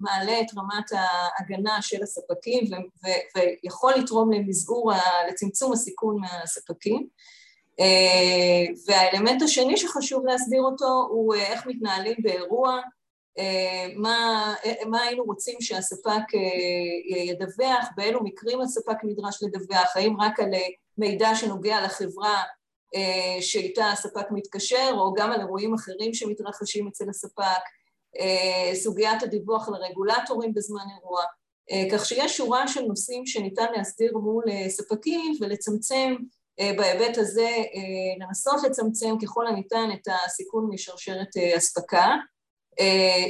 מעלה 0.01 0.41
את 0.41 0.47
רמת 0.57 0.91
ההגנה 0.93 1.83
של 1.83 2.03
הספקים 2.03 2.65
ויכול 3.37 3.93
לתרום 3.97 4.33
למסגור, 4.33 4.93
לצמצום 5.29 5.73
הסיכון 5.73 6.17
מהספקים. 6.21 7.07
והאלמנט 8.87 9.43
השני 9.43 9.77
שחשוב 9.77 10.27
להסביר 10.27 10.63
אותו 10.63 11.07
הוא 11.11 11.35
איך 11.35 11.67
מתנהלים 11.67 12.17
באירוע, 12.19 12.81
מה, 13.97 14.55
מה 14.87 15.03
היינו 15.03 15.25
רוצים 15.25 15.61
שהספק 15.61 16.23
ידווח, 17.27 17.89
באילו 17.97 18.25
מקרים 18.25 18.61
הספק 18.61 18.97
נדרש 19.05 19.43
לדווח, 19.43 19.97
האם 19.97 20.21
רק 20.21 20.41
על 20.41 20.51
מידע 20.99 21.35
שנוגע 21.35 21.81
לחברה 21.85 22.43
שאיתה 23.41 23.87
הספק 23.87 24.27
מתקשר, 24.31 24.91
או 24.93 25.15
גם 25.15 25.33
על 25.33 25.41
אירועים 25.41 25.75
אחרים 25.75 26.15
שמתרחשים 26.15 26.89
אצל 26.89 27.09
הספק, 27.11 27.63
סוגיית 28.75 29.23
הדיווח 29.23 29.69
לרגולטורים 29.69 30.55
בזמן 30.55 30.85
אירוע, 30.97 31.23
כך 31.93 32.07
שיש 32.07 32.37
שורה 32.37 32.69
של 32.69 32.83
נושאים 32.83 33.27
שניתן 33.27 33.67
להסדיר 33.77 34.19
מול 34.19 34.45
ספקים 34.69 35.37
ולצמצם 35.41 36.17
בהיבט 36.59 37.19
הזה, 37.19 37.51
לנסות 38.21 38.63
לצמצם 38.63 39.15
ככל 39.23 39.47
הניתן 39.47 39.89
את 39.95 40.09
הסיכון 40.25 40.69
משרשרת 40.71 41.37
אספקה. 41.57 42.15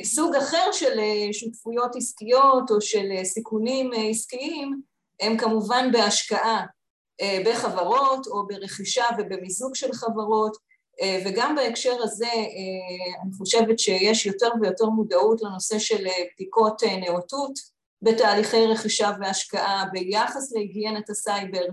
סוג 0.04 0.34
אחר 0.34 0.72
של 0.72 1.00
שותפויות 1.32 1.96
עסקיות 1.96 2.70
או 2.70 2.80
של 2.80 3.08
סיכונים 3.24 3.90
עסקיים 4.10 4.80
הם 5.20 5.36
כמובן 5.36 5.92
בהשקעה 5.92 6.66
בחברות 7.46 8.26
או 8.26 8.46
ברכישה 8.46 9.04
ובמיזוג 9.18 9.74
של 9.74 9.92
חברות 9.92 10.56
וגם 11.26 11.54
בהקשר 11.54 11.96
הזה 12.02 12.32
אני 13.22 13.32
חושבת 13.38 13.78
שיש 13.78 14.26
יותר 14.26 14.48
ויותר 14.60 14.86
מודעות 14.86 15.42
לנושא 15.42 15.78
של 15.78 16.06
בדיקות 16.34 16.82
נאותות 16.84 17.52
בתהליכי 18.02 18.66
רכישה 18.66 19.10
והשקעה 19.20 19.84
ביחס 19.92 20.52
להיגיינת 20.52 21.10
הסייבר 21.10 21.64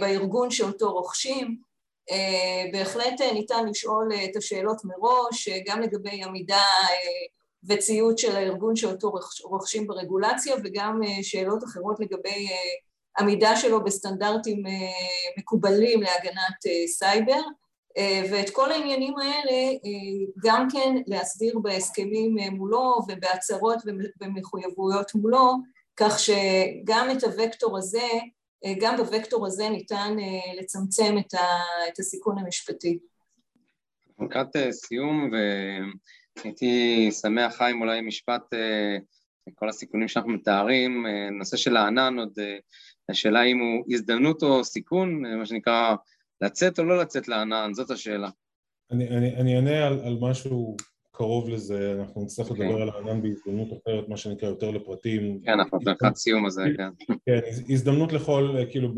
בארגון 0.00 0.50
שאותו 0.50 0.92
רוכשים. 0.92 1.70
בהחלט 2.72 3.20
ניתן 3.32 3.68
לשאול 3.68 4.08
את 4.24 4.36
השאלות 4.36 4.76
מראש 4.84 5.48
גם 5.66 5.80
לגבי 5.80 6.22
עמידה 6.24 6.64
וציות 7.68 8.18
של 8.18 8.36
הארגון 8.36 8.76
שאותו 8.76 9.12
רוכשים 9.44 9.86
ברגולציה 9.86 10.56
וגם 10.64 11.00
שאלות 11.22 11.64
אחרות 11.64 12.00
לגבי 12.00 12.48
עמידה 13.18 13.56
שלו 13.56 13.84
בסטנדרטים 13.84 14.62
מקובלים 15.38 16.02
להגנת 16.02 16.86
סייבר 16.86 17.40
ואת 18.30 18.50
כל 18.50 18.72
העניינים 18.72 19.14
האלה 19.18 19.78
גם 20.44 20.68
כן 20.72 20.96
להסדיר 21.06 21.58
בהסכמים 21.58 22.36
מולו 22.52 22.98
ובהצהרות 23.08 23.78
ומחויבויות 24.20 25.14
מולו 25.14 25.54
כך 25.96 26.18
שגם 26.18 27.08
את 27.12 27.24
הוקטור 27.24 27.78
הזה, 27.78 28.08
גם 28.80 28.96
בוקטור 28.96 29.46
הזה 29.46 29.68
ניתן 29.68 30.16
לצמצם 30.60 31.16
את 31.88 31.98
הסיכון 31.98 32.38
המשפטי. 32.38 32.98
לקראת 34.20 34.56
סיום 34.70 35.30
והייתי 36.42 37.10
שמח 37.12 37.56
חיים 37.56 37.80
אולי 37.80 38.00
משפט 38.00 38.42
כל 39.54 39.68
הסיכונים 39.68 40.08
שאנחנו 40.08 40.30
מתארים, 40.30 41.06
נושא 41.38 41.56
של 41.56 41.76
הענן 41.76 42.18
עוד 42.18 42.38
השאלה 43.10 43.44
אם 43.44 43.58
הוא 43.58 43.84
הזדמנות 43.94 44.42
או 44.42 44.64
סיכון, 44.64 45.22
מה 45.38 45.46
שנקרא 45.46 45.94
לצאת 46.40 46.78
או 46.78 46.84
לא 46.84 46.98
לצאת 46.98 47.28
לענן, 47.28 47.70
זאת 47.74 47.90
השאלה. 47.90 48.28
אני, 48.90 49.08
אני, 49.08 49.36
אני 49.36 49.56
אענה 49.56 49.86
על, 49.86 50.00
על 50.04 50.16
משהו 50.20 50.76
קרוב 51.12 51.48
לזה, 51.48 51.96
אנחנו 52.00 52.22
נצטרך 52.22 52.46
okay. 52.46 52.50
אוקיי. 52.50 52.68
לדבר 52.68 52.82
על 52.82 52.88
הענן 52.88 53.22
בהזדמנות 53.22 53.68
אחרת, 53.72 54.08
מה 54.08 54.16
שנקרא 54.16 54.48
יותר 54.48 54.70
לפרטים. 54.70 55.40
כן, 55.44 55.50
אנחנו 55.50 55.78
לקראת 55.86 56.16
סיום 56.16 56.46
הזה, 56.46 56.62
כן. 56.76 56.88
כן, 57.26 57.40
הזדמנות 57.68 58.12
לכל, 58.12 58.56
כאילו, 58.70 58.94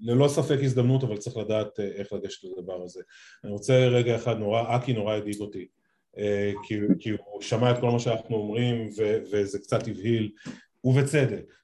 ללא 0.00 0.28
ספק 0.28 0.58
הזדמנות, 0.62 1.04
אבל 1.04 1.16
צריך 1.16 1.36
לדעת 1.36 1.80
אה, 1.80 1.84
איך 1.84 2.12
לגשת 2.12 2.44
לדבר 2.44 2.82
הזה. 2.82 3.02
אני 3.44 3.52
רוצה 3.52 3.86
רגע 3.86 4.16
אחד, 4.16 4.38
נורא, 4.38 4.76
אקי 4.76 4.92
נורא 4.92 5.14
הדאיג 5.14 5.40
אותי, 5.40 5.66
אה, 6.18 6.52
כי, 6.62 6.78
כי 6.98 7.10
הוא 7.10 7.40
שמע 7.40 7.70
את 7.70 7.80
כל 7.80 7.90
מה 7.90 7.98
שאנחנו 7.98 8.36
אומרים 8.36 8.88
ו, 8.98 9.18
וזה 9.32 9.58
קצת 9.58 9.88
הבהיל, 9.88 10.30
ובצדק. 10.84 11.54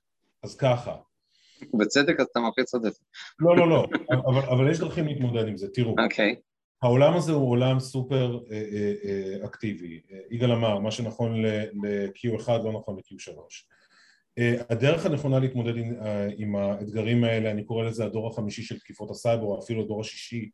אז 0.42 0.56
ככה, 0.56 0.96
בצדק 1.74 2.20
אז 2.20 2.26
אתה 2.32 2.40
מלחיץ 2.40 2.74
עודף. 2.74 2.94
לא, 3.38 3.56
לא, 3.56 3.68
לא, 3.68 3.86
אבל, 4.10 4.42
אבל 4.42 4.70
יש 4.70 4.78
דרכים 4.78 5.06
להתמודד 5.06 5.48
עם 5.48 5.56
זה, 5.56 5.68
תראו. 5.68 5.94
אוקיי. 6.04 6.34
Okay. 6.38 6.40
העולם 6.82 7.16
הזה 7.16 7.32
הוא 7.32 7.50
עולם 7.50 7.80
סופר 7.80 8.38
אה, 8.50 8.64
אה, 8.72 8.94
אה, 9.04 9.46
אקטיבי. 9.46 10.00
יגאל 10.30 10.52
אמר, 10.52 10.78
מה 10.78 10.90
שנכון 10.90 11.42
ל-Q1 11.42 12.48
לא 12.48 12.72
נכון 12.72 12.96
ל-Q3. 12.96 13.38
אה, 14.38 14.54
הדרך 14.70 15.06
הנכונה 15.06 15.38
להתמודד 15.38 15.76
עם, 15.76 15.94
אה, 16.02 16.28
עם 16.36 16.56
האתגרים 16.56 17.24
האלה, 17.24 17.50
אני 17.50 17.64
קורא 17.64 17.84
לזה 17.84 18.04
הדור 18.04 18.28
החמישי 18.28 18.62
של 18.62 18.78
תקיפות 18.78 19.10
הסייבר, 19.10 19.44
או 19.44 19.58
אפילו 19.58 19.82
הדור 19.82 20.00
השישי, 20.00 20.50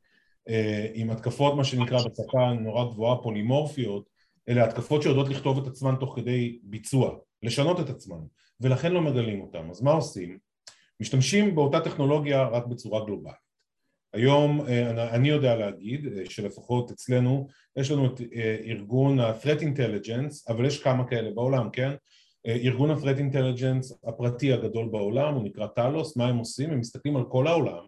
אה, 0.48 0.86
עם 0.94 1.10
התקפות, 1.10 1.56
מה 1.56 1.64
שנקרא 1.64 1.98
בשפה 1.98 2.52
נורא 2.60 2.84
גבוהה, 2.84 3.22
פולימורפיות, 3.22 4.08
אלה 4.48 4.64
התקפות 4.64 5.02
שיודעות 5.02 5.28
לכתוב 5.28 5.58
את 5.58 5.66
עצמן 5.66 5.94
תוך 6.00 6.16
כדי 6.16 6.58
ביצוע, 6.62 7.16
לשנות 7.42 7.80
את 7.80 7.88
עצמן, 7.90 8.20
ולכן 8.60 8.92
לא 8.92 9.00
מגלים 9.00 9.40
אותן. 9.40 9.70
אז 9.70 9.82
מה 9.82 9.92
עושים? 9.92 10.38
משתמשים 11.00 11.54
באותה 11.54 11.80
טכנולוגיה 11.80 12.48
רק 12.48 12.66
בצורה 12.66 13.04
גלובלית. 13.04 13.44
היום 14.14 14.60
אה, 14.60 15.14
אני 15.14 15.28
יודע 15.28 15.56
להגיד 15.56 16.06
אה, 16.06 16.22
שלפחות 16.30 16.90
אצלנו 16.90 17.48
יש 17.76 17.90
לנו 17.90 18.06
את 18.06 18.20
אה, 18.34 18.56
ארגון 18.64 19.20
ה-Threat 19.20 19.60
Intelligence, 19.60 20.48
אבל 20.48 20.66
יש 20.66 20.82
כמה 20.82 21.08
כאלה 21.08 21.30
בעולם, 21.30 21.70
כן? 21.70 21.92
ארגון 22.46 22.90
ה-Threat 22.90 23.18
Intelligence 23.18 24.08
הפרטי 24.08 24.52
הגדול 24.52 24.88
בעולם, 24.88 25.34
הוא 25.34 25.44
נקרא 25.44 25.66
Talos, 25.66 26.16
מה 26.16 26.26
הם 26.26 26.36
עושים? 26.36 26.70
הם 26.70 26.78
מסתכלים 26.80 27.16
על 27.16 27.24
כל 27.28 27.46
העולם, 27.46 27.84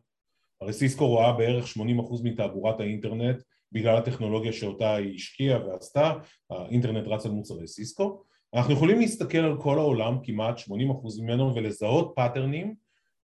הרי 0.61 0.73
סיסקו 0.73 1.07
רואה 1.07 1.33
בערך 1.33 1.65
80% 1.67 1.81
מתעבורת 2.25 2.81
האינטרנט 2.81 3.43
בגלל 3.73 3.97
הטכנולוגיה 3.97 4.53
שאותה 4.53 4.95
היא 4.95 5.15
השקיעה 5.15 5.67
ועשתה, 5.67 6.13
האינטרנט 6.51 7.07
רץ 7.07 7.27
על 7.27 7.33
מוצרי 7.33 7.67
סיסקו, 7.67 8.23
אנחנו 8.55 8.73
יכולים 8.73 8.99
להסתכל 8.99 9.39
על 9.39 9.61
כל 9.61 9.79
העולם, 9.79 10.19
כמעט 10.23 10.59
80% 10.59 10.63
ממנו, 11.23 11.55
ולזהות 11.55 12.13
pattern 12.17 12.62
ים 12.62 12.75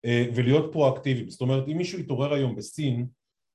ולהיות 0.06 0.72
פרואקטיביים. 0.72 1.30
זאת 1.30 1.42
אומרת, 1.42 1.68
אם 1.68 1.78
מישהו 1.78 2.00
יתעורר 2.00 2.34
היום 2.34 2.56
בסין 2.56 3.06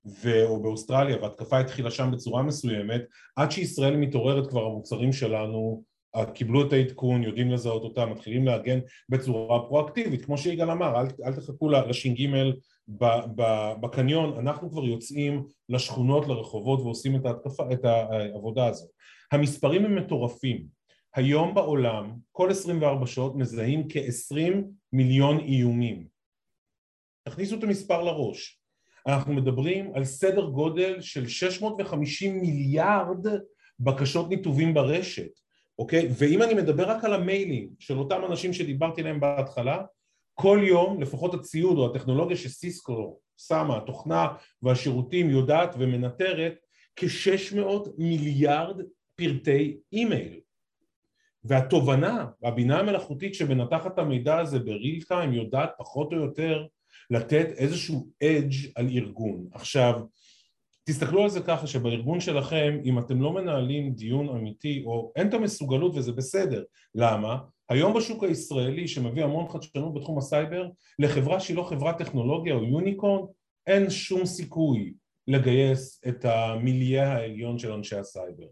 ו... 0.07 0.45
או 0.45 0.63
באוסטרליה 0.63 1.17
והתקפה 1.23 1.59
התחילה 1.59 1.91
שם 1.91 2.11
בצורה 2.13 2.43
מסוימת, 2.43 3.03
עד 3.37 3.51
שישראל 3.51 3.97
מתעוררת 3.97 4.47
כבר 4.47 4.65
המוצרים 4.65 5.13
שלנו 5.13 5.83
אה, 6.17 6.27
קיבלו 6.27 6.67
את 6.67 6.73
העדכון, 6.73 7.23
יודעים 7.23 7.51
לזהות 7.51 7.83
אותם, 7.83 8.11
מתחילים 8.11 8.47
להגן 8.47 8.79
בצורה 9.09 9.67
פרואקטיבית, 9.67 10.25
כמו 10.25 10.39
שיגאל 10.39 10.71
אמר, 10.71 11.01
אל, 11.01 11.07
אל 11.25 11.33
תחכו 11.33 11.69
לש"ג 11.69 12.27
בקניון, 13.81 14.39
אנחנו 14.39 14.71
כבר 14.71 14.85
יוצאים 14.85 15.47
לשכונות, 15.69 16.29
לרחובות 16.29 16.81
ועושים 16.81 17.17
את, 17.17 17.27
ההתקפה, 17.27 17.63
את 17.73 17.85
העבודה 17.85 18.67
הזאת. 18.67 18.91
המספרים 19.33 19.85
הם 19.85 19.95
מטורפים, 19.95 20.67
היום 21.15 21.55
בעולם 21.55 22.13
כל 22.33 22.51
24 22.51 23.07
שעות 23.07 23.37
מזהים 23.37 23.89
כ-20 23.89 24.63
מיליון 24.93 25.39
איומים 25.39 26.16
תכניסו 27.27 27.57
את 27.59 27.63
המספר 27.63 28.03
לראש. 28.03 28.61
אנחנו 29.07 29.33
מדברים 29.33 29.93
על 29.95 30.05
סדר 30.05 30.45
גודל 30.45 31.01
של 31.01 31.29
650 31.29 32.41
מיליארד 32.41 33.27
בקשות 33.81 34.29
ניתובים 34.29 34.75
ברשת, 34.75 35.31
אוקיי? 35.79 36.09
ואם 36.19 36.43
אני 36.43 36.55
מדבר 36.55 36.91
רק 36.91 37.05
על 37.05 37.15
המיילים 37.15 37.69
של 37.79 37.99
אותם 37.99 38.23
אנשים 38.29 38.53
שדיברתי 38.53 39.01
עליהם 39.01 39.21
בהתחלה, 39.21 39.83
כל 40.35 40.61
יום 40.69 41.03
לפחות 41.03 41.35
הציוד 41.35 41.79
או 41.79 41.91
הטכנולוגיה 41.91 42.37
שסיסקו 42.37 43.19
שמה, 43.37 43.77
התוכנה 43.77 44.29
והשירותים 44.63 45.31
יודעת 45.31 45.75
ומנטרת 45.79 46.55
כ-600 46.97 47.91
מיליארד 47.99 48.81
פרטי 49.17 49.77
אימייל. 49.93 50.41
והתובנה, 51.45 52.27
הבינה 52.43 52.79
המלאכותית 52.79 53.35
שמנתחת 53.35 53.95
את 53.95 53.99
המידע 53.99 54.39
הזה 54.39 54.59
בריל 54.59 55.03
טיים 55.03 55.33
יודעת 55.33 55.71
פחות 55.79 56.13
או 56.13 56.19
יותר 56.19 56.67
לתת 57.11 57.47
איזשהו 57.57 58.09
edge 58.23 58.55
על 58.75 58.89
ארגון. 58.89 59.47
עכשיו, 59.53 60.01
תסתכלו 60.89 61.23
על 61.23 61.29
זה 61.29 61.41
ככה 61.41 61.67
שבארגון 61.67 62.21
שלכם, 62.21 62.79
אם 62.85 62.99
אתם 62.99 63.23
לא 63.23 63.33
מנהלים 63.33 63.95
דיון 63.95 64.29
אמיתי, 64.29 64.83
או 64.87 65.13
אין 65.17 65.29
את 65.29 65.35
המסוגלות 65.35 65.93
וזה 65.95 66.13
בסדר, 66.13 66.63
למה? 66.95 67.39
היום 67.69 67.95
בשוק 67.95 68.25
הישראלי 68.25 68.89
שמביא 68.89 69.25
המון 69.25 69.49
חדשנות 69.49 69.95
בתחום 69.95 70.19
הסייבר, 70.19 70.69
לחברה 70.99 71.41
שהיא 71.41 71.57
לא 71.57 71.63
חברת 71.63 71.99
טכנולוגיה 71.99 72.55
או 72.55 72.65
unicorn, 72.65 73.27
אין 73.67 73.91
שום 73.91 74.27
סיכוי 74.27 74.93
לגייס 75.29 76.01
את 76.09 76.25
המילייה 76.25 77.13
העליון 77.13 77.59
של 77.59 77.73
אנשי 77.73 77.97
הסייבר. 77.97 78.47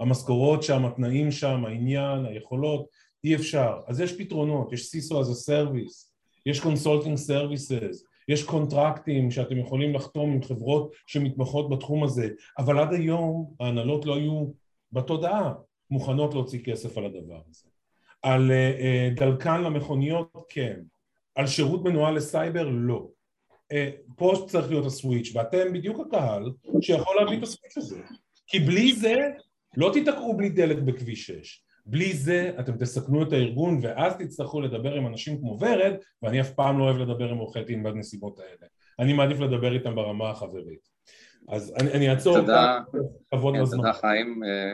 המשכורות 0.00 0.62
שם, 0.62 0.84
התנאים 0.84 1.30
שם, 1.30 1.64
העניין, 1.64 2.26
היכולות, 2.26 2.86
אי 3.24 3.34
אפשר. 3.34 3.80
אז 3.86 4.00
יש 4.00 4.18
פתרונות, 4.18 4.72
יש 4.72 4.86
CISO 4.86 5.22
as 5.22 5.24
a 5.24 5.50
service, 5.50 6.13
יש 6.46 6.60
consulting 6.60 7.16
services, 7.16 8.04
יש 8.28 8.44
contract 8.44 9.13
ים 9.13 9.30
שאתם 9.30 9.58
יכולים 9.58 9.94
לחתום 9.94 10.32
עם 10.32 10.42
חברות 10.42 10.92
שמתמחות 11.06 11.70
בתחום 11.70 12.04
הזה, 12.04 12.28
אבל 12.58 12.78
עד 12.78 12.92
היום 12.92 13.54
ההנהלות 13.60 14.06
לא 14.06 14.16
היו 14.16 14.46
בתודעה 14.92 15.54
מוכנות 15.90 16.34
להוציא 16.34 16.64
כסף 16.64 16.98
על 16.98 17.04
הדבר 17.04 17.40
הזה. 17.50 17.68
על 18.22 18.50
uh, 18.50 19.20
דלקן 19.20 19.62
למכוניות 19.62 20.30
כן, 20.48 20.80
על 21.34 21.46
שירות 21.46 21.84
מנוהל 21.84 22.14
לסייבר 22.14 22.68
לא. 22.68 23.08
Uh, 23.72 23.76
פה 24.16 24.44
צריך 24.48 24.68
להיות 24.68 24.86
ה 24.86 24.93
switch 24.93 25.32
ואתם 25.34 25.72
בדיוק 25.72 26.00
הקהל 26.06 26.52
שיכול 26.80 27.16
להביא 27.16 27.38
את 27.38 27.42
ה 27.42 27.47
switch 27.47 27.76
הזה 27.76 28.00
כי 28.46 28.58
בלי 28.58 28.92
זה 28.92 29.14
לא 29.76 29.90
תיתקעו 29.92 30.36
בלי 30.36 30.48
דלק 30.48 30.78
בכביש 30.78 31.26
6 31.26 31.62
בלי 31.86 32.12
זה 32.12 32.50
אתם 32.60 32.76
תסכנו 32.76 33.22
את 33.22 33.32
הארגון 33.32 33.78
ואז 33.82 34.16
תצטרכו 34.18 34.60
לדבר 34.60 34.94
עם 34.94 35.06
אנשים 35.06 35.38
כמו 35.38 35.58
ורד 35.60 35.94
ואני 36.22 36.40
אף 36.40 36.50
פעם 36.50 36.78
לא 36.78 36.84
אוהב 36.84 36.96
לדבר 36.96 37.30
עם 37.30 37.36
עורכי 37.36 37.64
דין 37.64 37.82
בנסיבות 37.82 38.38
האלה. 38.38 38.66
אני 38.98 39.12
מעדיף 39.12 39.40
לדבר 39.40 39.74
איתם 39.74 39.94
ברמה 39.94 40.30
החברית. 40.30 40.94
אז 41.48 41.74
אני, 41.80 41.92
אני 41.92 42.10
אעצור 42.10 42.40
תודה, 42.40 42.80
כבוד 43.30 43.54
כן, 43.54 43.62
בזמן. 43.62 43.76
תודה 43.76 43.92
חיים, 43.92 44.44
אה, 44.44 44.72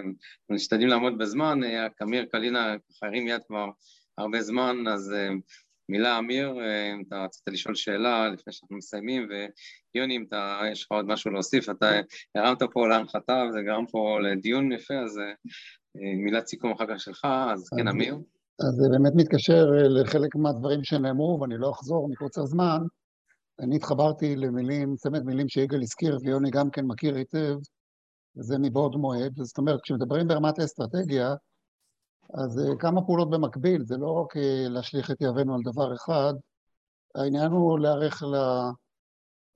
משתדלים 0.50 0.88
לעמוד 0.88 1.18
בזמן, 1.18 1.64
אה, 1.64 1.86
אמיר 2.02 2.24
קלינה 2.24 2.74
הרים 3.02 3.28
יד 3.28 3.42
כבר 3.46 3.70
הרבה 4.18 4.42
זמן, 4.42 4.76
אז 4.88 5.12
אה, 5.12 5.28
מילה 5.88 6.18
אמיר, 6.18 6.54
אם 6.94 7.02
אתה 7.08 7.24
רצית 7.24 7.42
לשאול 7.48 7.74
שאלה 7.74 8.28
לפני 8.28 8.52
שאנחנו 8.52 8.76
מסיימים, 8.76 9.28
ויוני 9.94 10.16
אם 10.16 10.24
אתה, 10.28 10.60
יש 10.72 10.82
לך 10.82 10.92
עוד 10.92 11.06
משהו 11.06 11.30
להוסיף, 11.30 11.70
אתה 11.70 12.00
הרמת 12.34 12.62
פה 12.72 12.88
להנחתה 12.88 13.44
וזה 13.48 13.62
גרם 13.62 13.86
פה 13.86 14.18
לדיון 14.20 14.72
יפה, 14.72 14.94
אז 14.94 15.20
מילת 15.94 16.46
סיכום 16.46 16.72
אחר 16.72 16.84
כך 16.90 17.00
שלך, 17.00 17.24
אז 17.54 17.68
כן 17.76 17.88
אמיר. 17.88 18.14
אז 18.60 18.74
זה 18.74 18.88
באמת 18.90 19.12
מתקשר 19.16 19.66
לחלק 19.88 20.36
מהדברים 20.36 20.84
שנאמרו, 20.84 21.38
ואני 21.40 21.58
לא 21.58 21.70
אחזור 21.70 22.08
מקוצר 22.08 22.46
זמן. 22.46 22.78
אני 23.60 23.76
התחברתי 23.76 24.36
למילים, 24.36 24.96
צמד 24.96 25.24
מילים 25.24 25.48
שיגאל 25.48 25.82
הזכיר 25.82 26.18
ויוני 26.22 26.50
גם 26.50 26.70
כן 26.70 26.84
מכיר 26.86 27.14
היטב, 27.14 27.56
וזה 28.36 28.58
מבעוד 28.58 28.96
מועד. 28.96 29.32
זאת 29.42 29.58
אומרת, 29.58 29.80
כשמדברים 29.82 30.28
ברמת 30.28 30.58
האסטרטגיה, 30.58 31.34
אז 32.34 32.58
אה, 32.58 32.76
כמה 32.78 33.02
פעולות 33.06 33.30
במקביל, 33.30 33.84
זה 33.84 33.96
לא 33.96 34.10
רק 34.10 34.36
אה, 34.36 34.68
להשליך 34.68 35.10
את 35.10 35.20
יהבנו 35.20 35.54
על 35.54 35.60
דבר 35.64 35.94
אחד, 35.94 36.34
העניין 37.14 37.50
הוא 37.50 37.78
להיערך 37.78 38.22
ל... 38.22 38.36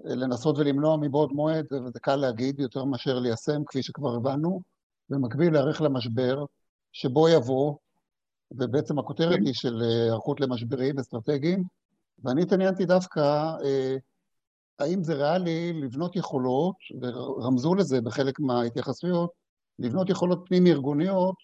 לנסות 0.05 0.59
ולמנוע 0.59 0.97
מבעוד 0.97 1.33
מועד, 1.33 1.73
וזה 1.73 2.01
קל 2.01 2.17
להגיד 2.17 2.61
יותר 2.61 2.85
מאשר 2.85 3.19
ליישם, 3.19 3.65
כפי 3.67 3.83
שכבר 3.83 4.15
הבנו, 4.15 4.61
במקביל 5.09 5.53
להיערך 5.53 5.81
למשבר 5.83 6.45
שבו 6.93 7.29
יבוא, 7.29 7.75
ובעצם 8.51 8.99
הכותרת 8.99 9.39
היא 9.45 9.55
של 9.55 9.83
אה, 9.83 10.05
היערכות 10.05 10.41
למשברים 10.41 10.99
אסטרטגיים, 10.99 11.65
ואני 12.25 12.43
התעניינתי 12.43 12.85
דווקא 12.85 13.21
אה, 13.65 13.97
האם 14.79 15.03
זה 15.03 15.15
ריאלי 15.15 15.73
לבנות 15.73 16.17
יכולות, 16.17 16.77
ורמזו 17.03 17.75
לזה 17.75 18.01
בחלק 18.01 18.41
מההתייחסויות, 18.41 19.31
לבנות 19.79 20.11
יכולות 20.11 20.45
פנים-ארגוניות, 20.47 21.37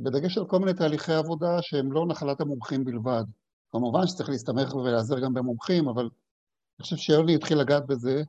בדגש 0.00 0.38
על 0.38 0.46
כל 0.46 0.58
מיני 0.58 0.74
תהליכי 0.74 1.12
עבודה 1.12 1.58
שהם 1.62 1.92
לא 1.92 2.06
נחלת 2.06 2.40
המומחים 2.40 2.84
בלבד. 2.84 3.24
כמובן 3.70 4.06
שצריך 4.06 4.28
להסתמך 4.28 4.74
ולהיעזר 4.74 5.20
גם 5.20 5.34
במומחים, 5.34 5.88
אבל 5.88 6.02
אני 6.02 6.82
חושב 6.82 6.96
שיוני 6.96 7.34
התחיל 7.34 7.58
לגעת 7.58 7.86
בזה, 7.86 8.22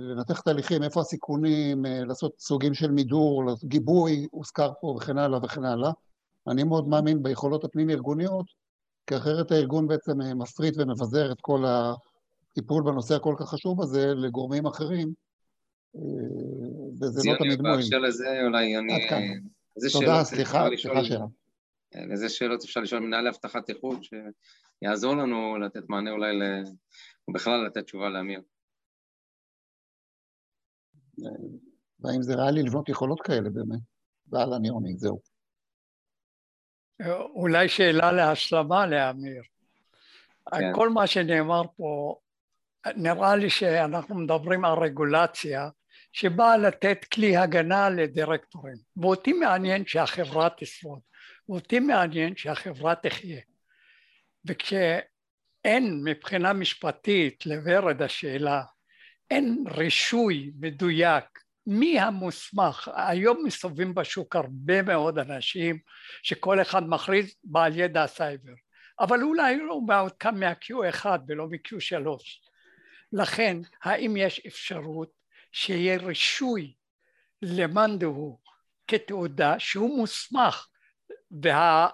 לנתח 0.00 0.40
תהליכים, 0.40 0.82
איפה 0.82 1.00
הסיכונים, 1.00 1.86
אה, 1.86 2.04
לעשות 2.04 2.34
סוגים 2.38 2.74
של 2.74 2.90
מידור, 2.90 3.42
גיבוי, 3.64 4.26
הוזכר 4.30 4.72
פה 4.80 4.86
וכן 4.86 5.18
הלאה 5.18 5.38
וכן 5.42 5.64
הלאה. 5.64 5.90
אני 6.48 6.64
מאוד 6.64 6.88
מאמין 6.88 7.22
ביכולות 7.22 7.64
הפנים-ארגוניות, 7.64 8.46
כי 9.06 9.16
אחרת 9.16 9.50
הארגון 9.50 9.88
בעצם 9.88 10.20
אה, 10.20 10.34
מפריט 10.34 10.74
ומבזר 10.78 11.32
את 11.32 11.40
כל 11.40 11.64
הטיפול 11.66 12.82
בנושא 12.82 13.14
הכל 13.14 13.34
כך 13.38 13.48
חשוב 13.48 13.82
הזה 13.82 14.06
לגורמים 14.06 14.66
אחרים, 14.66 15.12
אה, 15.96 16.00
וזה 17.00 17.30
לא 17.30 17.38
תמיד 17.38 17.62
מועיל. 17.62 17.76
בהקשר 17.76 17.98
לזה 17.98 18.40
אולי 18.46 18.74
כאן. 19.08 19.22
תודה, 19.92 20.24
סליחה, 20.24 20.66
סליחה 20.76 21.04
שאלה. 21.04 21.26
איזה 21.94 22.28
שאלות 22.28 22.64
אפשר 22.64 22.80
לשאול 22.80 23.00
מנהל 23.00 23.28
אבטחת 23.28 23.70
איכות 23.70 23.98
שיעזור 24.04 25.16
לנו 25.16 25.56
לתת 25.58 25.88
מענה 25.88 26.10
אולי, 26.10 26.38
ל... 26.38 26.42
או 27.28 27.32
בכלל 27.32 27.66
לתת 27.66 27.84
תשובה 27.84 28.08
לאמיר. 28.08 28.40
והאם 32.00 32.22
זה 32.22 32.34
ריאלי 32.34 32.62
לבנות 32.62 32.88
יכולות 32.88 33.20
כאלה 33.20 33.50
באמת? 33.50 33.80
ואללה, 34.28 34.56
יוני, 34.64 34.96
זהו. 34.96 35.20
אולי 37.34 37.68
שאלה 37.68 38.12
להשלמה 38.12 38.86
לאמיר. 38.86 39.42
כן. 40.50 40.72
כל 40.74 40.90
מה 40.90 41.06
שנאמר 41.06 41.62
פה, 41.76 42.16
נראה 42.96 43.36
לי 43.36 43.50
שאנחנו 43.50 44.14
מדברים 44.14 44.64
על 44.64 44.78
רגולציה 44.78 45.68
שבאה 46.12 46.56
לתת 46.56 47.04
כלי 47.12 47.36
הגנה 47.36 47.90
לדירקטורים. 47.90 48.76
ואותי 48.96 49.32
מעניין 49.32 49.86
שהחברה 49.86 50.48
תשרוד, 50.56 51.00
ואותי 51.48 51.78
מעניין 51.78 52.36
שהחברה 52.36 52.94
תחיה. 52.94 53.40
וכשאין 54.44 56.02
מבחינה 56.04 56.52
משפטית 56.52 57.46
לוורד 57.46 58.02
השאלה, 58.02 58.62
אין 59.30 59.64
רישוי 59.68 60.52
מדויק 60.60 61.24
מי 61.66 62.00
המוסמך? 62.00 62.90
היום 62.94 63.44
מסתובבים 63.44 63.94
בשוק 63.94 64.36
הרבה 64.36 64.82
מאוד 64.82 65.18
אנשים 65.18 65.78
שכל 66.22 66.62
אחד 66.62 66.88
מכריז 66.88 67.34
בעל 67.44 67.78
ידע 67.78 68.06
סייבר, 68.06 68.52
אבל 69.00 69.22
אולי 69.22 69.56
לא 69.56 69.80
מעודכן 69.80 70.38
מה-Q1 70.38 71.06
ולא 71.28 71.46
מ-Q3. 71.46 72.08
לכן, 73.12 73.56
האם 73.84 74.16
יש 74.16 74.46
אפשרות 74.46 75.10
שיהיה 75.52 75.98
רישוי 75.98 76.74
למאן 77.42 77.98
דהוא 77.98 78.38
כתעודה 78.88 79.58
שהוא 79.58 79.98
מוסמך 79.98 80.66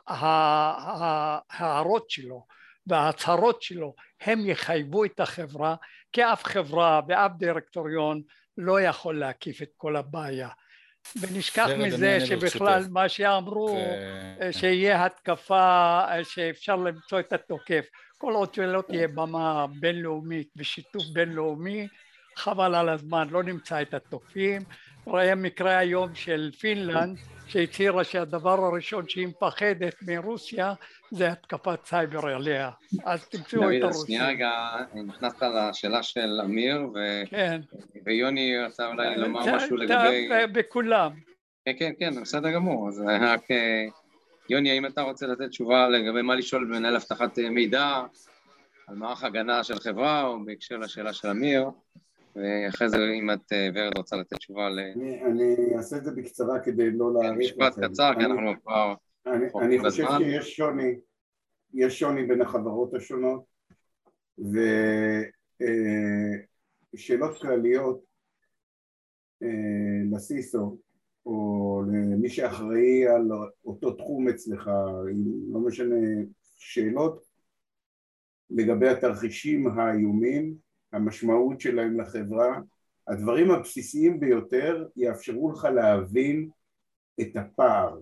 וההערות 0.07 2.11
שלו 2.11 2.47
וההצהרות 2.87 3.63
שלו 3.63 3.95
הם 4.21 4.47
יחייבו 4.47 5.05
את 5.05 5.21
החברה 5.21 5.77
כי 6.13 6.25
אף 6.25 6.45
חברה 6.45 7.01
ואף 7.09 7.31
דירקטוריון 7.37 8.23
לא 8.59 8.81
יכול 8.81 9.19
להקיף 9.19 9.63
את 9.63 9.71
כל 9.77 9.97
הבעיה. 9.97 10.49
ונשכח 11.21 11.69
מזה 11.79 12.27
שבכלל 12.27 12.85
מה 12.91 13.09
שאמרו, 13.09 13.79
ו... 14.41 14.53
שיהיה 14.53 15.05
התקפה, 15.05 16.01
שאפשר 16.23 16.77
למצוא 16.77 17.21
את 17.21 17.33
התוקף. 17.33 17.87
כל 18.19 18.33
עוד 18.33 18.55
שלא 18.55 18.83
תהיה 18.89 19.09
במה 19.09 19.67
בינלאומית 19.81 20.49
ושיתוף 20.57 21.05
בינלאומי, 21.13 21.89
חבל 22.37 22.75
על 22.75 22.89
הזמן, 22.89 23.29
לא 23.31 23.43
נמצא 23.43 23.83
את 23.83 23.95
התוקפים. 23.95 24.63
ראה 25.07 25.35
מקרה 25.35 25.79
היום 25.79 26.15
של 26.15 26.51
פינלנד, 26.61 27.19
שהצהירה 27.47 28.05
שהדבר 28.05 28.65
הראשון 28.65 29.09
שהיא 29.09 29.27
מפחדת 29.27 29.95
מרוסיה 30.03 30.75
זה 31.11 31.33
התקפת 31.33 31.85
סייבר 31.85 32.27
עליה, 32.27 32.71
אז 33.05 33.29
תמצאו 33.29 33.71
את 33.71 33.83
הרוסיה. 33.83 34.07
שנייה 34.07 34.27
רגע, 34.27 34.51
נכנסת 34.95 35.43
לשאלה 35.43 36.03
של 36.03 36.41
אמיר, 36.45 36.81
ו... 36.95 37.23
כן. 37.31 37.61
ויוני 38.05 38.59
רצה 38.59 38.87
אולי 38.87 39.17
לומר 39.17 39.57
משהו 39.57 39.77
לגבי... 39.77 40.29
בכולם. 40.53 41.11
כן, 41.65 41.73
כן, 41.79 41.93
כן, 41.99 42.23
בסדר 42.23 42.51
גמור, 42.51 42.89
אז 42.89 43.05
רק... 43.21 43.51
אה, 43.51 43.85
יוני, 44.51 44.71
האם 44.71 44.87
אתה 44.87 45.03
רוצה 45.03 45.27
לתת 45.27 45.49
תשובה 45.49 45.89
לגבי 45.89 46.23
מה 46.23 46.35
לשאול 46.35 46.65
במנהל 46.65 46.97
אבטחת 46.97 47.39
מידע 47.39 48.03
על 48.87 48.97
מערך 48.97 49.25
הגנה 49.25 49.65
של 49.65 49.79
חברה, 49.79 50.23
או 50.23 50.45
בהקשר 50.45 50.77
לשאלה 50.77 51.13
של 51.13 51.29
אמיר? 51.29 51.65
ואחרי 52.37 52.89
זה 52.89 52.97
אם 52.97 53.31
את, 53.31 53.53
אה, 53.53 53.69
ורד, 53.75 53.99
רוצה 53.99 54.17
לתת 54.17 54.37
תשובה 54.37 54.69
ל... 54.69 54.79
אני 55.27 55.77
אעשה 55.77 55.97
את 55.97 56.05
זה 56.05 56.11
בקצרה 56.11 56.61
כדי 56.61 56.91
לא 56.91 57.13
להאריך. 57.15 57.39
משפט 57.39 57.85
קצר, 57.85 58.13
כי 58.19 58.25
אנחנו 58.25 58.51
כבר... 58.63 58.95
אני 59.63 59.79
חושב 59.81 60.05
שיש 60.19 60.57
שוני, 60.57 60.95
יש 61.75 61.99
שוני 61.99 62.27
בין 62.27 62.43
החברות 62.43 62.95
השונות, 62.95 63.45
ושאלות 66.95 67.35
אה, 67.35 67.39
כלליות 67.41 68.01
אה, 69.43 69.49
לסיסו, 70.13 70.79
או 71.27 71.83
למי 71.93 72.29
שאחראי 72.29 73.09
על 73.09 73.29
אותו 73.65 73.93
תחום 73.93 74.29
אצלך, 74.29 74.71
לא 75.53 75.61
משנה, 75.61 75.97
שאלות 76.57 77.25
לגבי 78.51 78.89
התרחישים 78.89 79.67
האיומים 79.67 80.55
המשמעות 80.93 81.61
שלהם 81.61 82.01
לחברה, 82.01 82.61
הדברים 83.09 83.51
הבסיסיים 83.51 84.21
ביותר 84.21 84.87
יאפשרו 84.97 85.53
לך 85.53 85.65
להבין 85.65 86.49
את 87.21 87.37
הפער. 87.37 87.99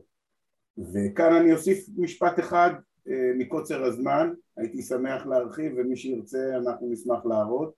וכאן 0.79 1.33
אני 1.33 1.53
אוסיף 1.53 1.87
משפט 1.99 2.39
אחד 2.39 2.71
אה, 3.09 3.33
מקוצר 3.39 3.85
הזמן, 3.85 4.33
הייתי 4.57 4.83
שמח 4.83 5.27
להרחיב 5.27 5.73
ומי 5.77 5.97
שירצה 5.97 6.57
אנחנו 6.57 6.91
נשמח 6.91 7.27
להראות. 7.27 7.75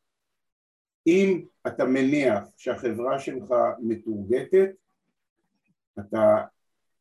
אם 1.06 1.44
אתה 1.66 1.84
מניח 1.84 2.44
שהחברה 2.56 3.18
שלך 3.18 3.54
מתורגטת, 3.82 4.70
אתה, 5.98 6.44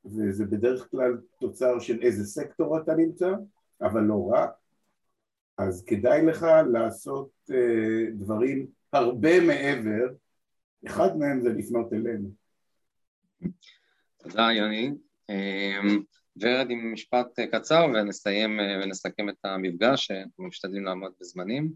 וזה 0.06 0.46
בדרך 0.46 0.92
כלל 0.92 1.18
תוצר 1.40 1.80
של 1.80 2.02
איזה 2.02 2.26
סקטור 2.26 2.78
אתה 2.78 2.96
נמצא, 2.96 3.34
אבל 3.82 4.02
לא 4.02 4.30
רק, 4.34 4.50
אז 5.58 5.84
כדאי 5.88 6.26
לך 6.26 6.46
לעשות 6.74 7.30
uh, 7.52 7.56
דברים 8.12 8.68
הרבה 8.94 9.40
מעבר, 9.40 10.08
אחד 10.88 11.18
מהם 11.18 11.42
זה 11.42 11.50
לפנות 11.50 11.94
אלינו. 11.94 12.30
תודה, 14.18 14.48
יוני. 14.52 14.92
ורד 16.42 16.68
עם 16.70 16.94
משפט 16.94 17.40
קצר 17.40 17.86
ונסיים 17.94 18.60
ונסכם 18.84 19.30
את 19.30 19.36
המפגש, 19.44 20.12
אנחנו 20.12 20.48
משתדלים 20.48 20.86
לעמוד 20.86 21.12
בזמנים. 21.22 21.72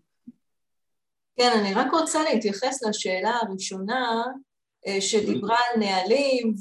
כן, 1.37 1.51
אני 1.59 1.73
רק 1.73 1.91
רוצה 1.91 2.23
להתייחס 2.23 2.83
לשאלה 2.83 3.31
הראשונה 3.41 4.23
שדיברה 4.99 5.57
על 5.57 5.79
נהלים 5.79 6.53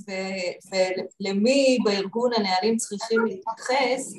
ולמי 1.20 1.78
בארגון 1.84 2.30
הנהלים 2.36 2.76
צריכים 2.76 3.24
להתייחס. 3.24 4.14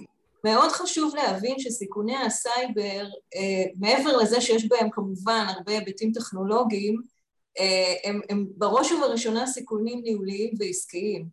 מאוד 0.46 0.72
חשוב 0.72 1.16
להבין 1.16 1.60
שסיכוני 1.60 2.16
הסייבר, 2.18 3.08
מעבר 3.76 4.18
לזה 4.18 4.42
שיש 4.42 4.68
בהם 4.68 4.90
כמובן 4.92 5.46
הרבה 5.50 5.72
היבטים 5.72 6.12
טכנולוגיים, 6.12 7.02
הם, 8.04 8.22
הם 8.30 8.46
בראש 8.58 8.92
ובראשונה 8.92 9.48
סיכונים 9.48 10.02
ניהוליים 10.04 10.54
ועסקיים. 10.60 11.26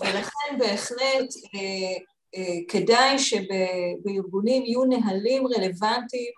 ולכן 0.00 0.58
בהחלט 0.58 1.34
אה, 1.54 1.96
אה, 2.36 2.58
כדאי 2.68 3.18
שבארגונים 3.18 4.64
יהיו 4.64 4.84
נהלים 4.84 5.46
רלוונטיים 5.46 6.32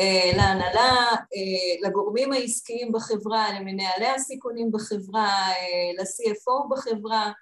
אה, 0.00 0.30
להנהלה, 0.36 1.06
אה, 1.12 1.88
לגורמים 1.88 2.32
העסקיים 2.32 2.92
בחברה, 2.92 3.60
למנהלי 3.60 4.06
הסיכונים 4.06 4.72
בחברה, 4.72 5.28
אה, 5.28 5.92
ל-CFO 5.98 6.68
בחברה, 6.70 7.24
אה, 7.26 7.32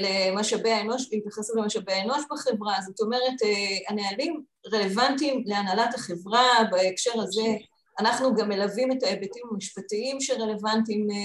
למשאבי 0.00 0.70
האנוש, 0.70 1.08
להתייחס 1.12 1.54
למשאבי 1.54 1.92
האנוש 1.92 2.22
בחברה, 2.30 2.74
זאת 2.86 3.00
אומרת 3.00 3.42
אה, 3.44 3.78
הנהלים 3.88 4.42
רלוונטיים 4.72 5.42
להנהלת 5.46 5.94
החברה 5.94 6.46
בהקשר 6.70 7.20
הזה, 7.20 7.56
אנחנו 8.00 8.34
גם 8.34 8.48
מלווים 8.48 8.92
את 8.92 9.02
ההיבטים 9.02 9.42
המשפטיים 9.52 10.20
שרלוונטיים 10.20 11.06
אה, 11.10 11.16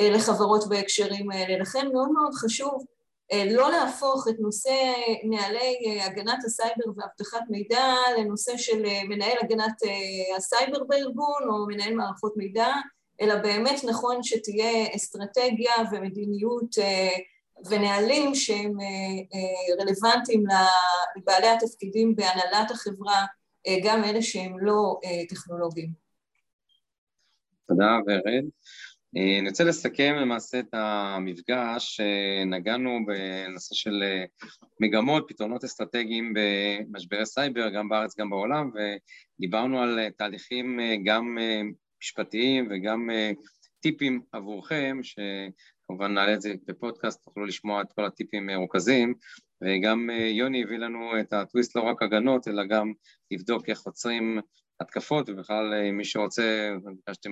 אה, 0.00 0.10
לחברות 0.10 0.68
בהקשרים 0.68 1.30
האלה. 1.30 1.58
לכן 1.58 1.88
מאוד 1.92 2.10
מאוד 2.10 2.34
חשוב 2.34 2.84
אה, 3.32 3.44
לא 3.50 3.70
להפוך 3.70 4.28
את 4.28 4.34
נושא 4.40 4.92
נהלי 5.24 5.76
אה, 5.86 6.06
הגנת 6.06 6.44
הסייבר 6.44 6.84
ואבטחת 6.96 7.42
מידע 7.48 7.94
לנושא 8.18 8.56
של 8.56 8.82
מנהל 9.08 9.36
הגנת 9.42 9.82
הסייבר 10.36 10.84
בארגון 10.84 11.42
או 11.48 11.66
מנהל 11.66 11.94
מערכות 11.94 12.36
מידע, 12.36 12.72
אלא 13.20 13.36
באמת 13.36 13.80
נכון 13.84 14.22
שתהיה 14.22 14.86
אסטרטגיה 14.96 15.72
ומדיניות 15.92 16.68
ונהלים 17.70 18.34
שהם 18.34 18.72
רלוונטיים 19.80 20.44
לבעלי 21.16 21.48
התפקידים 21.48 22.16
בהנהלת 22.16 22.70
החברה, 22.70 23.24
גם 23.84 24.04
אלה 24.04 24.22
שהם 24.22 24.58
לא 24.58 25.00
טכנולוגיים. 25.28 25.90
תודה, 27.68 27.98
ורד. 28.06 28.44
אה, 29.16 29.38
אני 29.38 29.48
רוצה 29.48 29.64
לסכם 29.64 30.14
למעשה 30.20 30.58
את 30.58 30.68
המפגש, 30.72 32.00
אה, 32.00 32.44
נגענו 32.44 32.98
בנושא 33.06 33.74
של 33.74 34.02
אה, 34.02 34.24
מגמות, 34.80 35.24
פתרונות 35.28 35.64
אסטרטגיים 35.64 36.34
במשברי 36.34 37.26
סייבר, 37.26 37.68
גם 37.70 37.88
בארץ 37.88 38.18
גם 38.18 38.30
בעולם, 38.30 38.70
ודיברנו 38.74 39.82
על 39.82 40.10
תהליכים 40.10 40.80
גם 41.04 41.38
משפטיים 42.02 42.68
וגם 42.70 43.10
טיפים 43.80 44.20
עבורכם, 44.32 45.00
שכמובן 45.84 46.14
נעלה 46.14 46.34
את 46.34 46.42
זה 46.42 46.54
בפודקאסט, 46.66 47.24
תוכלו 47.24 47.46
לשמוע 47.46 47.82
את 47.82 47.92
כל 47.92 48.04
הטיפים 48.04 48.46
מרוכזים, 48.46 49.14
וגם 49.62 50.10
יוני 50.10 50.62
הביא 50.62 50.78
לנו 50.78 51.20
את 51.20 51.32
הטוויסט 51.32 51.76
לא 51.76 51.82
רק 51.82 52.02
הגנות, 52.02 52.48
אלא 52.48 52.64
גם 52.66 52.92
לבדוק 53.30 53.68
איך 53.68 53.80
עוצרים 53.80 54.40
התקפות, 54.80 55.28
ובכלל 55.28 55.74
אה, 55.74 55.92
מי 55.92 56.04
שרוצה, 56.04 56.70
ביקשתם 56.96 57.30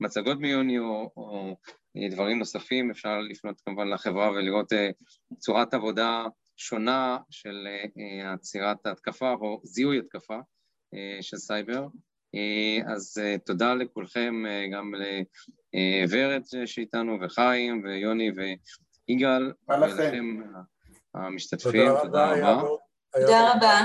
מצגות 0.00 0.38
מיוני 0.38 0.78
או, 0.78 1.10
או 1.16 1.56
אה, 1.96 2.08
דברים 2.10 2.38
נוספים, 2.38 2.90
אפשר 2.90 3.20
לפנות 3.20 3.60
כמובן 3.60 3.88
לחברה 3.88 4.30
ולראות 4.30 4.72
אה, 4.72 4.90
צורת 5.38 5.74
עבודה 5.74 6.26
שונה 6.56 7.18
של 7.30 7.66
עצירת 8.34 8.86
התקפה 8.86 9.32
או 9.32 9.60
זיהוי 9.64 9.98
התקפה 9.98 10.38
של 11.20 11.36
סייבר. 11.36 11.86
אז 12.86 13.22
תודה 13.46 13.74
לכולכם, 13.74 14.34
גם 14.72 14.92
לוורד 15.74 16.42
שאיתנו, 16.66 17.18
וחיים, 17.20 17.82
ויוני, 17.84 18.30
ויגאל, 19.08 19.52
ולכם 19.68 20.40
המשתתפים, 21.14 21.88
תודה 22.02 22.32
רבה. 22.32 22.62
תודה 23.12 23.52
רבה. 23.52 23.80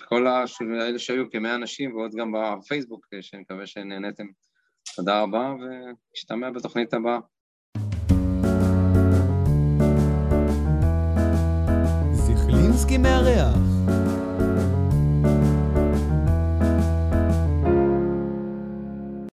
וכל 0.00 0.26
האלה 0.26 0.98
שהיו 0.98 1.30
כמאה 1.30 1.54
אנשים 1.54 1.96
ועוד 1.96 2.14
גם 2.14 2.32
בפייסבוק, 2.32 3.06
שאני 3.20 3.42
מקווה 3.42 3.66
שנהניתם. 3.66 4.26
תודה 4.96 5.22
רבה 5.22 5.54
ונשתמע 5.60 6.50
בתוכנית 6.50 6.94
הבאה. 6.94 7.18
זיכלינסקי 12.12 12.98
מארח 12.98 13.71